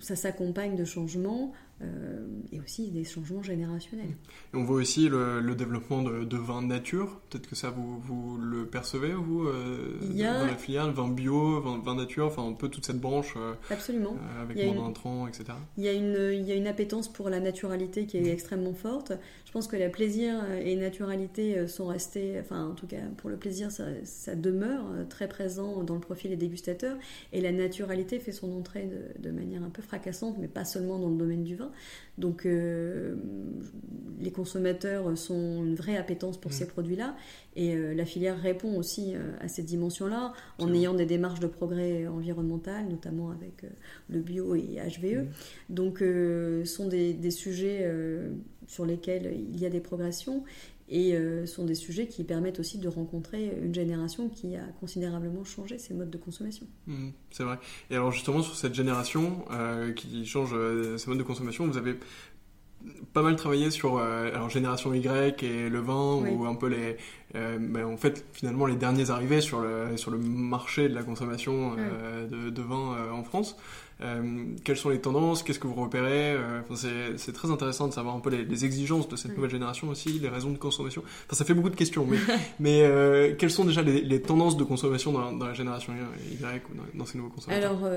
ça 0.00 0.16
s'accompagne 0.16 0.76
de 0.76 0.84
changements 0.84 1.54
euh, 1.82 2.24
et 2.52 2.60
aussi 2.60 2.90
des 2.90 3.04
changements 3.04 3.42
générationnels. 3.42 4.16
on 4.54 4.64
voit 4.64 4.76
aussi 4.76 5.10
le, 5.10 5.54
développement 5.54 6.02
de, 6.02 6.24
de 6.24 6.36
vins 6.38 6.62
nature. 6.62 7.20
Peut-être 7.28 7.46
que 7.46 7.54
ça 7.54 7.68
vous, 7.68 7.98
vous 7.98 8.38
le 8.38 8.64
percevez 8.64 9.12
vous 9.12 9.46
euh, 9.46 9.98
dans 10.00 10.46
la 10.46 10.56
filière, 10.56 10.90
vin 10.90 11.08
bio, 11.08 11.60
vin, 11.60 11.78
vin, 11.84 11.94
nature, 11.94 12.26
enfin 12.26 12.46
un 12.48 12.54
peu 12.54 12.70
toute 12.70 12.86
cette 12.86 12.98
branche. 12.98 13.34
Euh, 13.36 13.52
Absolument. 13.68 14.16
avec 14.40 14.56
moins 14.74 14.86
d'intrants, 14.86 15.28
etc. 15.28 15.44
Il 15.76 15.84
y 15.84 15.88
a 15.88 15.92
une 15.92 16.32
il 16.32 16.48
y 16.48 16.52
a 16.52 16.54
une 16.54 16.66
appétence 16.66 17.12
pour 17.12 17.28
la 17.28 17.40
naturalité 17.40 18.06
qui 18.06 18.16
est 18.16 18.22
mmh. 18.22 18.26
extrêmement 18.26 18.74
forte. 18.74 19.12
Je 19.44 19.52
pense 19.52 19.66
que 19.66 19.76
la 19.76 19.90
plaisir 19.90 20.34
et 20.64 20.76
naturalité 20.76 21.68
sont 21.68 21.86
restés, 21.86 22.38
enfin 22.40 22.68
en 22.68 22.74
tout 22.74 22.86
cas 22.86 23.00
pour 23.18 23.28
le 23.28 23.36
plaisir 23.36 23.70
ça, 23.70 23.84
ça 24.04 24.34
demeure 24.34 24.84
très 25.08 25.28
présent 25.28 25.82
dans 25.82 25.94
le 25.94 26.00
profil 26.00 26.30
des 26.30 26.36
dégustateurs 26.36 26.96
et 27.32 27.40
la 27.40 27.52
naturalité 27.52 28.18
fait 28.18 28.32
son 28.32 28.52
entrée 28.52 28.84
de, 28.84 29.22
de 29.22 29.30
manière 29.30 29.62
un 29.62 29.70
peu 29.70 29.82
fracassante, 29.82 30.36
mais 30.38 30.48
pas 30.48 30.64
seulement 30.64 30.98
dans 30.98 31.08
le 31.08 31.16
domaine 31.16 31.44
du 31.44 31.54
vin 31.54 31.65
donc 32.18 32.46
euh, 32.46 33.14
les 34.20 34.30
consommateurs 34.30 35.16
sont 35.18 35.64
une 35.64 35.74
vraie 35.74 35.96
appétence 35.96 36.38
pour 36.38 36.50
mm. 36.50 36.54
ces 36.54 36.66
produits-là 36.66 37.14
et 37.54 37.74
euh, 37.74 37.94
la 37.94 38.06
filière 38.06 38.40
répond 38.40 38.76
aussi 38.76 39.14
euh, 39.14 39.32
à 39.40 39.48
cette 39.48 39.66
dimension-là 39.66 40.32
en 40.58 40.72
ayant 40.72 40.94
des 40.94 41.04
démarches 41.06 41.40
de 41.40 41.46
progrès 41.46 42.06
environnemental, 42.06 42.88
notamment 42.88 43.30
avec 43.30 43.64
le 44.08 44.20
bio 44.20 44.54
et 44.54 44.78
HVE. 44.78 45.24
Mm. 45.24 45.28
Donc 45.68 45.98
ce 45.98 46.62
sont 46.64 46.88
des, 46.88 47.12
des 47.12 47.30
sujets 47.30 47.90
sur 48.66 48.86
lesquels 48.86 49.36
il 49.52 49.60
y 49.60 49.66
a 49.66 49.70
des 49.70 49.80
progressions 49.80 50.44
et 50.88 51.14
euh, 51.14 51.46
sont 51.46 51.64
des 51.64 51.74
sujets 51.74 52.06
qui 52.06 52.22
permettent 52.24 52.60
aussi 52.60 52.78
de 52.78 52.88
rencontrer 52.88 53.58
une 53.62 53.74
génération 53.74 54.28
qui 54.28 54.56
a 54.56 54.62
considérablement 54.80 55.44
changé 55.44 55.78
ses 55.78 55.94
modes 55.94 56.10
de 56.10 56.18
consommation. 56.18 56.66
Mmh, 56.86 57.08
c'est 57.30 57.42
vrai. 57.42 57.58
Et 57.90 57.96
alors 57.96 58.12
justement 58.12 58.42
sur 58.42 58.54
cette 58.54 58.74
génération 58.74 59.44
euh, 59.50 59.92
qui 59.92 60.24
change 60.26 60.50
euh, 60.54 60.96
ses 60.96 61.08
modes 61.10 61.18
de 61.18 61.24
consommation, 61.24 61.66
vous 61.66 61.78
avez 61.78 61.98
pas 63.12 63.22
mal 63.22 63.34
travaillé 63.34 63.72
sur 63.72 63.98
alors 63.98 64.48
génération 64.48 64.94
Y 64.94 65.42
et 65.42 65.68
le 65.68 65.80
vin 65.80 66.14
ou 66.14 66.44
un 66.44 66.54
peu 66.54 66.68
les 66.68 66.96
ben, 67.34 67.84
en 67.84 67.96
fait 67.96 68.24
finalement 68.32 68.64
les 68.66 68.76
derniers 68.76 69.10
arrivés 69.10 69.40
sur 69.40 69.60
le 69.60 69.96
sur 69.96 70.12
le 70.12 70.18
marché 70.18 70.88
de 70.88 70.94
la 70.94 71.02
consommation 71.02 71.74
de, 71.74 72.50
de, 72.50 72.62
vin 72.62 73.10
en 73.10 73.24
France 73.24 73.56
euh, 73.56 73.85
quelles 74.64 74.76
sont 74.76 74.90
les 74.90 75.00
tendances 75.00 75.42
Qu'est-ce 75.42 75.58
que 75.58 75.66
vous 75.66 75.74
repérez 75.74 76.34
euh, 76.34 77.16
C'est 77.16 77.32
très 77.32 77.50
intéressant 77.50 77.88
de 77.88 77.94
savoir 77.94 78.14
un 78.14 78.20
peu 78.20 78.30
les, 78.30 78.64
exigences 78.64 79.08
de 79.08 79.16
cette 79.16 79.34
nouvelle 79.34 79.50
génération 79.50 79.88
aussi, 79.88 80.18
les 80.18 80.28
raisons 80.28 80.50
de 80.50 80.58
consommation. 80.58 81.02
Enfin, 81.26 81.36
ça 81.36 81.44
fait 81.44 81.54
beaucoup 81.54 81.70
de 81.70 81.76
questions, 81.76 82.06
mais, 82.06 82.18
mais 82.60 82.82
euh, 82.82 83.34
quelles 83.38 83.50
sont 83.50 83.64
déjà 83.64 83.82
les, 83.82 84.22
tendances 84.22 84.56
de 84.56 84.64
consommation 84.64 85.12
dans, 85.12 85.46
la 85.46 85.54
génération 85.54 85.92
Y 85.94 86.62
ou 86.70 86.98
dans, 86.98 87.06
ces 87.06 87.18
nouveaux 87.18 87.30
consommateurs? 87.30 87.70
Alors, 87.70 87.90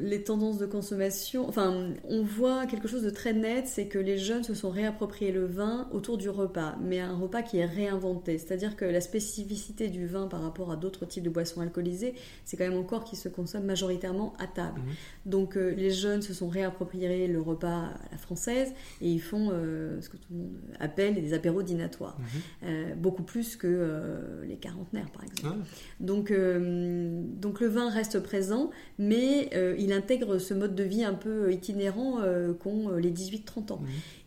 les 0.00 0.22
tendances 0.22 0.58
de 0.58 0.66
consommation, 0.66 1.48
enfin, 1.48 1.92
on 2.04 2.22
voit 2.22 2.66
quelque 2.66 2.88
chose 2.88 3.02
de 3.02 3.10
très 3.10 3.32
net, 3.32 3.66
c'est 3.66 3.86
que 3.86 3.98
les 3.98 4.18
jeunes 4.18 4.44
se 4.44 4.54
sont 4.54 4.70
réappropriés 4.70 5.32
le 5.32 5.46
vin 5.46 5.88
autour 5.92 6.18
du 6.18 6.28
repas, 6.28 6.76
mais 6.82 7.00
un 7.00 7.16
repas 7.16 7.42
qui 7.42 7.58
est 7.58 7.66
réinventé. 7.66 8.38
C'est-à-dire 8.38 8.76
que 8.76 8.84
la 8.84 9.00
spécificité 9.00 9.88
du 9.88 10.06
vin 10.06 10.26
par 10.26 10.42
rapport 10.42 10.70
à 10.72 10.76
d'autres 10.76 11.06
types 11.06 11.22
de 11.22 11.30
boissons 11.30 11.60
alcoolisées, 11.60 12.14
c'est 12.44 12.56
quand 12.56 12.68
même 12.68 12.78
encore 12.78 13.04
qui 13.04 13.16
se 13.16 13.28
consomme 13.28 13.64
majoritairement 13.64 14.34
à 14.38 14.46
table. 14.46 14.80
Mmh. 14.80 15.30
Donc 15.30 15.37
euh, 15.56 15.74
les 15.74 15.90
jeunes 15.90 16.22
se 16.22 16.34
sont 16.34 16.48
réappropriés 16.48 17.26
le 17.28 17.40
repas 17.40 17.86
à 17.86 18.08
la 18.12 18.18
française 18.18 18.72
et 19.00 19.10
ils 19.10 19.20
font 19.20 19.50
euh, 19.52 20.00
ce 20.00 20.08
que 20.08 20.16
tout 20.16 20.28
le 20.30 20.38
monde 20.38 20.56
appelle 20.80 21.14
des 21.14 21.34
apéros 21.34 21.62
dînatoires, 21.62 22.18
mhm. 22.18 22.26
euh, 22.64 22.94
beaucoup 22.94 23.22
plus 23.22 23.56
que 23.56 24.44
les 24.46 24.56
quarantenaires 24.56 25.10
par 25.10 25.24
exemple. 25.24 25.58
Ah. 25.60 25.66
Donc, 26.00 26.32
donc 26.32 27.60
le 27.60 27.66
vin 27.68 27.90
reste 27.90 28.20
présent, 28.20 28.70
mais 28.98 29.50
il 29.78 29.92
intègre 29.92 30.38
ce 30.38 30.54
mode 30.54 30.74
de 30.74 30.84
vie 30.84 31.04
un 31.04 31.14
peu 31.14 31.52
itinérant 31.52 32.18
qu'ont 32.60 32.90
les 32.96 33.10
18-30 33.10 33.72
ans. 33.72 33.82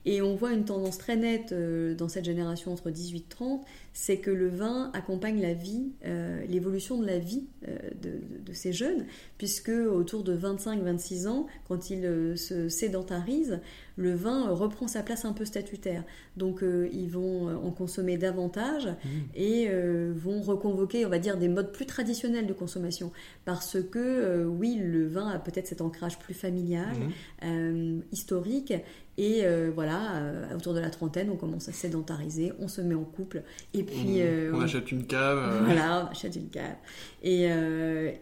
Et 0.06 0.22
on 0.22 0.36
voit 0.36 0.54
une 0.54 0.66
tendance 0.66 0.98
très 0.98 1.16
nette 1.16 1.52
euh, 1.52 1.94
dans 1.94 2.08
cette 2.08 2.26
génération 2.26 2.72
entre 2.74 2.90
18-30, 2.90 3.62
c'est 3.94 4.18
que 4.18 4.32
le 4.32 4.48
vin 4.48 4.90
accompagne 4.94 5.40
la 5.40 5.54
vie, 5.54 5.92
euh, 6.06 6.44
l'évolution 6.48 7.00
de 7.00 7.06
la 7.06 7.20
vie 7.20 7.46
euh, 7.68 7.78
de, 8.02 8.54
ces 8.54 8.74
jeunes, 8.74 9.06
puisque 9.38 9.70
autour 9.70 10.24
de 10.24 10.36
25-26 10.36 11.28
ans, 11.28 11.48
quand 11.68 11.90
ils 11.90 12.38
se 12.38 12.68
sédentarisent, 12.68 13.62
le 13.96 14.14
vin 14.14 14.50
reprend 14.50 14.88
sa 14.88 15.04
place 15.04 15.26
un 15.26 15.34
peu 15.34 15.46
statutaire. 15.46 16.04
Donc 16.38 16.64
ils 16.92 17.10
vont 17.10 17.54
en 17.56 17.72
consommer 17.72 18.18
davantage 18.18 18.88
mmh. 18.88 19.08
et 19.36 19.70
vont 20.14 20.42
reconvoquer, 20.42 21.06
on 21.06 21.10
va 21.10 21.20
dire, 21.20 21.38
des 21.38 21.50
modes 21.50 21.72
plus 21.72 21.86
traditionnels 21.86 22.48
de 22.48 22.54
consommation, 22.54 23.12
parce 23.46 23.78
que 23.82 24.46
oui, 24.46 24.80
le 24.82 25.08
vin 25.08 25.28
a 25.30 25.40
peut-être 25.40 25.68
cet 25.68 25.82
ancrage 25.82 26.20
plus 26.20 26.34
familial, 26.34 26.96
mmh. 27.42 28.02
historique, 28.12 28.74
et 29.18 29.42
euh, 29.44 29.72
voilà, 29.74 30.16
euh, 30.16 30.56
autour 30.56 30.74
de 30.74 30.80
la 30.80 30.90
trentaine, 30.90 31.30
on 31.30 31.36
commence 31.36 31.68
à 31.68 31.74
sédentariser, 31.74 32.54
on 32.60 32.68
se 32.68 32.82
met 32.82 32.96
en 32.96 33.04
couple. 33.04 33.44
Et 33.74 33.84
puis. 33.84 34.18
on, 34.18 34.60
euh, 34.60 34.62
achète 34.62 34.92
une 34.92 35.06
cave. 35.06 35.64
Voilà, 35.66 36.06
on 36.06 36.12
achète 36.12 36.36
une 36.36 36.50
cave. 36.50 36.76
Et, 37.22 37.50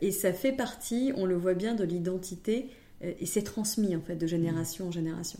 et, 0.02 0.12
ça 0.12 0.34
fait 0.34 0.52
partie, 0.52 1.14
on 1.16 1.26
le 1.26 1.36
voit 1.36 1.54
bien, 1.54 1.76
de 1.76 1.84
l'identité. 1.84 2.70
et 3.02 3.26
c'est 3.26 3.44
transmis, 3.44 3.96
en 3.96 4.02
fait, 4.02 4.16
de 4.16 4.28
génération 4.28 4.88
en 4.88 4.92
génération. 4.92 5.40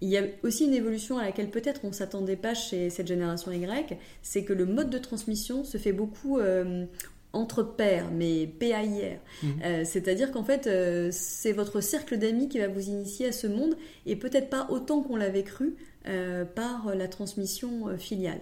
Il 0.00 0.08
y 0.08 0.18
a 0.18 0.22
aussi 0.42 0.66
une 0.66 0.74
évolution 0.74 1.18
à 1.18 1.24
laquelle 1.24 1.50
peut-être 1.50 1.80
on 1.84 1.88
ne 1.88 1.92
s'attendait 1.94 2.36
pas 2.36 2.54
chez 2.54 2.90
cette 2.90 3.06
génération 3.06 3.50
Y, 3.52 3.96
c'est 4.22 4.44
que 4.44 4.52
le 4.52 4.66
mode 4.66 4.90
de 4.90 4.98
transmission 4.98 5.64
se 5.64 5.78
fait 5.78 5.92
beaucoup 5.92 6.38
entre 7.36 7.62
pairs, 7.62 8.10
mais 8.12 8.46
PAIR. 8.46 9.20
Mhm. 9.42 9.50
Euh, 9.64 9.84
c'est-à-dire 9.84 10.32
qu'en 10.32 10.44
fait, 10.44 10.66
euh, 10.66 11.10
c'est 11.12 11.52
votre 11.52 11.80
cercle 11.80 12.18
d'amis 12.18 12.48
qui 12.48 12.58
va 12.58 12.68
vous 12.68 12.88
initier 12.88 13.26
à 13.26 13.32
ce 13.32 13.46
monde, 13.46 13.76
et 14.06 14.16
peut-être 14.16 14.48
pas 14.48 14.66
autant 14.70 15.02
qu'on 15.02 15.16
l'avait 15.16 15.44
cru, 15.44 15.76
euh, 16.08 16.44
par 16.44 16.94
la 16.94 17.08
transmission 17.08 17.88
euh, 17.88 17.96
filiale. 17.96 18.38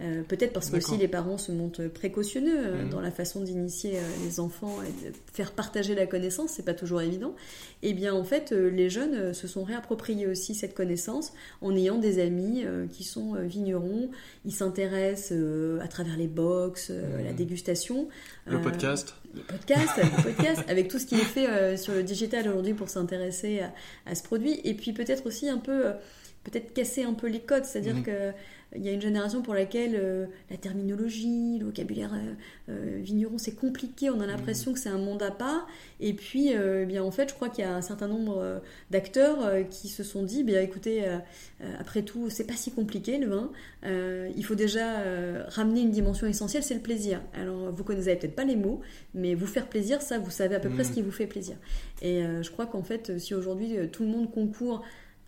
Euh, 0.00 0.22
peut-être 0.22 0.52
parce 0.52 0.70
que 0.70 0.76
aussi 0.76 0.96
les 0.96 1.08
parents 1.08 1.38
se 1.38 1.50
montrent 1.50 1.88
précautionneux 1.88 2.84
mhm. 2.84 2.90
dans 2.90 3.00
la 3.00 3.10
façon 3.10 3.40
d'initier 3.40 3.98
les 4.24 4.38
enfants 4.38 4.76
et 4.82 5.06
de 5.06 5.12
faire 5.32 5.52
partager 5.52 5.94
la 5.94 6.06
connaissance, 6.06 6.52
c'est 6.52 6.64
pas 6.64 6.74
toujours 6.74 7.00
évident. 7.00 7.34
Et 7.82 7.90
eh 7.90 7.94
bien 7.94 8.14
en 8.14 8.24
fait, 8.24 8.52
les 8.52 8.90
jeunes 8.90 9.34
se 9.34 9.48
sont 9.48 9.64
réappropriés 9.64 10.26
aussi 10.26 10.54
cette 10.54 10.74
connaissance 10.74 11.32
en 11.60 11.74
ayant 11.74 11.98
des 11.98 12.20
amis 12.20 12.64
qui 12.92 13.04
sont 13.04 13.34
vignerons. 13.34 14.10
Ils 14.44 14.52
s'intéressent 14.52 15.38
à 15.80 15.88
travers 15.88 16.16
les 16.16 16.28
box, 16.28 16.90
la 16.90 17.30
mhm. 17.30 17.36
dégustation. 17.36 18.08
Le 18.46 18.60
podcast. 18.60 19.14
Le 19.34 19.42
podcast, 19.42 19.92
le 19.96 20.22
podcast, 20.22 20.64
avec 20.68 20.88
tout 20.88 20.98
ce 20.98 21.06
qui 21.06 21.16
est 21.16 21.18
fait 21.18 21.76
sur 21.76 21.92
le 21.92 22.02
digital 22.02 22.48
aujourd'hui 22.48 22.74
pour 22.74 22.88
s'intéresser 22.88 23.60
à, 23.60 23.72
à, 24.06 24.14
ce 24.14 24.22
produit. 24.22 24.60
Et 24.64 24.74
puis 24.74 24.92
peut-être 24.92 25.26
aussi 25.26 25.48
un 25.48 25.58
peu 25.58 25.92
peut-être 26.44 26.72
casser 26.72 27.02
un 27.04 27.14
peu 27.14 27.28
les 27.28 27.40
codes, 27.40 27.64
c'est-à-dire 27.64 27.96
mhm. 27.96 28.04
que 28.04 28.32
qu'il 28.72 28.84
y 28.84 28.88
a 28.88 28.92
une 28.92 29.00
génération 29.00 29.42
pour 29.42 29.54
laquelle 29.54 29.94
euh, 29.94 30.26
la 30.50 30.56
terminologie, 30.56 31.58
le 31.58 31.66
vocabulaire 31.66 32.12
euh, 32.14 32.34
euh, 32.70 33.00
vigneron, 33.00 33.38
c'est 33.38 33.54
compliqué, 33.54 34.10
on 34.10 34.20
a 34.20 34.26
l'impression 34.26 34.70
mhm. 34.70 34.74
que 34.74 34.80
c'est 34.80 34.88
un 34.88 34.98
monde 34.98 35.22
à 35.22 35.30
part. 35.30 35.66
Et 36.00 36.12
puis, 36.12 36.50
eh 36.50 36.86
bien 36.86 37.02
en 37.02 37.10
fait, 37.10 37.30
je 37.30 37.34
crois 37.34 37.48
qu'il 37.48 37.64
y 37.64 37.66
a 37.66 37.74
un 37.74 37.82
certain 37.82 38.06
nombre 38.06 38.60
d'acteurs 38.90 39.68
qui 39.68 39.88
se 39.88 40.04
sont 40.04 40.22
dit, 40.22 40.44
bien 40.44 40.60
écoutez, 40.60 41.04
après 41.80 42.02
tout, 42.02 42.30
c'est 42.30 42.44
pas 42.44 42.54
si 42.54 42.70
compliqué 42.70 43.18
le 43.18 43.26
vin. 43.26 43.50
il 43.84 44.44
faut 44.44 44.54
déjà 44.54 45.02
ramener 45.48 45.80
une 45.80 45.90
dimension 45.90 46.28
essentielle, 46.28 46.62
c'est 46.62 46.74
le 46.74 46.80
plaisir. 46.80 47.20
Alors, 47.34 47.72
vous 47.72 47.82
connaissez 47.82 48.14
peut-être 48.14 48.36
pas 48.36 48.44
les 48.44 48.54
mots, 48.54 48.80
mais 49.12 49.34
vous 49.34 49.46
faire 49.48 49.66
plaisir, 49.66 50.02
ça, 50.02 50.20
vous 50.20 50.30
savez 50.30 50.54
à 50.54 50.60
peu 50.60 50.70
près 50.70 50.84
ce 50.84 50.92
qui 50.92 51.02
vous 51.02 51.10
fait 51.10 51.26
plaisir. 51.26 51.56
Et 52.00 52.22
je 52.42 52.50
crois 52.50 52.66
qu'en 52.66 52.84
fait, 52.84 53.18
si 53.18 53.34
aujourd'hui 53.34 53.76
tout 53.90 54.04
le 54.04 54.10
monde 54.10 54.30
concourt 54.30 54.84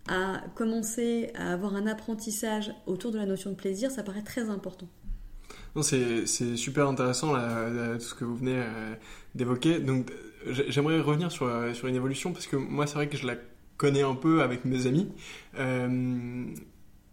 à 0.07 0.41
commencer 0.55 1.31
à 1.35 1.53
avoir 1.53 1.75
un 1.75 1.87
apprentissage 1.87 2.73
autour 2.85 3.11
de 3.11 3.17
la 3.17 3.25
notion 3.25 3.51
de 3.51 3.55
plaisir, 3.55 3.91
ça 3.91 4.03
paraît 4.03 4.23
très 4.23 4.49
important. 4.49 4.87
C'est 5.81 6.25
super 6.57 6.87
intéressant 6.87 7.33
tout 7.33 7.99
ce 7.99 8.13
que 8.13 8.25
vous 8.25 8.35
venez 8.35 8.57
euh, 8.57 8.93
d'évoquer. 9.35 9.79
Donc 9.79 10.11
j'aimerais 10.45 10.99
revenir 10.99 11.31
sur, 11.31 11.45
euh, 11.45 11.73
sur 11.73 11.87
une 11.87 11.95
évolution 11.95 12.33
parce 12.33 12.47
que 12.47 12.57
moi 12.57 12.87
c'est 12.87 12.95
vrai 12.95 13.07
que 13.07 13.17
je 13.17 13.25
la 13.25 13.35
connais 13.77 14.01
un 14.01 14.15
peu 14.15 14.41
avec 14.41 14.65
mes 14.65 14.85
amis. 14.85 15.09
Euh, 15.57 16.45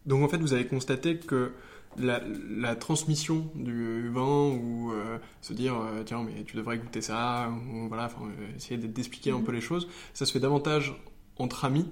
donc 0.07 0.24
en 0.24 0.28
fait 0.28 0.39
vous 0.39 0.53
avez 0.55 0.66
constaté 0.66 1.18
que 1.18 1.53
la, 1.97 2.20
la 2.51 2.74
transmission 2.74 3.51
du 3.55 4.09
vin 4.09 4.51
ou 4.51 4.93
se 5.41 5.53
dire 5.53 5.74
tiens 6.05 6.22
mais 6.22 6.45
tu 6.45 6.57
devrais 6.57 6.78
goûter 6.78 7.01
ça 7.01 7.51
ou 7.51 7.89
voilà 7.89 8.11
essayer 8.57 8.76
d'expliquer 8.76 9.30
un 9.30 9.39
mm-hmm. 9.39 9.45
peu 9.45 9.53
les 9.53 9.61
choses 9.61 9.89
ça 10.14 10.24
se 10.26 10.32
fait 10.32 10.39
davantage 10.39 10.95
entre 11.39 11.64
amis 11.64 11.86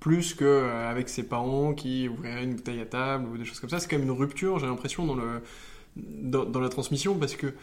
plus 0.00 0.34
qu'avec 0.34 1.06
euh, 1.06 1.08
ses 1.08 1.22
parents 1.24 1.74
qui 1.74 2.08
ouvriraient 2.08 2.44
une 2.44 2.54
bouteille 2.54 2.80
à 2.80 2.86
table 2.86 3.28
ou 3.28 3.38
des 3.38 3.44
choses 3.44 3.60
comme 3.60 3.70
ça. 3.70 3.78
C'est 3.78 3.88
quand 3.88 3.98
même 3.98 4.06
une 4.06 4.16
rupture, 4.16 4.58
j'ai 4.58 4.66
l'impression, 4.66 5.06
dans, 5.06 5.14
le, 5.14 5.42
dans, 5.96 6.60
la 6.60 6.68
transmission 6.68 7.16
parce 7.16 7.34
que, 7.34 7.54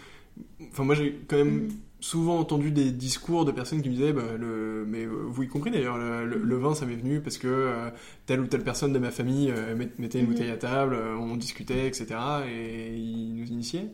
enfin, 0.72 0.84
moi 0.84 0.96
j'ai 0.96 1.20
quand 1.28 1.38
même 1.38 1.68
mm. 1.68 1.72
souvent 2.00 2.40
entendu 2.40 2.72
des 2.72 2.92
discours 2.92 3.46
de 3.46 3.52
personnes 3.52 3.82
qui 3.82 3.90
me 3.90 3.96
disaient, 3.96 4.14
bah, 4.14 4.24
le, 4.38 4.86
mais 4.88 5.06
vous 5.06 5.44
y 5.44 5.48
compris 5.48 5.72
d'ailleurs, 5.72 5.98
le, 5.98 6.58
vin 6.58 6.74
ça 6.74 6.86
m'est 6.86 6.96
venu 6.96 7.22
parce 7.22 7.38
que 7.38 7.48
euh, 7.48 7.90
telle 8.26 8.40
ou 8.40 8.48
telle 8.48 8.64
personne 8.64 8.94
de 8.94 9.00
ma 9.00 9.12
famille 9.12 9.52
euh, 9.52 9.76
mettait 9.98 10.20
une 10.20 10.26
mm. 10.26 10.30
bouteille 10.30 10.52
à 10.52 10.58
table, 10.58 10.96
on 10.96 11.36
discutait, 11.36 11.88
etc. 11.88 12.08
et 12.50 12.96
ils 12.96 13.36
nous 13.36 13.48
initiaient. 13.48 13.90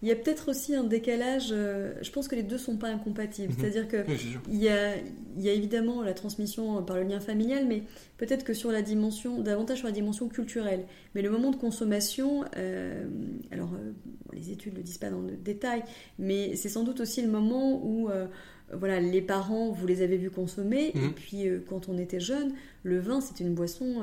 Il 0.00 0.08
y 0.08 0.12
a 0.12 0.16
peut-être 0.16 0.50
aussi 0.50 0.76
un 0.76 0.84
décalage, 0.84 1.48
euh, 1.50 1.94
je 2.02 2.10
pense 2.12 2.28
que 2.28 2.36
les 2.36 2.44
deux 2.44 2.58
sont 2.58 2.76
pas 2.76 2.88
incompatibles. 2.88 3.52
Mhm. 3.52 3.58
C'est-à-dire 3.58 3.88
que 3.88 4.04
il, 4.48 4.62
y 4.62 4.68
a, 4.68 4.96
il 4.96 5.42
y 5.42 5.48
a 5.48 5.52
évidemment 5.52 6.02
la 6.02 6.14
transmission 6.14 6.82
par 6.84 6.96
le 6.96 7.02
lien 7.02 7.18
familial, 7.18 7.66
mais 7.66 7.82
peut-être 8.16 8.44
que 8.44 8.54
sur 8.54 8.70
la 8.70 8.82
dimension, 8.82 9.40
davantage 9.40 9.78
sur 9.78 9.86
la 9.88 9.92
dimension 9.92 10.28
culturelle. 10.28 10.84
Mais 11.14 11.22
le 11.22 11.30
moment 11.30 11.50
de 11.50 11.56
consommation, 11.56 12.44
euh, 12.56 13.08
alors 13.50 13.72
euh, 13.74 13.92
les 14.32 14.52
études 14.52 14.74
ne 14.74 14.78
le 14.78 14.84
disent 14.84 14.98
pas 14.98 15.10
dans 15.10 15.20
le 15.20 15.36
détail, 15.36 15.82
mais 16.18 16.54
c'est 16.54 16.68
sans 16.68 16.84
doute 16.84 17.00
aussi 17.00 17.20
le 17.20 17.28
moment 17.28 17.84
où 17.84 18.08
voilà, 18.70 19.00
les 19.00 19.22
parents, 19.22 19.70
vous 19.70 19.86
les 19.86 20.02
avez 20.02 20.18
vus 20.18 20.30
consommer, 20.30 20.92
mhm. 20.94 21.04
et 21.04 21.08
puis 21.08 21.46
quand 21.68 21.88
on 21.88 21.96
était 21.96 22.20
jeune, 22.20 22.52
le 22.82 23.00
vin 23.00 23.20
c'était 23.20 23.42
une 23.42 23.54
boisson 23.54 24.02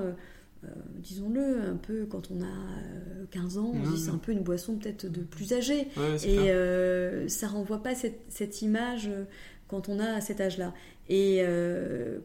euh, 0.65 0.71
disons-le, 0.99 1.61
un 1.61 1.75
peu 1.75 2.05
quand 2.05 2.31
on 2.31 2.41
a 2.41 3.27
15 3.31 3.57
euh, 3.57 3.61
ans, 3.61 3.71
on 3.73 3.89
dit 3.91 3.97
c'est 3.97 4.11
un 4.11 4.17
peu 4.17 4.31
une 4.31 4.43
boisson 4.43 4.75
peut-être 4.75 5.05
de 5.11 5.21
plus 5.21 5.53
âgé. 5.53 5.87
et 6.25 6.51
euh, 6.51 7.27
ça 7.27 7.47
renvoie 7.47 7.83
pas 7.83 7.93
cette, 7.95 8.61
image 8.61 9.09
quand 9.67 9.89
on 9.89 9.99
a 9.99 10.13
à 10.13 10.21
cet 10.21 10.41
âge-là. 10.41 10.73
Et 11.07 11.43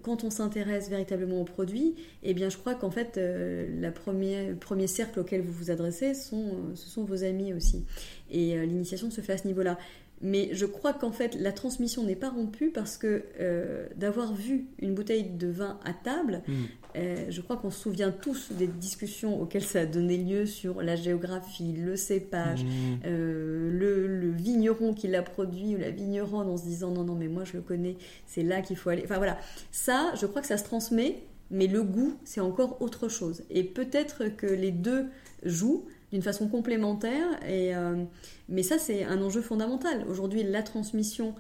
quand 0.03 0.24
on 0.24 0.30
s'intéresse 0.30 0.88
véritablement 0.88 1.43
aux 1.43 1.45
produits, 1.45 1.95
eh 2.22 2.32
bien, 2.32 2.49
je 2.49 2.57
crois 2.57 2.74
qu'en 2.74 2.91
fait, 2.91 3.16
la 3.16 3.91
le 3.91 4.55
premier 4.55 4.86
cercle 4.86 5.20
auquel 5.20 5.43
vous 5.43 5.53
vous 5.53 5.70
adressez, 5.70 6.14
sont, 6.14 6.55
ce 6.74 6.88
sont 6.88 7.05
vos 7.05 7.22
amis 7.24 7.53
aussi. 7.53 7.84
Et 8.30 8.59
l'initiation 8.66 9.11
se 9.11 9.20
fait 9.20 9.34
à 9.34 9.38
ce 9.38 9.47
niveau-là. 9.47 9.76
Mais 10.22 10.51
je 10.53 10.66
crois 10.66 10.93
qu'en 10.93 11.12
fait, 11.12 11.34
la 11.34 11.53
transmission 11.53 12.05
n'est 12.05 12.16
pas 12.16 12.28
rompue 12.28 12.70
parce 12.70 12.99
que 12.99 13.24
euh, 13.41 13.86
d'avoir 13.97 14.34
vu 14.34 14.66
une 14.78 14.95
bouteille 14.95 15.30
de 15.30 15.49
vin 15.49 15.80
à 15.84 15.95
table, 15.95 16.43
hmm. 16.47 16.64
Euh, 16.97 17.26
je 17.28 17.41
crois 17.41 17.57
qu'on 17.57 17.70
se 17.70 17.80
souvient 17.80 18.11
tous 18.11 18.53
des 18.53 18.66
discussions 18.66 19.41
auxquelles 19.41 19.64
ça 19.64 19.80
a 19.80 19.86
donné 19.86 20.16
lieu 20.16 20.47
sur 20.47 20.82
la 20.82 20.97
géographie, 20.97 21.72
le 21.72 21.97
cépage, 21.97 22.64
hmm. 22.64 23.01
euh, 23.07 23.70
le, 23.70 24.30
vigneron 24.30 24.95
qui 24.95 25.09
l'a 25.09 25.22
produit 25.22 25.74
ou 25.74 25.78
la 25.78 25.91
vigneronne 25.91 26.49
en 26.49 26.57
se 26.57 26.64
disant 26.64 26.91
non, 26.91 27.05
non, 27.05 27.14
mais 27.14 27.28
moi 27.28 27.45
je 27.45 27.55
le 27.55 27.62
connais, 27.62 27.97
c'est 28.26 28.43
là 28.43 28.62
qu'il 28.62 28.76
faut 28.76 28.91
aller. 28.91 29.03
Enfin 29.05 29.16
voilà, 29.16 29.38
ça, 29.70 30.12
je 30.20 30.26
crois 30.26 30.41
que 30.41 30.47
ça 30.47 30.57
se 30.57 30.64
transmet, 30.64 31.22
mais 31.51 31.66
le 31.66 31.82
goût, 31.82 32.14
c'est 32.24 32.41
encore 32.41 32.80
autre 32.80 33.09
chose. 33.09 33.43
Et 33.51 33.64
peut-être 33.64 34.28
que 34.36 34.47
les 34.47 34.70
deux 34.70 35.07
jouent 35.45 35.86
d'une 36.12 36.22
façon 36.22 36.49
complémentaire. 36.49 37.26
Et, 37.49 37.74
euh, 37.74 38.05
mais 38.49 38.62
ça, 38.62 38.78
c'est 38.78 39.05
un 39.05 39.20
enjeu 39.22 39.43
fondamental. 39.43 40.05
Aujourd'hui, 40.09 40.43
la 40.43 40.62
transmission 40.62 41.34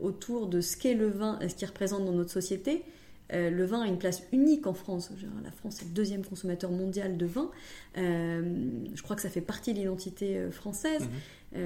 autour 0.00 0.48
de 0.48 0.60
ce 0.60 0.76
qu'est 0.76 0.94
le 0.94 1.08
vin 1.08 1.38
et 1.38 1.48
ce 1.48 1.54
qu'il 1.54 1.68
représente 1.68 2.04
dans 2.04 2.10
notre 2.10 2.32
société. 2.32 2.84
Euh, 3.32 3.50
le 3.50 3.64
vin 3.64 3.82
a 3.82 3.86
une 3.86 3.98
place 3.98 4.22
unique 4.32 4.66
en 4.66 4.74
France. 4.74 5.10
La 5.44 5.50
France 5.50 5.82
est 5.82 5.84
le 5.84 5.90
deuxième 5.90 6.24
consommateur 6.24 6.70
mondial 6.70 7.16
de 7.16 7.26
vin. 7.26 7.50
je 7.96 9.02
crois 9.02 9.16
que 9.16 9.22
ça 9.22 9.30
fait 9.30 9.40
partie 9.40 9.72
de 9.74 9.78
l'identité 9.78 10.50
française. 10.50 11.08
Mhm. 11.54 11.60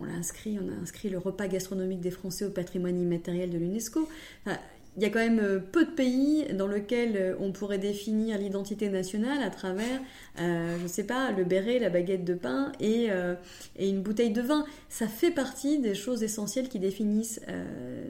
on, 0.00 0.04
a 0.04 0.12
inscrit, 0.12 0.58
on 0.60 0.68
a 0.68 0.82
inscrit 0.82 1.08
le 1.08 1.18
repas 1.18 1.46
gastronomique 1.48 2.00
des 2.00 2.10
Français 2.10 2.44
au 2.44 2.50
patrimoine 2.50 2.98
immatériel 3.00 3.50
de 3.50 3.58
l'UNESCO 3.58 4.08
il 4.96 5.02
y 5.02 5.06
a 5.06 5.10
quand 5.10 5.18
même 5.18 5.40
euh, 5.40 5.58
peu 5.58 5.84
de 5.84 5.90
pays 5.90 6.46
dans 6.54 6.66
lesquels 6.66 7.16
euh, 7.16 7.36
on 7.40 7.52
pourrait 7.52 7.78
définir 7.78 8.38
l'identité 8.38 8.88
nationale 8.88 9.42
à 9.42 9.50
travers, 9.50 10.00
euh, 10.40 10.78
je 10.78 10.82
ne 10.82 10.88
sais 10.88 11.04
pas, 11.04 11.32
le 11.32 11.44
béret, 11.44 11.78
la 11.78 11.90
baguette 11.90 12.24
de 12.24 12.34
pain 12.34 12.72
et, 12.80 13.08
et, 13.76 13.88
une 13.88 14.02
bouteille 14.02 14.30
de 14.30 14.40
vin. 14.40 14.64
Ça 14.88 15.06
fait 15.06 15.30
partie 15.30 15.78
des 15.78 15.94
choses 15.94 16.22
essentielles 16.22 16.68
qui 16.68 16.78
définissent 16.78 17.40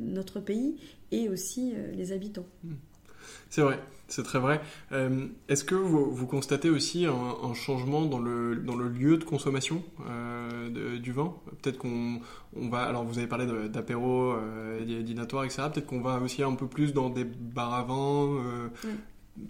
notre 0.00 0.40
pays 0.40 0.76
et 1.12 1.28
aussi 1.28 1.74
les 1.94 2.12
habitants. 2.12 2.46
Hmm. 2.64 2.74
C'est 3.50 3.62
vrai, 3.62 3.80
c'est 4.08 4.22
très 4.22 4.38
vrai. 4.38 4.60
Euh, 4.92 5.26
est-ce 5.48 5.64
que 5.64 5.74
vous, 5.74 6.26
constatez 6.26 6.70
aussi 6.70 7.06
un, 7.06 7.54
changement 7.54 8.06
dans 8.06 8.18
le, 8.18 8.56
dans 8.56 8.76
le 8.76 8.88
lieu 8.88 9.16
de 9.16 9.24
consommation 9.24 9.82
euh, 10.08 10.98
du 10.98 11.12
vin? 11.12 11.34
Peut-être 11.62 11.78
qu'on 11.78 12.20
on 12.56 12.68
va, 12.68 12.82
alors 12.84 13.04
vous 13.04 13.18
avez 13.18 13.26
parlé 13.26 13.46
d'apéro, 13.68 14.32
euh, 14.32 14.80
etc. 14.80 15.26
Peut-être 15.72 15.86
qu'on 15.86 16.00
va 16.00 16.20
aussi 16.20 16.42
un 16.42 16.54
peu 16.54 16.66
plus 16.66 16.92
dans 16.92 17.10
des 17.10 17.24
bars 17.24 17.74
à 17.74 17.82
vin. 17.82 18.70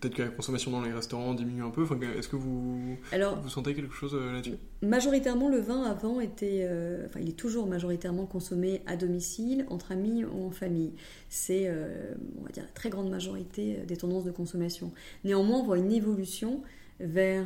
Peut-être 0.01 0.15
que 0.15 0.23
la 0.23 0.29
consommation 0.29 0.71
dans 0.71 0.83
les 0.83 0.93
restaurants 0.93 1.35
diminue 1.35 1.63
un 1.63 1.71
peu. 1.71 1.83
Enfin, 1.83 1.99
Est-ce 2.17 2.29
que 2.29 2.37
vous, 2.37 2.97
Alors, 3.13 3.41
vous 3.41 3.49
sentez 3.49 3.75
quelque 3.75 3.95
chose 3.95 4.15
euh, 4.15 4.33
là-dessus? 4.33 4.57
Majoritairement, 4.83 5.49
le 5.49 5.59
vin 5.59 5.83
avant 5.83 6.21
était, 6.21 6.67
euh, 6.69 7.07
enfin, 7.07 7.21
il 7.21 7.29
est 7.29 7.37
toujours 7.37 7.67
majoritairement 7.67 8.27
consommé 8.27 8.83
à 8.87 8.97
domicile, 8.97 9.67
entre 9.69 9.93
amis 9.93 10.25
ou 10.25 10.47
en 10.47 10.51
famille. 10.51 10.93
C'est, 11.29 11.65
euh, 11.67 12.15
on 12.41 12.45
va 12.45 12.51
dire, 12.51 12.65
la 12.65 12.71
très 12.71 12.91
grande 12.91 13.11
majorité 13.11 13.79
des 13.87 13.97
tendances 13.97 14.25
de 14.25 14.33
consommation. 14.33 14.93
Néanmoins, 15.25 15.59
on 15.59 15.65
voit 15.65 15.79
une 15.79 15.93
évolution 15.93 16.63
vers 16.99 17.45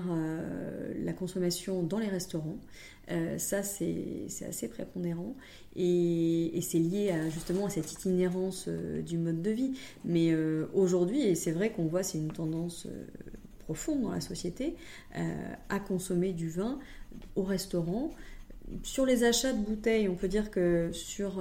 la 1.05 1.13
consommation 1.13 1.83
dans 1.83 1.99
les 1.99 2.07
restaurants. 2.07 2.59
Ça, 3.39 3.63
c'est 3.63 4.27
assez 4.49 4.69
prépondérant 4.69 5.35
et, 5.77 6.61
c'est 6.63 6.79
lié 6.79 7.11
à, 7.11 7.29
justement 7.29 7.67
à 7.67 7.71
cette 7.71 7.93
itinérance 7.93 8.67
euh, 8.69 9.03
du 9.03 9.19
mode 9.19 9.43
de 9.43 9.51
vie. 9.51 9.73
Mais 10.05 10.33
euh, 10.33 10.67
aujourd'hui, 10.75 11.23
et 11.23 11.35
c'est 11.35 11.53
vrai 11.53 11.71
qu'on 11.71 11.87
voit, 11.87 12.03
c'est 12.03 12.19
une 12.19 12.33
tendance 12.33 12.87
euh, 12.87 13.07
profonde 13.61 14.03
dans 14.03 14.11
la 14.11 14.21
société, 14.21 14.75
à 15.69 15.79
consommer 15.79 16.33
du 16.33 16.49
vin 16.49 16.81
au 17.37 17.45
restaurant. 17.45 18.11
Sur 18.83 19.07
les 19.07 19.23
achats 19.23 19.53
de 19.53 19.63
bouteilles, 19.63 20.09
on 20.09 20.17
peut 20.17 20.27
dire 20.27 20.51
que 20.51 20.91
sur 20.93 21.41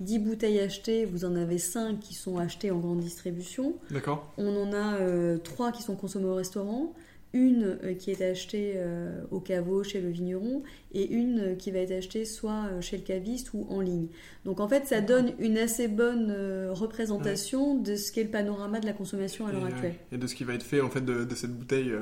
10 0.00 0.20
bouteilles 0.20 0.60
achetées, 0.60 1.04
vous 1.04 1.26
en 1.26 1.36
avez 1.36 1.58
5 1.58 2.00
qui 2.00 2.14
sont 2.14 2.38
achetées 2.38 2.70
en 2.70 2.78
grande 2.78 3.00
distribution. 3.00 3.74
D'accord. 3.90 4.32
On 4.38 4.56
en 4.56 4.72
a 4.72 5.36
3 5.38 5.72
qui 5.72 5.82
sont 5.82 5.96
consommés 5.96 6.28
au 6.28 6.34
restaurant 6.34 6.94
une 7.36 7.78
euh, 7.84 7.94
qui 7.94 8.10
est 8.10 8.22
achetée 8.22 8.74
euh, 8.76 9.20
au 9.30 9.40
caveau 9.40 9.84
chez 9.84 10.00
le 10.00 10.08
vigneron 10.08 10.62
et 10.92 11.06
une 11.12 11.40
euh, 11.40 11.54
qui 11.54 11.70
va 11.70 11.80
être 11.80 11.92
achetée 11.92 12.24
soit 12.24 12.80
chez 12.80 12.96
le 12.96 13.02
caviste 13.02 13.50
ou 13.52 13.66
en 13.68 13.80
ligne. 13.80 14.08
Donc 14.44 14.60
en 14.60 14.68
fait, 14.68 14.86
ça 14.86 15.00
donne 15.00 15.32
une 15.38 15.58
assez 15.58 15.88
bonne 15.88 16.34
représentation 16.70 17.74
de 17.74 17.96
ce 17.96 18.12
qu'est 18.12 18.24
le 18.24 18.30
panorama 18.30 18.80
de 18.80 18.86
la 18.86 18.92
consommation 18.92 19.46
à 19.46 19.52
l'heure 19.52 19.66
actuelle. 19.66 19.94
Et 20.12 20.18
de 20.18 20.26
ce 20.26 20.34
qui 20.34 20.44
va 20.44 20.54
être 20.54 20.62
fait 20.62 20.80
en 20.80 20.88
fait 20.90 21.04
de, 21.04 21.34
cette 21.34 21.52
bouteille 21.52 21.92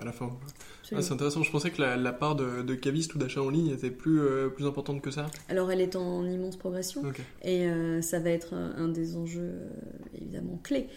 à 0.00 0.04
la 0.04 0.12
fin. 0.12 0.30
Ah, 0.94 1.02
c'est 1.02 1.12
intéressant. 1.12 1.42
Je 1.42 1.50
pensais 1.50 1.70
que 1.70 1.82
la, 1.82 2.12
part 2.12 2.36
de, 2.36 2.62
de, 2.62 2.74
caviste 2.74 3.14
ou 3.14 3.18
d'achat 3.18 3.42
en 3.42 3.50
ligne 3.50 3.70
était 3.70 3.90
plus, 3.90 4.20
plus 4.54 4.66
importante 4.66 5.00
que 5.02 5.10
ça. 5.10 5.26
Alors 5.48 5.70
elle 5.70 5.80
est 5.80 5.96
en 5.96 6.24
immense 6.26 6.56
progression 6.56 7.02
et 7.42 7.68
ça 8.02 8.20
va 8.20 8.30
être 8.30 8.54
un, 8.54 8.88
des 8.88 9.16
enjeux 9.16 9.54
évidemment 10.14 10.60
clés 10.62 10.88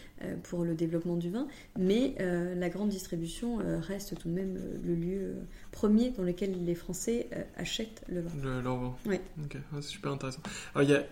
pour 0.44 0.64
le 0.64 0.76
développement 0.76 1.16
du 1.16 1.30
vin. 1.30 1.48
Mais 1.78 2.16
la 2.20 2.70
grande 2.70 2.90
distribution 2.90 3.60
reste 3.80 4.18
tout 4.18 4.30
de 4.30 4.34
même 4.34 4.58
euh, 4.58 4.78
le 4.84 4.96
lieu 4.96 5.20
euh, 5.22 5.34
premier 5.72 6.12
dans 6.12 6.24
lequel 6.24 6.64
les 6.66 6.76
Français 6.76 7.28
euh, 7.34 7.44
achètent 7.58 8.04
le 8.08 8.22
vin. 8.22 8.32
Le, 8.42 8.62
leur 8.62 8.78
vin. 8.78 8.96
Oui. 9.06 9.20
Ok, 9.44 9.58
c'est 9.76 9.82
super 9.84 10.12
intéressant. 10.12 10.42
Alors, 10.74 10.88
il 10.88 10.92
y 10.92 10.96
a, 10.96 11.04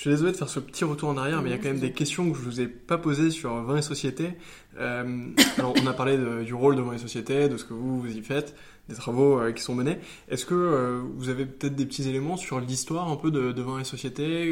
je 0.00 0.04
suis 0.04 0.10
désolé 0.12 0.32
de 0.32 0.36
faire 0.38 0.48
ce 0.48 0.60
petit 0.60 0.84
retour 0.84 1.10
en 1.10 1.18
arrière, 1.18 1.42
mais 1.42 1.50
il 1.50 1.52
y 1.52 1.54
a 1.54 1.58
quand 1.58 1.68
même 1.68 1.78
des 1.78 1.92
questions 1.92 2.32
que 2.32 2.38
je 2.38 2.42
vous 2.42 2.62
ai 2.62 2.68
pas 2.68 2.96
posées 2.96 3.30
sur 3.30 3.62
vin 3.64 3.76
et 3.76 3.82
société. 3.82 4.30
alors, 4.78 5.74
on 5.76 5.86
a 5.86 5.92
parlé 5.92 6.16
du 6.42 6.54
rôle 6.54 6.74
de 6.74 6.80
vin 6.80 6.94
et 6.94 6.98
société, 6.98 7.50
de 7.50 7.58
ce 7.58 7.66
que 7.66 7.74
vous, 7.74 8.00
vous 8.00 8.16
y 8.16 8.22
faites, 8.22 8.54
des 8.88 8.94
travaux 8.94 9.38
qui 9.52 9.62
sont 9.62 9.74
menés. 9.74 9.98
Est-ce 10.30 10.46
que 10.46 11.02
vous 11.16 11.28
avez 11.28 11.44
peut-être 11.44 11.74
des 11.74 11.84
petits 11.84 12.08
éléments 12.08 12.38
sur 12.38 12.60
l'histoire 12.60 13.10
un 13.10 13.16
peu 13.16 13.30
de, 13.30 13.52
de, 13.52 13.60
vin 13.60 13.78
et 13.78 13.84
société, 13.84 14.50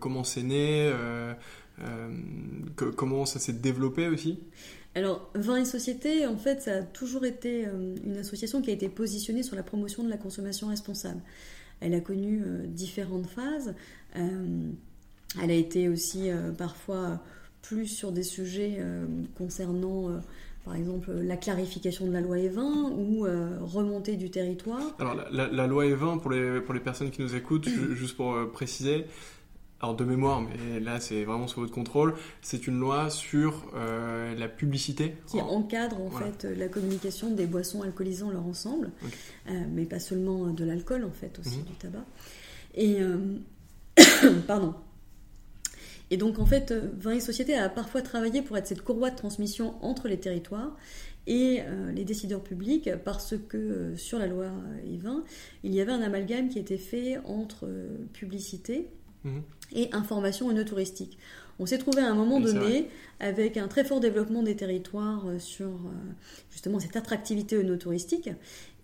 comment 0.00 0.22
c'est 0.22 0.42
né, 0.42 0.92
comment 2.94 3.24
ça 3.24 3.38
s'est 3.38 3.54
développé 3.54 4.08
aussi? 4.08 4.38
Alors, 4.96 5.28
Vin 5.34 5.56
et 5.56 5.64
Société, 5.64 6.24
en 6.26 6.36
fait, 6.36 6.62
ça 6.62 6.74
a 6.76 6.82
toujours 6.82 7.24
été 7.24 7.66
euh, 7.66 7.96
une 8.04 8.16
association 8.18 8.62
qui 8.62 8.70
a 8.70 8.72
été 8.72 8.88
positionnée 8.88 9.42
sur 9.42 9.56
la 9.56 9.64
promotion 9.64 10.04
de 10.04 10.08
la 10.08 10.16
consommation 10.16 10.68
responsable. 10.68 11.20
Elle 11.84 11.94
a 11.94 12.00
connu 12.00 12.42
euh, 12.42 12.66
différentes 12.66 13.26
phases. 13.26 13.74
Euh, 14.16 14.70
elle 15.42 15.50
a 15.50 15.54
été 15.54 15.88
aussi 15.88 16.30
parfois 16.56 17.20
plus 17.60 17.88
sur 17.88 18.12
des 18.12 18.22
sujets 18.22 18.78
concernant, 19.36 20.20
par 20.64 20.76
exemple, 20.76 21.10
la 21.10 21.36
clarification 21.36 22.06
de 22.06 22.12
la 22.12 22.20
loi 22.20 22.36
E20 22.36 22.92
ou 22.92 23.26
remontée 23.66 24.14
du 24.14 24.30
territoire. 24.30 24.94
Alors, 25.00 25.16
la, 25.32 25.48
la, 25.48 25.66
loi 25.66 25.86
E20, 25.86 26.20
pour 26.20 26.30
les, 26.30 26.60
pour 26.60 26.72
les 26.72 26.78
personnes 26.78 27.10
qui 27.10 27.20
nous 27.20 27.34
écoutent, 27.34 27.68
juste 27.94 28.16
pour 28.16 28.48
préciser, 28.52 29.06
alors 29.80 29.96
de 29.96 30.04
mémoire, 30.04 30.40
mais 30.40 30.80
là 30.80 31.00
c'est 31.00 31.24
vraiment 31.24 31.46
sous 31.46 31.60
votre 31.60 31.72
contrôle, 31.72 32.14
c'est 32.40 32.66
une 32.66 32.78
loi 32.78 33.10
sur 33.10 33.66
euh, 33.74 34.34
la 34.34 34.48
publicité. 34.48 35.16
Qui 35.26 35.40
encadre 35.40 36.00
en 36.00 36.10
fait 36.10 36.44
la 36.44 36.68
communication 36.68 37.30
des 37.30 37.46
boissons 37.46 37.82
alcoolisant 37.82 38.30
leur 38.30 38.46
ensemble, 38.46 38.92
euh, 39.48 39.64
mais 39.70 39.84
pas 39.84 40.00
seulement 40.00 40.46
de 40.46 40.64
l'alcool 40.64 41.04
en 41.04 41.10
fait, 41.10 41.38
aussi 41.38 41.58
mhm. 41.58 41.64
du 41.64 41.72
tabac. 41.72 42.04
Et 42.74 43.00
euh, 43.00 43.18
pardon. 44.46 44.74
Et 46.10 46.16
donc 46.16 46.38
en 46.38 46.46
fait, 46.46 46.72
Vin 46.72 47.12
et 47.12 47.20
Société 47.20 47.54
a 47.54 47.68
parfois 47.68 48.00
travaillé 48.00 48.42
pour 48.42 48.56
être 48.56 48.66
cette 48.66 48.82
courroie 48.82 49.10
de 49.10 49.16
transmission 49.16 49.74
entre 49.82 50.06
les 50.06 50.18
territoires 50.18 50.76
et 51.26 51.62
les 51.94 52.04
décideurs 52.04 52.42
publics 52.42 52.90
parce 53.02 53.34
que 53.48 53.94
sur 53.96 54.18
la 54.18 54.26
loi 54.26 54.48
E20, 54.86 55.22
il 55.62 55.74
y 55.74 55.80
avait 55.80 55.92
un 55.92 56.02
amalgame 56.02 56.50
qui 56.50 56.58
était 56.58 56.76
fait 56.76 57.16
entre 57.24 57.66
publicité 58.12 58.90
mhm 59.24 59.42
et 59.74 59.92
information 59.92 60.52
touristique. 60.64 61.18
On 61.58 61.66
s'est 61.66 61.78
trouvé 61.78 62.02
à 62.02 62.10
un 62.10 62.14
moment 62.14 62.40
donné 62.40 62.88
avec 63.20 63.56
un 63.56 63.68
très 63.68 63.84
fort 63.84 64.00
développement 64.00 64.42
des 64.42 64.56
territoires 64.56 65.26
euh, 65.26 65.38
sur 65.38 65.68
euh, 65.68 65.90
justement 66.50 66.80
cette 66.80 66.96
attractivité 66.96 67.64
touristique 67.78 68.30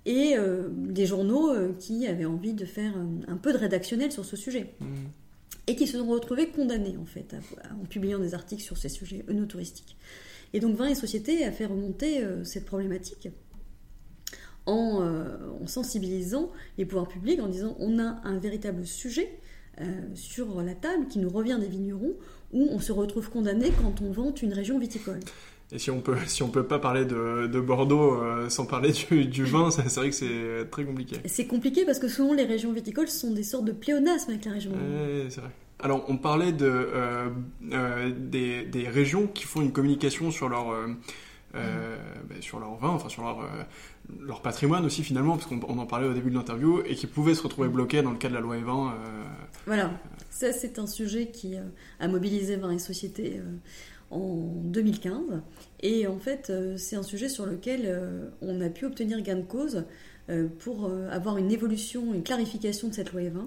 et 0.06 0.34
euh, 0.36 0.68
des 0.70 1.04
journaux 1.06 1.52
qui 1.78 2.06
avaient 2.06 2.24
envie 2.24 2.54
de 2.54 2.64
faire 2.64 2.92
un, 3.28 3.36
peu 3.36 3.52
de 3.52 3.58
rédactionnel 3.58 4.12
sur 4.12 4.24
ce 4.24 4.36
sujet. 4.36 4.74
Mmh. 4.80 4.86
Et 5.66 5.76
qui 5.76 5.86
se 5.86 5.98
sont 5.98 6.06
retrouvés 6.06 6.48
condamnés 6.48 6.96
en 6.96 7.04
fait 7.04 7.36
en 7.80 7.84
publiant 7.84 8.18
des 8.18 8.34
articles 8.34 8.62
sur 8.62 8.76
ces 8.76 8.88
sujets 8.88 9.24
touristiques. 9.48 9.96
Et 10.52 10.58
donc 10.58 10.74
Vin 10.74 10.86
et 10.86 10.94
Société 10.94 11.44
a 11.44 11.52
fait 11.52 11.66
remonter 11.66 12.24
cette 12.42 12.64
problématique 12.64 13.28
en, 14.66 15.04
en, 15.60 15.66
sensibilisant 15.66 16.50
les 16.76 16.86
pouvoirs 16.86 17.06
publics 17.06 17.40
en 17.40 17.46
disant 17.46 17.76
on 17.78 18.00
a 18.00 18.20
un 18.24 18.38
véritable 18.38 18.84
sujet 18.84 19.28
euh, 19.28 19.49
sur 20.14 20.62
la 20.62 20.74
table 20.74 21.06
qui 21.08 21.18
nous 21.18 21.30
revient 21.30 21.58
des 21.60 21.68
vignerons 21.68 22.14
où 22.52 22.68
on 22.70 22.80
se 22.80 22.92
retrouve 22.92 23.30
condamné 23.30 23.70
quand 23.80 24.02
on 24.02 24.10
vante 24.10 24.42
une 24.42 24.52
région 24.52 24.78
viticole. 24.78 25.20
Et 25.72 25.78
si 25.78 25.90
on 25.90 26.00
peut, 26.00 26.16
si 26.26 26.42
on 26.42 26.48
peut 26.48 26.64
pas 26.64 26.78
parler 26.78 27.04
de, 27.04 27.60
Bordeaux 27.60 28.14
euh, 28.14 28.48
sans 28.48 28.66
parler 28.66 28.92
du, 28.92 29.44
vin, 29.44 29.70
c'est 29.70 29.94
vrai 29.94 30.10
que 30.10 30.14
c'est 30.14 30.70
très 30.70 30.84
compliqué. 30.84 31.16
C'est 31.26 31.46
compliqué 31.46 31.84
parce 31.84 31.98
que 31.98 32.08
souvent 32.08 32.34
les 32.34 32.44
régions 32.44 32.72
viticoles 32.72 33.08
sont 33.08 33.32
des 33.32 33.42
sortes 33.42 33.64
de 33.64 33.72
pléonasmes 33.72 34.30
avec 34.30 34.44
la 34.44 34.52
région. 34.52 34.72
c'est 35.28 35.40
vrai. 35.40 35.50
Alors 35.82 36.04
on 36.08 36.18
parlait 36.18 36.52
de, 36.52 36.66
euh, 36.68 37.30
des, 38.10 38.64
des, 38.64 38.88
régions 38.88 39.26
qui 39.26 39.44
font 39.44 39.62
une 39.62 39.72
communication 39.72 40.30
sur 40.30 40.50
leur 40.50 40.74
euh, 41.54 41.96
ben, 42.28 42.40
sur 42.40 42.60
leur 42.60 42.76
vin, 42.76 42.90
enfin 42.90 43.08
sur 43.08 43.22
leur, 43.22 43.40
euh, 43.40 43.46
leur 44.20 44.40
patrimoine 44.40 44.84
aussi 44.84 45.02
finalement, 45.02 45.36
parce 45.36 45.46
qu'on 45.46 45.78
en 45.78 45.86
parlait 45.86 46.06
au 46.06 46.14
début 46.14 46.30
de 46.30 46.36
l'interview, 46.36 46.80
et 46.86 46.94
qui 46.94 47.06
pouvaient 47.06 47.34
se 47.34 47.42
retrouver 47.42 47.68
bloqués 47.68 48.02
dans 48.02 48.12
le 48.12 48.18
cas 48.18 48.28
de 48.28 48.34
la 48.34 48.40
loi 48.40 48.56
E20. 48.56 48.88
Euh, 48.88 49.24
voilà, 49.66 49.90
ça 50.30 50.52
c'est 50.52 50.78
un 50.78 50.86
sujet 50.86 51.28
qui 51.28 51.56
a 51.98 52.08
mobilisé 52.08 52.56
Vin 52.56 52.70
et 52.70 52.78
Société 52.78 53.40
en 54.10 54.36
2015, 54.64 55.42
et 55.82 56.06
en 56.06 56.18
fait 56.18 56.52
c'est 56.76 56.96
un 56.96 57.02
sujet 57.02 57.28
sur 57.28 57.46
lequel 57.46 58.30
on 58.40 58.60
a 58.60 58.68
pu 58.68 58.86
obtenir 58.86 59.20
gain 59.22 59.36
de 59.36 59.42
cause 59.42 59.84
pour 60.60 60.90
avoir 61.10 61.36
une 61.36 61.50
évolution, 61.50 62.14
une 62.14 62.22
clarification 62.22 62.88
de 62.88 62.94
cette 62.94 63.12
loi 63.12 63.22
E20 63.22 63.46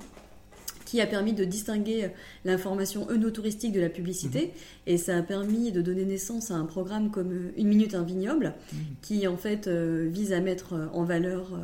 qui 0.94 1.02
a 1.02 1.08
permis 1.08 1.34
de 1.34 1.44
distinguer 1.44 2.12
l'information 2.46 3.10
œnotouristique 3.10 3.72
de 3.74 3.82
la 3.82 3.90
publicité. 3.90 4.42
Mhm. 4.42 4.52
Et 4.86 4.98
ça 4.98 5.18
a 5.18 5.24
permis 5.24 5.72
de 5.72 5.82
donner 5.82 6.06
naissance 6.06 6.52
à 6.52 6.54
un 6.54 6.66
programme 6.66 7.10
comme 7.10 7.32
euh, 7.32 7.52
Une 7.58 7.68
minute, 7.68 7.96
un 7.96 8.04
vignoble, 8.04 8.54
mhm. 8.72 8.80
qui 9.02 9.26
en 9.26 9.36
fait 9.36 9.66
euh, 9.66 10.08
vise 10.08 10.34
à 10.34 10.40
mettre 10.40 10.74
euh, 10.74 10.86
en 10.94 11.04
valeur 11.04 11.60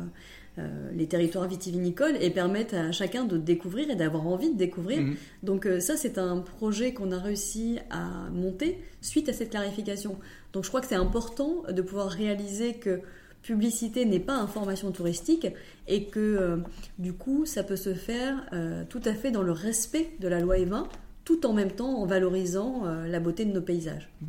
les 0.92 1.06
territoires 1.06 1.48
vitivinicoles 1.48 2.16
et 2.20 2.28
permettre 2.28 2.74
à 2.74 2.92
chacun 2.92 3.24
de 3.24 3.38
découvrir 3.38 3.88
et 3.88 3.94
d'avoir 3.94 4.26
envie 4.26 4.50
de 4.50 4.58
découvrir. 4.58 5.00
Mhm. 5.00 5.16
Donc 5.42 5.66
ça, 5.78 5.96
c'est 5.96 6.18
un 6.18 6.38
projet 6.38 6.92
qu'on 6.92 7.12
a 7.12 7.18
réussi 7.18 7.78
à 7.88 8.28
monter 8.30 8.78
suite 9.00 9.30
à 9.30 9.32
cette 9.32 9.50
clarification. 9.50 10.18
Donc 10.52 10.64
je 10.64 10.68
crois 10.68 10.82
que 10.82 10.86
c'est 10.86 10.96
important 10.96 11.62
de 11.70 11.80
pouvoir 11.80 12.10
réaliser 12.10 12.74
que 12.74 13.00
publicité 13.42 14.04
n'est 14.04 14.20
pas 14.20 14.36
information 14.36 14.92
touristique 14.92 15.46
et 15.88 16.04
que 16.04 16.20
euh, 16.20 16.56
du 16.98 17.12
coup 17.12 17.46
ça 17.46 17.62
peut 17.62 17.76
se 17.76 17.94
faire 17.94 18.46
euh, 18.52 18.84
tout 18.88 19.00
à 19.04 19.14
fait 19.14 19.30
dans 19.30 19.42
le 19.42 19.52
respect 19.52 20.10
de 20.20 20.28
la 20.28 20.40
loi 20.40 20.56
E20 20.56 20.86
tout 21.24 21.46
en 21.46 21.52
même 21.52 21.72
temps 21.72 21.98
en 21.98 22.06
valorisant 22.06 22.82
euh, 22.84 23.06
la 23.06 23.20
beauté 23.20 23.44
de 23.44 23.52
nos 23.52 23.62
paysages. 23.62 24.08
Mmh. 24.20 24.26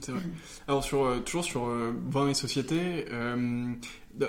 C'est 0.00 0.10
vrai. 0.10 0.20
Alors 0.66 0.82
sur, 0.82 1.22
toujours 1.24 1.44
sur 1.44 1.68
vin 2.08 2.28
et 2.28 2.34
société, 2.34 3.06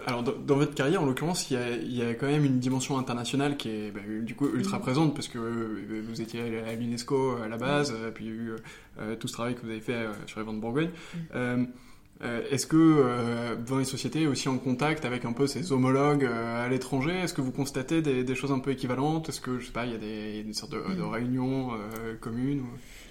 alors 0.05 0.21
dans, 0.21 0.55
votre 0.55 0.75
carrière 0.75 1.01
en 1.01 1.07
l'occurrence 1.07 1.49
il 1.49 1.57
y, 1.91 2.03
a, 2.03 2.13
quand 2.13 2.27
même 2.27 2.45
une 2.45 2.59
dimension 2.59 2.99
internationale 2.99 3.57
qui 3.57 3.69
est 3.69 3.89
bah, 3.89 4.01
du 4.21 4.35
coup 4.35 4.47
ultra 4.53 4.77
mmh. 4.77 4.81
présente 4.81 5.15
parce 5.15 5.27
que 5.27 5.39
vous 6.07 6.21
étiez 6.21 6.59
à 6.59 6.75
l'UNESCO 6.75 7.37
à 7.37 7.47
la 7.47 7.57
base, 7.57 7.91
puis 8.13 8.25
il 8.25 8.31
y 8.31 8.33
a 8.33 8.39
eu 8.39 9.17
tout 9.17 9.27
ce 9.27 9.33
travail 9.33 9.55
que 9.55 9.61
vous 9.61 9.71
avez 9.71 9.81
fait 9.81 10.05
sur 10.27 10.39
les 10.39 10.45
vins 10.45 10.53
de 10.53 10.59
Bourgogne. 10.59 10.91
Mmh. 11.33 11.65
Euh, 12.23 12.41
est-ce 12.49 12.65
que 12.65 12.77
euh, 12.77 13.55
dans 13.55 13.77
les 13.77 13.85
sociétés 13.85 14.25
aussi 14.25 14.49
en 14.49 14.57
contact 14.57 15.05
avec 15.05 15.25
un 15.25 15.33
peu 15.33 15.45
ses 15.45 15.71
homologues 15.71 16.25
euh, 16.25 16.65
à 16.65 16.67
l'étranger? 16.67 17.11
Est-ce 17.11 17.33
que 17.33 17.41
vous 17.41 17.51
constatez 17.51 18.01
des, 18.01 18.35
choses 18.35 18.51
un 18.51 18.59
peu 18.59 18.71
équivalentes? 18.71 19.29
Est-ce 19.29 19.41
que 19.41 19.59
je 19.59 19.67
sais 19.67 19.71
pas, 19.71 19.85
il 19.85 19.91
y 19.91 19.95
a 19.95 19.99
des, 19.99 20.43
une 20.45 20.53
sorte 20.53 20.71
de, 20.71 20.79
mm. 20.79 21.09
réunions 21.09 21.71
communes 22.19 22.63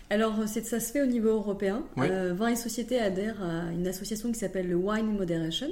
alors, 0.09 0.47
ça 0.47 0.79
se 0.79 0.93
fait 0.93 1.03
au 1.03 1.07
niveau 1.07 1.31
européen. 1.31 1.85
Euh, 1.99 2.33
Vin 2.33 2.49
et 2.49 2.57
Société 2.57 3.01
adhèrent 3.01 3.43
à 3.43 3.73
une 3.73 3.89
association 3.89 4.31
qui 4.31 4.39
s'appelle 4.39 4.69
le 4.69 4.77
Wine 4.77 5.07
Moderation. 5.17 5.69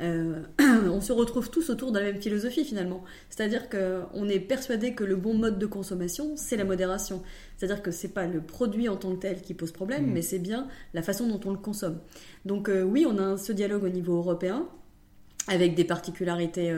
Euh, 0.00 0.42
on 0.60 1.00
se 1.00 1.12
retrouve 1.12 1.50
tous 1.50 1.70
autour 1.70 1.90
de 1.90 1.98
la 1.98 2.04
même 2.04 2.20
philosophie 2.20 2.64
finalement. 2.64 3.02
C'est-à-dire 3.30 3.70
qu'on 3.70 4.28
est 4.28 4.40
persuadé 4.40 4.92
que 4.92 5.04
le 5.04 5.16
bon 5.16 5.34
mode 5.34 5.58
de 5.58 5.64
consommation, 5.64 6.36
c'est 6.36 6.56
la 6.56 6.64
modération. 6.64 7.22
C'est-à-dire 7.56 7.80
que 7.80 7.90
c'est 7.90 8.12
pas 8.12 8.26
le 8.26 8.42
produit 8.42 8.90
en 8.90 8.96
tant 8.96 9.14
que 9.14 9.20
tel 9.20 9.40
qui 9.40 9.54
pose 9.54 9.72
problème, 9.72 10.06
mm. 10.06 10.12
mais 10.12 10.22
c'est 10.22 10.38
bien 10.38 10.68
la 10.92 11.02
façon 11.02 11.26
dont 11.26 11.40
on 11.46 11.52
le 11.52 11.58
consomme. 11.58 11.98
Donc 12.44 12.68
euh, 12.68 12.82
oui, 12.82 13.06
on 13.08 13.16
a 13.16 13.38
ce 13.38 13.52
dialogue 13.52 13.84
au 13.84 13.88
niveau 13.88 14.16
européen 14.16 14.68
avec 15.48 15.74
des 15.74 15.84
particularités 15.84 16.72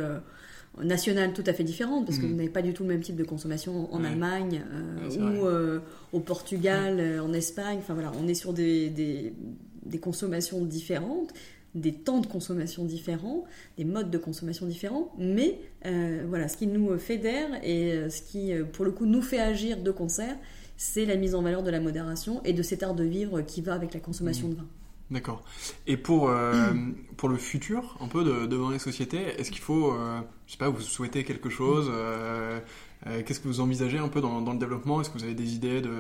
nationales 0.82 1.32
tout 1.32 1.44
à 1.46 1.52
fait 1.52 1.64
différentes, 1.64 2.06
parce 2.06 2.18
que 2.18 2.26
mm. 2.26 2.28
vous 2.28 2.34
n'avez 2.36 2.48
pas 2.48 2.62
du 2.62 2.72
tout 2.72 2.82
le 2.82 2.88
même 2.88 3.00
type 3.00 3.16
de 3.16 3.24
consommation 3.24 3.92
en 3.92 4.04
Allemagne 4.04 4.62
euh, 4.72 5.40
ou 5.40 5.46
euh, 5.46 5.80
au 6.12 6.20
Portugal, 6.20 6.98
euh, 6.98 7.22
en 7.22 7.32
Espagne. 7.32 7.78
Enfin 7.78 7.94
voilà, 7.94 8.12
on 8.20 8.26
est 8.26 8.34
sur 8.34 8.52
des, 8.52 8.90
des, 8.90 9.98
consommations 9.98 10.64
différentes, 10.64 11.32
des 11.74 11.92
temps 11.92 12.20
de 12.20 12.26
consommation 12.26 12.84
différents, 12.84 13.44
des 13.78 13.84
modes 13.84 14.10
de 14.10 14.18
consommation 14.18 14.66
différents, 14.66 15.12
mais 15.18 15.58
voilà, 16.28 16.48
ce 16.48 16.56
qui 16.56 16.66
nous 16.66 16.98
fédère 16.98 17.48
et 17.62 18.10
ce 18.10 18.22
qui, 18.22 18.52
pour 18.72 18.84
le 18.84 18.90
coup, 18.90 19.06
nous 19.06 19.22
fait 19.22 19.38
agir 19.38 19.80
de 19.80 19.90
concert, 19.92 20.36
c'est 20.76 21.04
la 21.04 21.16
mise 21.16 21.36
en 21.36 21.42
valeur 21.42 21.62
de 21.62 21.70
la 21.70 21.80
modération 21.80 22.42
et 22.44 22.52
de 22.52 22.62
cet 22.62 22.82
art 22.82 22.94
de 22.94 23.04
vivre 23.04 23.42
qui 23.42 23.60
va 23.60 23.74
avec 23.74 23.94
la 23.94 24.00
consommation 24.00 24.48
mm. 24.48 24.50
de 24.50 24.56
vin. 24.56 24.66
D'accord. 25.10 25.42
Et 25.86 25.96
pour, 25.96 26.30
euh, 26.30 26.72
pour 27.16 27.28
le 27.28 27.36
futur, 27.36 27.96
un 28.00 28.08
peu 28.08 28.24
de, 28.24 28.46
de 28.46 28.72
les 28.72 28.78
sociétés, 28.78 29.22
est-ce 29.38 29.50
qu'il 29.50 29.60
faut, 29.60 29.92
euh, 29.92 30.20
je 30.46 30.52
sais 30.52 30.58
pas, 30.58 30.68
vous 30.68 30.80
souhaitez 30.80 31.24
quelque 31.24 31.50
chose 31.50 31.90
euh, 31.92 32.60
Qu'est-ce 33.26 33.38
que 33.38 33.48
vous 33.48 33.60
envisagez 33.60 33.98
un 33.98 34.08
peu 34.08 34.22
dans, 34.22 34.40
dans 34.40 34.54
le 34.54 34.58
développement? 34.58 35.02
Est-ce 35.02 35.10
que 35.10 35.18
vous 35.18 35.24
avez 35.24 35.34
des 35.34 35.54
idées 35.54 35.82
de, 35.82 35.90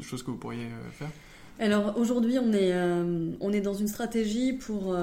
choses 0.00 0.22
que 0.22 0.30
vous 0.30 0.38
pourriez 0.38 0.68
faire? 0.92 1.10
Alors 1.58 1.98
aujourd'hui, 1.98 2.38
on 2.38 2.50
est, 2.54 2.72
on 3.40 3.52
est 3.52 3.60
dans 3.60 3.74
une 3.74 3.88
stratégie 3.88 4.54
pour 4.54 4.96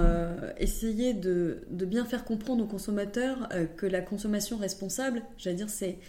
essayer 0.57 1.13
de, 1.13 1.59
de, 1.69 1.85
bien 1.85 2.05
faire 2.05 2.25
comprendre 2.25 2.63
aux 2.63 2.67
consommateurs 2.67 3.49
que 3.77 3.85
la 3.85 4.01
consommation 4.01 4.57
responsable, 4.57 5.21
j'allais 5.37 5.57
dire, 5.57 5.69
c'est 5.69 5.99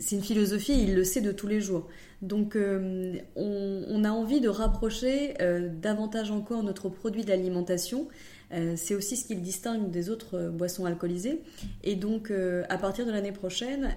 c'est 0.00 0.16
une 0.16 0.22
philosophie, 0.22 0.82
il 0.82 0.94
le 0.94 1.04
sait 1.04 1.20
de 1.20 1.32
tous 1.32 1.46
les 1.46 1.60
jours. 1.60 1.88
Donc 2.22 2.56
euh, 2.56 3.14
on, 3.36 4.04
a 4.04 4.10
envie 4.10 4.40
de 4.40 4.48
rapprocher 4.48 5.34
euh, 5.40 5.68
davantage 5.68 6.30
encore 6.30 6.62
notre 6.62 6.88
produit 6.88 7.24
d'alimentation. 7.24 8.08
Euh, 8.52 8.74
c'est 8.76 8.94
aussi 8.94 9.16
ce 9.16 9.26
qui 9.26 9.34
le 9.34 9.40
distingue 9.40 9.90
des 9.90 10.10
autres 10.10 10.48
boissons 10.48 10.84
alcoolisées. 10.84 11.42
Et 11.84 11.94
donc 11.94 12.32
à 12.68 12.78
partir 12.78 13.06
de 13.06 13.12
l'année 13.12 13.32
prochaine, 13.32 13.94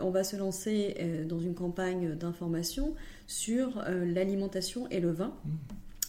on 0.00 0.10
va 0.10 0.24
se 0.24 0.36
lancer 0.36 0.96
dans 1.28 1.40
une 1.40 1.54
campagne 1.54 2.14
d'information 2.14 2.94
sur 3.26 3.82
l'alimentation 3.86 4.88
et 4.90 5.00
le 5.00 5.10
vin. 5.10 5.34
Mmh. 5.44 5.50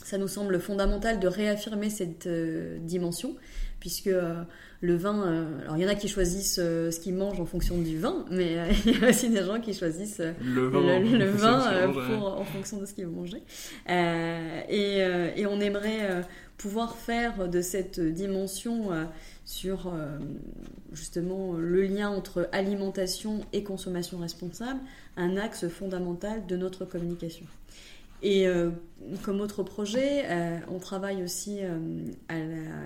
Ça 0.05 0.17
nous 0.17 0.27
semble 0.27 0.59
fondamental 0.59 1.19
de 1.19 1.27
réaffirmer 1.27 1.89
cette 1.89 2.27
dimension, 2.27 3.35
puisque 3.79 4.09
le 4.81 4.95
vin, 4.95 5.27
euh, 5.27 5.61
alors 5.61 5.77
il 5.77 5.83
y 5.83 5.85
en 5.85 5.89
a 5.89 5.95
qui 5.95 6.07
choisissent 6.07 6.59
euh, 6.61 6.89
ce 6.89 6.99
qu'ils 6.99 7.13
mangent 7.13 7.39
en 7.39 7.45
fonction 7.45 7.77
du 7.77 7.99
vin, 7.99 8.25
mais 8.31 8.57
euh, 8.57 8.71
il 8.85 8.99
y 8.99 9.03
a 9.03 9.09
aussi 9.09 9.29
des 9.29 9.43
gens 9.43 9.59
qui 9.59 9.73
choisissent 9.73 10.21
le 10.41 10.67
vin, 10.67 11.87
en 11.89 12.43
fonction 12.45 12.77
de 12.77 12.85
ce 12.85 12.93
qu'ils 12.93 13.05
vont 13.07 13.21
manger. 13.21 13.41
Et, 14.69 14.99
et, 15.35 15.45
on 15.45 15.59
aimerait 15.59 16.23
pouvoir 16.57 16.95
faire 16.95 17.49
de 17.49 17.61
cette 17.61 17.99
dimension 17.99 18.89
sur 19.45 19.91
justement 20.93 21.53
le 21.53 21.81
lien 21.81 22.09
entre 22.09 22.49
alimentation 22.51 23.41
et 23.51 23.63
consommation 23.63 24.19
responsable 24.19 24.79
un 25.17 25.37
axe 25.37 25.67
fondamental 25.67 26.45
de 26.47 26.55
notre 26.55 26.85
communication. 26.85 27.45
Et 28.21 28.47
euh, 28.47 28.71
comme 29.23 29.39
autre 29.39 29.63
projet, 29.63 30.25
euh, 30.25 30.59
on 30.69 30.79
travaille 30.79 31.23
aussi 31.23 31.59
euh, 31.61 31.77
à 32.27 32.35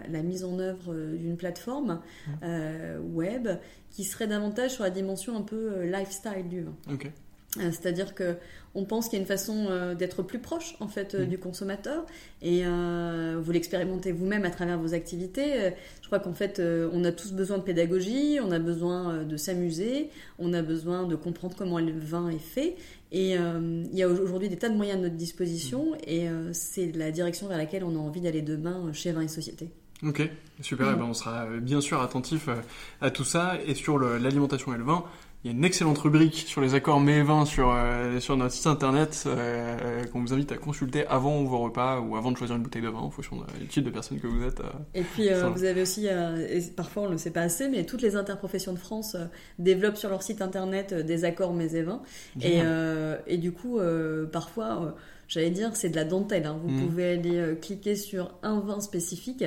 la, 0.10 0.22
mise 0.22 0.44
en 0.44 0.60
œuvre 0.60 0.94
d'une 0.94 1.38
plateforme 1.38 2.02
web 3.02 3.50
qui 3.90 4.04
serait 4.04 4.28
davantage 4.28 4.72
sur 4.72 4.84
la 4.84 4.90
dimension 4.90 5.36
un 5.38 5.42
peu 5.42 5.84
lifestyle 5.84 6.48
du 6.50 6.62
vin. 6.62 6.76
C'est-à-dire 7.56 8.16
que 8.16 8.36
on 8.76 8.86
pense 8.86 9.08
qu'il 9.08 9.18
y 9.18 9.20
a 9.20 9.22
une 9.22 9.28
façon 9.28 9.94
d'être 9.94 10.24
plus 10.24 10.40
proche 10.40 10.76
en 10.80 10.88
fait 10.88 11.14
mm. 11.14 11.26
du 11.26 11.38
consommateur 11.38 12.04
et 12.42 12.64
vous 12.66 13.52
l'expérimentez 13.52 14.12
vous-même 14.12 14.46
à 14.46 14.50
travers 14.50 14.80
vos 14.80 14.96
activités. 14.96 15.72
je 16.02 16.08
crois 16.08 16.18
qu'en 16.18 16.34
fait 16.34 16.60
on 16.60 17.04
a 17.04 17.12
tous 17.12 17.34
besoin 17.34 17.60
de 17.60 17.64
pédagogie, 17.64 18.40
on 18.42 18.52
a 18.52 18.58
besoin 18.58 19.24
de 19.24 19.38
s'amuser, 19.38 20.10
on 20.40 20.54
a 20.54 20.64
besoin 20.64 21.04
de 21.04 21.16
comprendre 21.16 21.56
comment 21.56 21.78
le 21.78 21.92
vin 21.92 22.30
est 22.30 22.40
fait 22.40 22.76
et 23.14 23.38
euh, 23.38 23.84
il 23.92 23.98
y 23.98 24.02
a 24.02 24.10
aujourd'hui 24.10 24.50
des 24.50 24.58
tas 24.58 24.70
de 24.70 24.76
moyens 24.76 24.98
à 24.98 25.02
notre 25.04 25.16
disposition 25.16 25.92
mm. 25.92 25.98
et 26.08 26.28
euh, 26.28 26.50
c'est 26.52 26.92
la 26.94 27.12
direction 27.12 27.48
vers 27.48 27.60
laquelle 27.60 27.84
on 27.84 27.96
a 27.96 28.00
envie 28.00 28.22
d'aller 28.22 28.42
demain 28.42 28.92
chez 28.92 29.12
Vin 29.12 29.22
et 29.22 29.28
Société. 29.28 29.70
Ok, 30.02 30.28
super, 30.60 30.92
et 30.92 30.96
ben 30.96 31.06
on 31.06 31.14
sera 31.14 31.46
bien 31.62 31.80
sûr 31.80 32.02
attentif 32.02 32.50
euh, 32.50 32.56
à 33.00 33.12
tout 33.12 33.24
ça. 33.24 33.58
Et 33.66 33.76
sur 33.76 34.00
l'alimentation 34.00 34.74
et 34.74 34.78
le 34.78 34.84
vin, 34.84 35.06
il 35.44 35.52
y 35.52 35.54
a 35.54 35.58
une 35.58 35.66
excellente 35.66 35.98
rubrique 35.98 36.46
sur 36.48 36.62
les 36.62 36.74
accords 36.74 37.02
et 37.10 37.22
vins 37.22 37.46
sur, 37.46 37.70
euh, 37.70 38.22
sur 38.22 38.38
notre 38.38 38.54
site 38.54 38.66
internet 38.66 39.26
euh, 39.28 40.06
qu'on 40.06 40.22
vous 40.22 40.32
invite 40.32 40.54
à 40.54 40.58
consulter 40.58 41.06
avant 41.08 41.44
vos 41.44 41.60
repas 41.60 42.00
ou 42.00 42.16
avant 42.16 42.32
de 42.32 42.38
choisir 42.38 42.56
une 42.56 42.64
bouteille 42.64 42.82
de 42.82 42.88
vin 42.88 43.00
en 43.00 43.10
fonction 43.10 43.44
du 43.60 43.68
type 43.68 43.84
de 43.84 43.90
personne 43.90 44.22
que 44.22 44.28
vous 44.28 44.42
êtes. 44.46 44.62
Euh, 44.62 44.72
et 44.94 45.02
puis 45.02 45.28
vous 45.54 45.66
avez 45.66 45.82
aussi, 45.82 46.06
et 46.06 46.62
parfois 46.76 47.04
on 47.04 47.08
ne 47.08 47.12
le 47.12 47.18
sait 47.18 47.32
pas 47.32 47.42
assez, 47.42 47.68
mais 47.68 47.86
toutes 47.86 48.02
les 48.02 48.16
interprofessions 48.16 48.72
de 48.72 48.80
France 48.80 49.18
développent 49.60 49.98
sur 49.98 50.10
leur 50.10 50.24
site 50.24 50.42
internet 50.42 50.94
des 50.94 51.26
accords 51.26 51.54
mets 51.54 51.76
et 51.76 51.82
vins. 51.82 52.02
Et, 52.42 52.62
et, 53.28 53.38
du 53.38 53.52
coup, 53.52 53.80
parfois, 54.32 54.96
j'allais 55.28 55.50
dire, 55.50 55.76
c'est 55.76 55.90
de 55.90 55.96
la 55.96 56.06
dentelle. 56.06 56.46
Hein. 56.46 56.60
Vous 56.64 56.70
mm. 56.70 56.86
pouvez 56.86 57.12
aller 57.12 57.58
cliquer 57.62 57.96
sur 57.96 58.34
un 58.44 58.62
vin 58.62 58.80
spécifique 58.80 59.44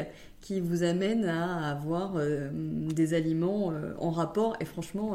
qui 0.47 0.61
vous 0.61 0.85
amène 0.85 1.25
à 1.25 1.71
avoir 1.71 2.15
des 2.53 3.15
aliments 3.15 3.73
en 3.99 4.11
rapport. 4.11 4.57
Et 4.61 4.65
franchement, 4.65 5.15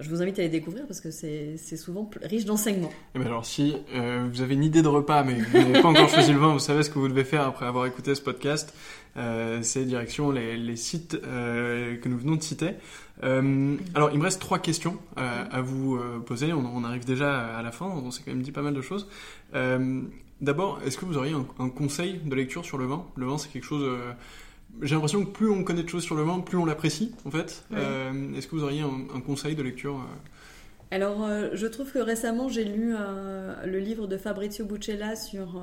je 0.00 0.08
vous 0.08 0.22
invite 0.22 0.38
à 0.38 0.42
les 0.42 0.48
découvrir 0.48 0.86
parce 0.86 1.00
que 1.00 1.10
c'est 1.10 1.76
souvent 1.76 2.08
riche 2.22 2.46
d'enseignements. 2.46 2.88
Et 2.88 3.16
eh 3.16 3.18
ben 3.18 3.26
alors, 3.26 3.44
si 3.44 3.76
euh, 3.94 4.26
vous 4.32 4.40
avez 4.40 4.54
une 4.54 4.64
idée 4.64 4.80
de 4.80 4.88
repas, 4.88 5.22
mais 5.24 5.34
vous 5.34 5.58
n'avez 5.58 5.82
pas 5.82 5.88
encore 5.88 6.08
choisi 6.14 6.32
le 6.32 6.38
vin, 6.38 6.52
vous 6.52 6.58
savez 6.58 6.82
ce 6.82 6.90
que 6.90 6.98
vous 6.98 7.08
devez 7.08 7.24
faire 7.24 7.42
après 7.42 7.66
avoir 7.66 7.84
écouté 7.84 8.14
ce 8.14 8.22
podcast. 8.22 8.74
Euh, 9.18 9.58
c'est 9.62 9.84
direction 9.84 10.30
les, 10.30 10.56
les 10.56 10.76
sites 10.76 11.18
euh, 11.22 11.96
que 11.98 12.08
nous 12.08 12.16
venons 12.16 12.36
de 12.36 12.42
citer. 12.42 12.70
Euh, 13.24 13.76
alors, 13.94 14.10
il 14.12 14.18
me 14.18 14.24
reste 14.24 14.40
trois 14.40 14.58
questions 14.58 14.96
euh, 15.18 15.44
à 15.50 15.60
vous 15.60 16.00
poser. 16.24 16.54
On, 16.54 16.64
on, 16.64 16.84
arrive 16.84 17.04
déjà 17.04 17.58
à 17.58 17.62
la 17.62 17.70
fin. 17.70 17.86
On 17.86 18.10
s'est 18.10 18.22
quand 18.24 18.32
même 18.32 18.42
dit 18.42 18.52
pas 18.52 18.62
mal 18.62 18.74
de 18.74 18.82
choses. 18.82 19.06
D'abord, 20.40 20.80
est-ce 20.86 20.96
que 20.96 21.04
vous 21.04 21.18
auriez 21.18 21.34
un, 21.34 21.44
un, 21.58 21.68
conseil 21.68 22.18
de 22.24 22.34
lecture 22.34 22.64
sur 22.64 22.78
le 22.78 22.86
vin? 22.86 23.04
Le 23.16 23.26
vin, 23.26 23.36
c'est 23.36 23.52
quelque 23.52 23.66
chose 23.66 23.84
j'ai 24.82 24.94
l'impression 24.94 25.24
que 25.24 25.30
plus 25.30 25.50
on 25.50 25.64
connaît 25.64 25.82
de 25.82 25.88
choses 25.88 26.04
sur 26.04 26.14
le 26.14 26.22
vin, 26.22 26.40
plus 26.40 26.56
on 26.56 26.64
l'apprécie, 26.64 27.12
en 27.24 27.30
fait. 27.30 27.64
Euh, 27.72 28.34
est-ce 28.36 28.46
que 28.46 28.56
vous 28.56 28.64
auriez 28.64 28.82
un, 28.82 29.20
conseil 29.20 29.54
de 29.54 29.62
lecture 29.62 29.96
euh 29.96 30.94
Alors, 30.96 31.24
euh, 31.24 31.50
je 31.52 31.66
trouve 31.66 31.92
que 31.92 31.98
récemment, 31.98 32.48
j'ai 32.48 32.64
lu 32.64 32.94
le 33.64 33.78
livre 33.78 34.06
de 34.06 34.16
Fabrizio 34.16 34.64
Buccella 34.64 35.16
sur 35.16 35.60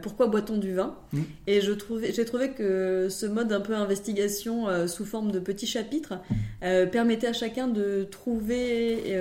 pourquoi 0.00 0.28
boit-on 0.28 0.58
du 0.58 0.74
vin 0.74 0.96
mmh. 1.12 1.20
Et 1.48 1.60
j'ai 1.60 2.24
trouvé 2.24 2.50
que 2.50 3.08
ce 3.10 3.26
mode 3.26 3.52
un 3.52 3.60
peu 3.60 3.74
investigation 3.74 4.86
sous 4.86 5.04
forme 5.04 5.32
de 5.32 5.40
petits 5.40 5.66
chapitres 5.66 6.14
permettait 6.60 7.26
à 7.26 7.32
chacun 7.32 7.68
de 7.68 8.04
trouver 8.04 9.12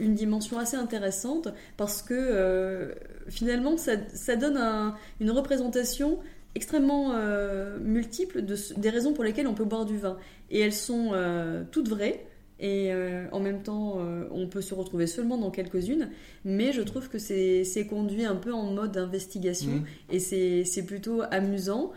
une 0.00 0.14
dimension 0.14 0.58
assez 0.58 0.76
intéressante 0.76 1.48
parce 1.76 2.02
que 2.02 2.94
finalement, 3.28 3.76
ça, 3.76 4.36
donne 4.36 4.94
une 5.20 5.30
représentation 5.30 6.18
extrêmement 6.56 7.12
euh, 7.12 7.78
multiples 7.78 8.42
de, 8.42 8.56
des 8.78 8.88
raisons 8.88 9.12
pour 9.12 9.22
lesquelles 9.22 9.46
on 9.46 9.54
peut 9.54 9.66
boire 9.66 9.84
du 9.84 9.98
vin. 9.98 10.16
Et 10.50 10.58
elles 10.58 10.72
sont 10.72 11.10
euh, 11.12 11.62
toutes 11.70 11.88
vraies. 11.88 12.26
Et 12.58 12.90
euh, 12.90 13.26
en 13.32 13.40
même 13.40 13.62
temps, 13.62 13.98
on 14.30 14.48
peut 14.48 14.62
se 14.62 14.72
retrouver 14.72 15.06
seulement 15.06 15.36
dans 15.36 15.50
quelques-unes. 15.50 16.08
Mais 16.46 16.72
je 16.72 16.80
trouve 16.80 17.10
que 17.10 17.18
c'est 17.18 17.86
conduit 17.88 18.24
un 18.24 18.36
peu 18.36 18.54
en 18.54 18.72
mode 18.72 18.96
investigation. 18.96 19.72
Mmh. 20.10 20.14
Et 20.14 20.64
c'est 20.64 20.86
plutôt 20.86 21.20
amusant. 21.30 21.92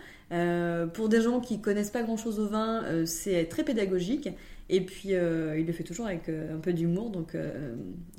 pour 0.93 1.07
des 1.07 1.21
gens 1.21 1.39
qui 1.39 1.61
connaissent 1.61 1.91
pas 1.91 2.03
grand-chose 2.03 2.41
au 2.41 2.47
vin, 2.47 2.83
c'est 3.05 3.45
très 3.45 3.63
pédagogique. 3.63 4.29
Et 4.69 4.81
puis, 4.81 5.09
il 5.09 5.65
le 5.65 5.73
fait 5.73 5.83
toujours 5.83 6.05
avec 6.05 6.29
un 6.29 6.59
peu 6.59 6.73
d'humour. 6.73 7.09
Donc, 7.09 7.35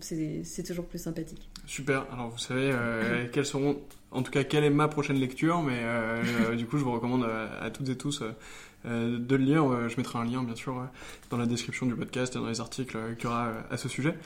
c'est 0.01 0.63
toujours 0.65 0.87
plus 0.87 0.99
sympathique. 0.99 1.49
Super. 1.67 2.07
Alors, 2.13 2.31
vous 2.31 2.39
savez 2.39 2.73
quelles 3.33 3.47
seront 3.47 3.77
en 4.13 4.23
tout 4.23 4.33
cas, 4.33 4.45
quelle 4.45 4.65
est 4.65 4.71
ma 4.71 4.89
prochaine 4.89 5.19
lecture, 5.19 5.63
mais 5.63 5.81
euh, 5.83 6.23
euh, 6.51 6.57
du 6.57 6.67
coup, 6.67 6.79
je 6.79 6.85
vous 6.85 6.93
recommande 6.93 7.25
à, 7.25 7.71
toutes 7.71 7.89
et 7.89 7.97
tous 7.97 8.23
euh, 8.85 9.19
de 9.19 9.37
le 9.37 9.45
lire. 9.45 9.89
je 9.89 9.97
mettrai 9.97 10.19
un 10.19 10.25
lien, 10.25 10.43
bien 10.43 10.57
sûr, 10.57 10.85
dans 11.31 11.37
la 11.37 11.47
description 11.47 11.87
du 11.87 11.95
podcast 11.95 12.35
et 12.35 12.39
dans 12.39 12.49
les 12.49 12.61
articles 12.61 12.99
qu'il 13.17 13.25
y 13.25 13.27
aura 13.27 13.53
à 13.71 13.77
ce 13.77 13.89
sujet. 13.89 14.17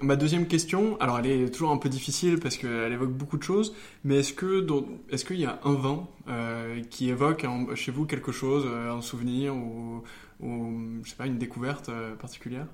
ma 0.00 0.16
deuxième 0.16 0.46
question, 0.46 0.98
alors 1.00 1.18
elle 1.18 1.26
est 1.26 1.50
toujours 1.50 1.70
un 1.70 1.76
peu 1.76 1.88
difficile 1.88 2.38
parce 2.38 2.56
qu'elle 2.56 2.92
évoque 2.92 3.12
beaucoup 3.12 3.36
de 3.36 3.42
choses, 3.42 3.74
mais 4.04 4.18
est-ce 4.20 4.32
que 4.32 4.66
est-ce 5.10 5.24
qu'il 5.24 5.40
y 5.40 5.46
a 5.46 5.60
un 5.64 5.74
vin 5.74 6.06
qui 6.88 7.10
évoque 7.10 7.44
chez 7.74 7.90
vous 7.90 8.06
quelque 8.06 8.32
chose, 8.32 8.66
un 8.66 9.02
souvenir 9.02 9.54
ou, 9.54 10.02
ou 10.40 11.00
je 11.04 11.10
sais 11.10 11.16
pas, 11.16 11.26
une 11.26 11.38
découverte 11.38 11.90
particulière? 12.20 12.66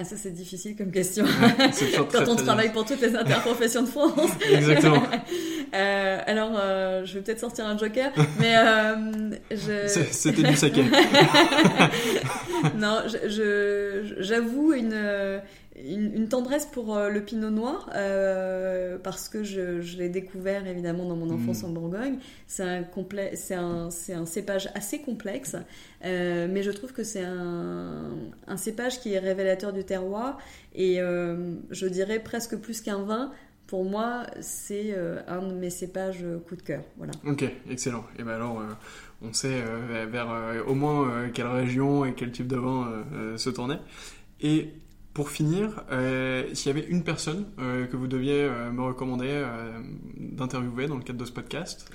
Ah 0.00 0.04
ça 0.04 0.16
c'est 0.16 0.30
difficile 0.30 0.76
comme 0.76 0.92
question. 0.92 1.24
Quand 2.12 2.28
on 2.28 2.36
travaille 2.36 2.72
pour 2.72 2.84
toutes 2.84 3.00
les 3.00 3.16
interprofessions 3.16 3.82
de 3.82 3.88
France. 3.88 4.30
Exactement. 4.52 5.02
euh, 5.74 6.20
alors 6.24 6.52
euh, 6.54 7.04
je 7.04 7.14
vais 7.14 7.20
peut-être 7.22 7.40
sortir 7.40 7.66
un 7.66 7.76
joker, 7.76 8.12
mais 8.38 8.54
euh, 8.56 9.36
c'était 10.12 10.44
du 10.44 10.54
saké. 10.54 10.84
non, 12.76 13.02
j'avoue 14.20 14.72
une 14.72 15.40
une, 15.84 16.28
tendresse 16.28 16.66
pour 16.66 16.96
euh, 16.96 17.08
le 17.08 17.24
pinot 17.24 17.50
noir 17.50 17.90
euh, 17.94 18.98
parce 18.98 19.28
que 19.28 19.42
je, 19.42 19.96
l'ai 19.96 20.08
découvert 20.08 20.66
évidemment 20.66 21.06
dans 21.06 21.16
mon 21.16 21.30
enfance 21.30 21.62
mm. 21.62 21.66
en 21.66 21.68
Bourgogne. 21.70 22.18
C'est 22.46 22.62
un, 22.62 22.84
un, 23.50 23.88
un, 24.14 24.26
cépage 24.26 24.70
assez 24.74 25.00
complexe, 25.00 25.56
euh, 26.04 26.48
mais 26.50 26.62
je 26.62 26.70
trouve 26.70 26.92
que 26.92 27.04
c'est 27.04 27.24
un, 27.24 28.10
un, 28.46 28.56
cépage 28.56 29.00
qui 29.00 29.12
est 29.14 29.18
révélateur 29.18 29.72
du 29.72 29.84
terroir 29.84 30.38
et 30.74 30.98
je 30.98 31.86
dirais 31.86 32.20
presque 32.20 32.56
plus 32.56 32.80
qu'un 32.80 33.02
vin. 33.02 33.32
Pour 33.66 33.84
moi, 33.84 34.24
c'est 34.40 34.96
un 35.26 35.42
de 35.42 35.52
mes 35.52 35.68
cépages 35.68 36.24
coup 36.48 36.56
de 36.56 36.62
cœur. 36.62 36.82
Voilà. 36.96 37.12
Ok, 37.26 37.44
excellent. 37.68 38.04
Et 38.18 38.22
ben 38.22 38.32
alors, 38.32 38.62
on 39.20 39.34
sait 39.34 39.62
vers 40.10 40.64
au 40.66 40.74
moins 40.74 41.28
quelle 41.34 41.48
région 41.48 42.06
et 42.06 42.14
quel 42.14 42.32
type 42.32 42.46
de 42.46 42.56
vin 42.56 43.04
se 43.36 43.50
tourner. 43.50 43.76
Et 44.40 44.72
pour 45.18 45.30
finir, 45.30 45.82
euh, 45.90 46.44
s'il 46.54 46.72
y 46.72 46.78
avait 46.78 46.86
une 46.86 47.02
personne 47.02 47.46
euh, 47.58 47.88
que 47.88 47.96
vous 47.96 48.06
deviez 48.06 48.40
euh, 48.40 48.70
me 48.70 48.82
recommander 48.82 49.44
d'interviewer 50.16 50.86
dans 50.86 50.94
le 50.94 51.02
cadre 51.02 51.18
de 51.18 51.24
ce 51.24 51.32
podcast, 51.32 51.90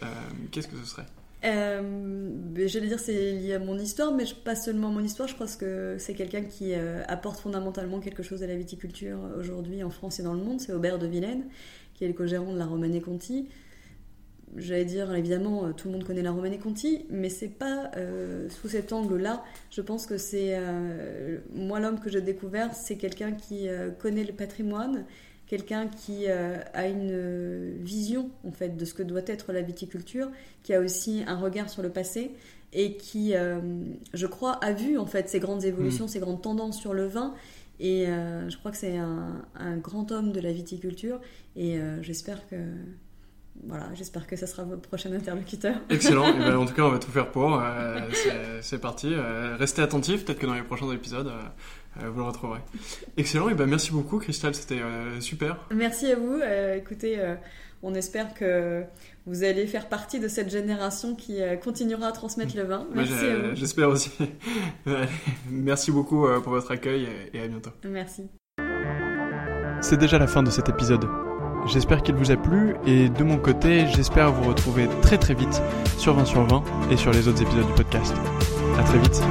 qu'est-ce 0.52 0.68
que 0.68 0.76
ce 0.76 0.86
serait? 0.86 1.06
Ben, 1.42 2.68
J'allais 2.68 2.88
dire 2.88 3.00
c'est 3.00 3.32
lié 3.32 3.54
à 3.54 3.60
mon 3.60 3.80
histoire, 3.80 4.14
mais 4.14 4.26
pas 4.44 4.58
seulement 4.58 4.90
mon 4.90 5.00
histoire. 5.00 5.30
Je 5.30 5.38
pense 5.38 5.56
que 5.56 5.96
c'est 6.00 6.16
quelqu'un 6.16 6.42
qui 6.42 6.74
apporte 6.74 7.40
fondamentalement 7.40 8.02
quelque 8.02 8.24
chose 8.24 8.44
à 8.44 8.48
la 8.48 8.58
viticulture 8.58 9.20
aujourd'hui 9.40 9.86
en 9.86 9.90
France 9.90 10.20
et 10.20 10.24
dans 10.24 10.34
le 10.34 10.44
monde. 10.44 10.60
C'est 10.60 10.74
Aubert 10.74 11.00
de 11.00 11.08
Vilaine, 11.08 11.46
qui 11.94 12.04
est 12.04 12.10
le 12.10 12.14
co-gérant 12.14 12.52
de 12.52 12.60
la 12.60 12.66
Romanée 12.66 13.00
Conti 13.00 13.48
j'allais 14.58 14.86
dire, 14.86 15.14
évidemment, 15.14 15.66
euh, 15.66 15.72
tout 15.72 15.88
le 15.88 15.94
monde 15.94 16.04
connaît 16.04 16.22
la 16.22 16.32
Romanée 16.32 16.58
Conti, 16.58 17.06
mais 17.10 17.30
c'est 17.30 17.48
pas 17.48 17.92
euh, 17.98 18.50
sous 18.50 18.70
cet 18.70 18.94
angle-là. 18.94 19.44
Je 19.72 19.82
pense 19.82 20.06
que 20.06 20.18
c'est 20.18 20.56
euh, 20.56 21.40
moi 21.54 21.80
l'homme 21.80 22.00
que 22.00 22.10
j'ai 22.10 22.22
découvert, 22.22 22.74
c'est 22.74 22.98
quelqu'un 22.98 23.32
qui 23.32 23.68
connaît 24.00 24.24
le 24.24 24.34
patrimoine, 24.34 25.06
quelqu'un 25.48 25.88
qui 25.88 26.28
a 26.28 26.88
une 26.88 27.78
vision 27.84 28.32
en 28.46 28.52
fait 28.52 28.76
de 28.76 28.86
ce 28.86 28.94
que 28.94 29.04
doit 29.04 29.22
être 29.28 29.54
la 29.54 29.62
viticulture, 29.62 30.30
qui 30.64 30.74
a 30.74 30.80
aussi 30.80 31.24
un 31.28 31.38
regard 31.38 31.70
sur 31.70 31.82
le 31.82 31.90
passé 31.90 32.32
et 32.72 32.98
qui, 32.98 33.34
je 34.14 34.28
crois, 34.28 34.54
a 34.64 34.72
vu 34.74 34.98
en 34.98 35.06
fait 35.06 35.30
ces 35.30 35.40
grandes 35.40 35.64
évolutions, 35.64 36.06
mmh. 36.06 36.10
ces 36.10 36.20
grandes 36.20 36.42
tendances 36.42 36.80
sur 36.80 36.94
le 36.94 37.06
vin. 37.06 37.34
Et 37.80 38.06
je 38.06 38.58
crois 38.58 38.72
que 38.72 38.78
c'est 38.78 38.98
un, 38.98 39.46
un, 39.56 39.78
grand 39.78 40.12
homme 40.12 40.32
de 40.32 40.40
la 40.40 40.52
viticulture 40.52 41.20
et 41.56 41.80
j'espère 42.02 42.48
que 42.48 42.56
voilà, 43.62 43.86
j'espère 43.94 44.28
que 44.28 44.36
ce 44.36 44.46
sera 44.46 44.64
votre 44.64 44.82
prochain 44.82 45.12
interlocuteur. 45.14 45.76
Excellent. 45.90 46.28
Et 46.34 46.40
ben, 46.40 46.58
en 46.58 46.66
tout 46.66 46.74
cas, 46.74 46.84
on 46.84 46.90
va 46.90 47.00
tout 47.00 47.12
faire 47.12 47.32
pour. 47.32 47.60
Euh, 47.62 48.00
c'est 48.62 48.80
parti. 48.80 49.10
Euh, 49.12 49.56
restez 49.58 49.82
attentifs. 49.82 50.26
Peut-être 50.26 50.40
que 50.40 50.48
dans 50.48 50.56
les 50.56 50.64
prochains 50.64 50.92
épisodes, 50.92 51.28
euh, 51.28 52.10
vous 52.10 52.20
le 52.20 52.26
retrouverez. 52.26 52.60
Excellent. 53.18 53.50
Et 53.50 53.54
ben, 53.54 53.68
merci 53.68 53.92
beaucoup, 53.92 54.18
Christelle. 54.18 54.56
C'était 54.56 54.82
super. 55.20 55.58
Merci 55.74 56.12
à 56.12 56.16
vous. 56.16 56.40
écoutez, 56.76 57.20
on 57.84 57.94
espère 57.94 58.34
que 58.34 58.84
vous 59.26 59.44
allez 59.44 59.68
faire 59.68 59.88
partie 59.88 60.20
de 60.20 60.28
cette 60.28 60.50
génération 60.50 61.16
qui 61.16 61.40
continuera 61.64 62.08
à 62.08 62.12
transmettre 62.12 62.58
le 62.58 62.64
vin. 62.64 62.88
Merci 62.94 63.14
à 63.14 63.38
vous. 63.38 63.56
J'espère 63.56 63.90
aussi. 63.90 64.12
merci 65.50 65.92
beaucoup 65.92 66.28
pour 66.44 66.52
votre 66.52 66.72
accueil 66.72 67.08
et 67.34 67.40
à 67.40 67.48
bientôt. 67.48 67.72
Merci. 67.86 68.24
C'est 69.82 69.98
déjà 69.98 70.18
la 70.18 70.28
fin 70.28 70.44
de 70.44 70.50
cet 70.50 70.70
épisode. 70.70 71.06
J'espère 71.66 72.04
qu'il 72.04 72.16
vous 72.16 72.32
a 72.32 72.36
plu 72.36 72.76
et 72.86 73.10
de 73.10 73.24
mon 73.24 73.38
côté, 73.38 73.86
j'espère 73.88 74.32
vous 74.32 74.44
retrouver 74.50 74.88
très 75.02 75.18
très 75.18 75.34
vite 75.34 75.62
sur 75.98 76.14
20 76.14 76.26
sur 76.26 76.44
20 76.46 76.64
et 76.92 76.98
sur 76.98 77.12
les 77.12 77.28
autres 77.28 77.42
épisodes 77.42 77.68
du 77.68 77.74
podcast. 77.74 78.14
À 78.78 78.84
très 78.84 79.00
vite. 79.00 79.22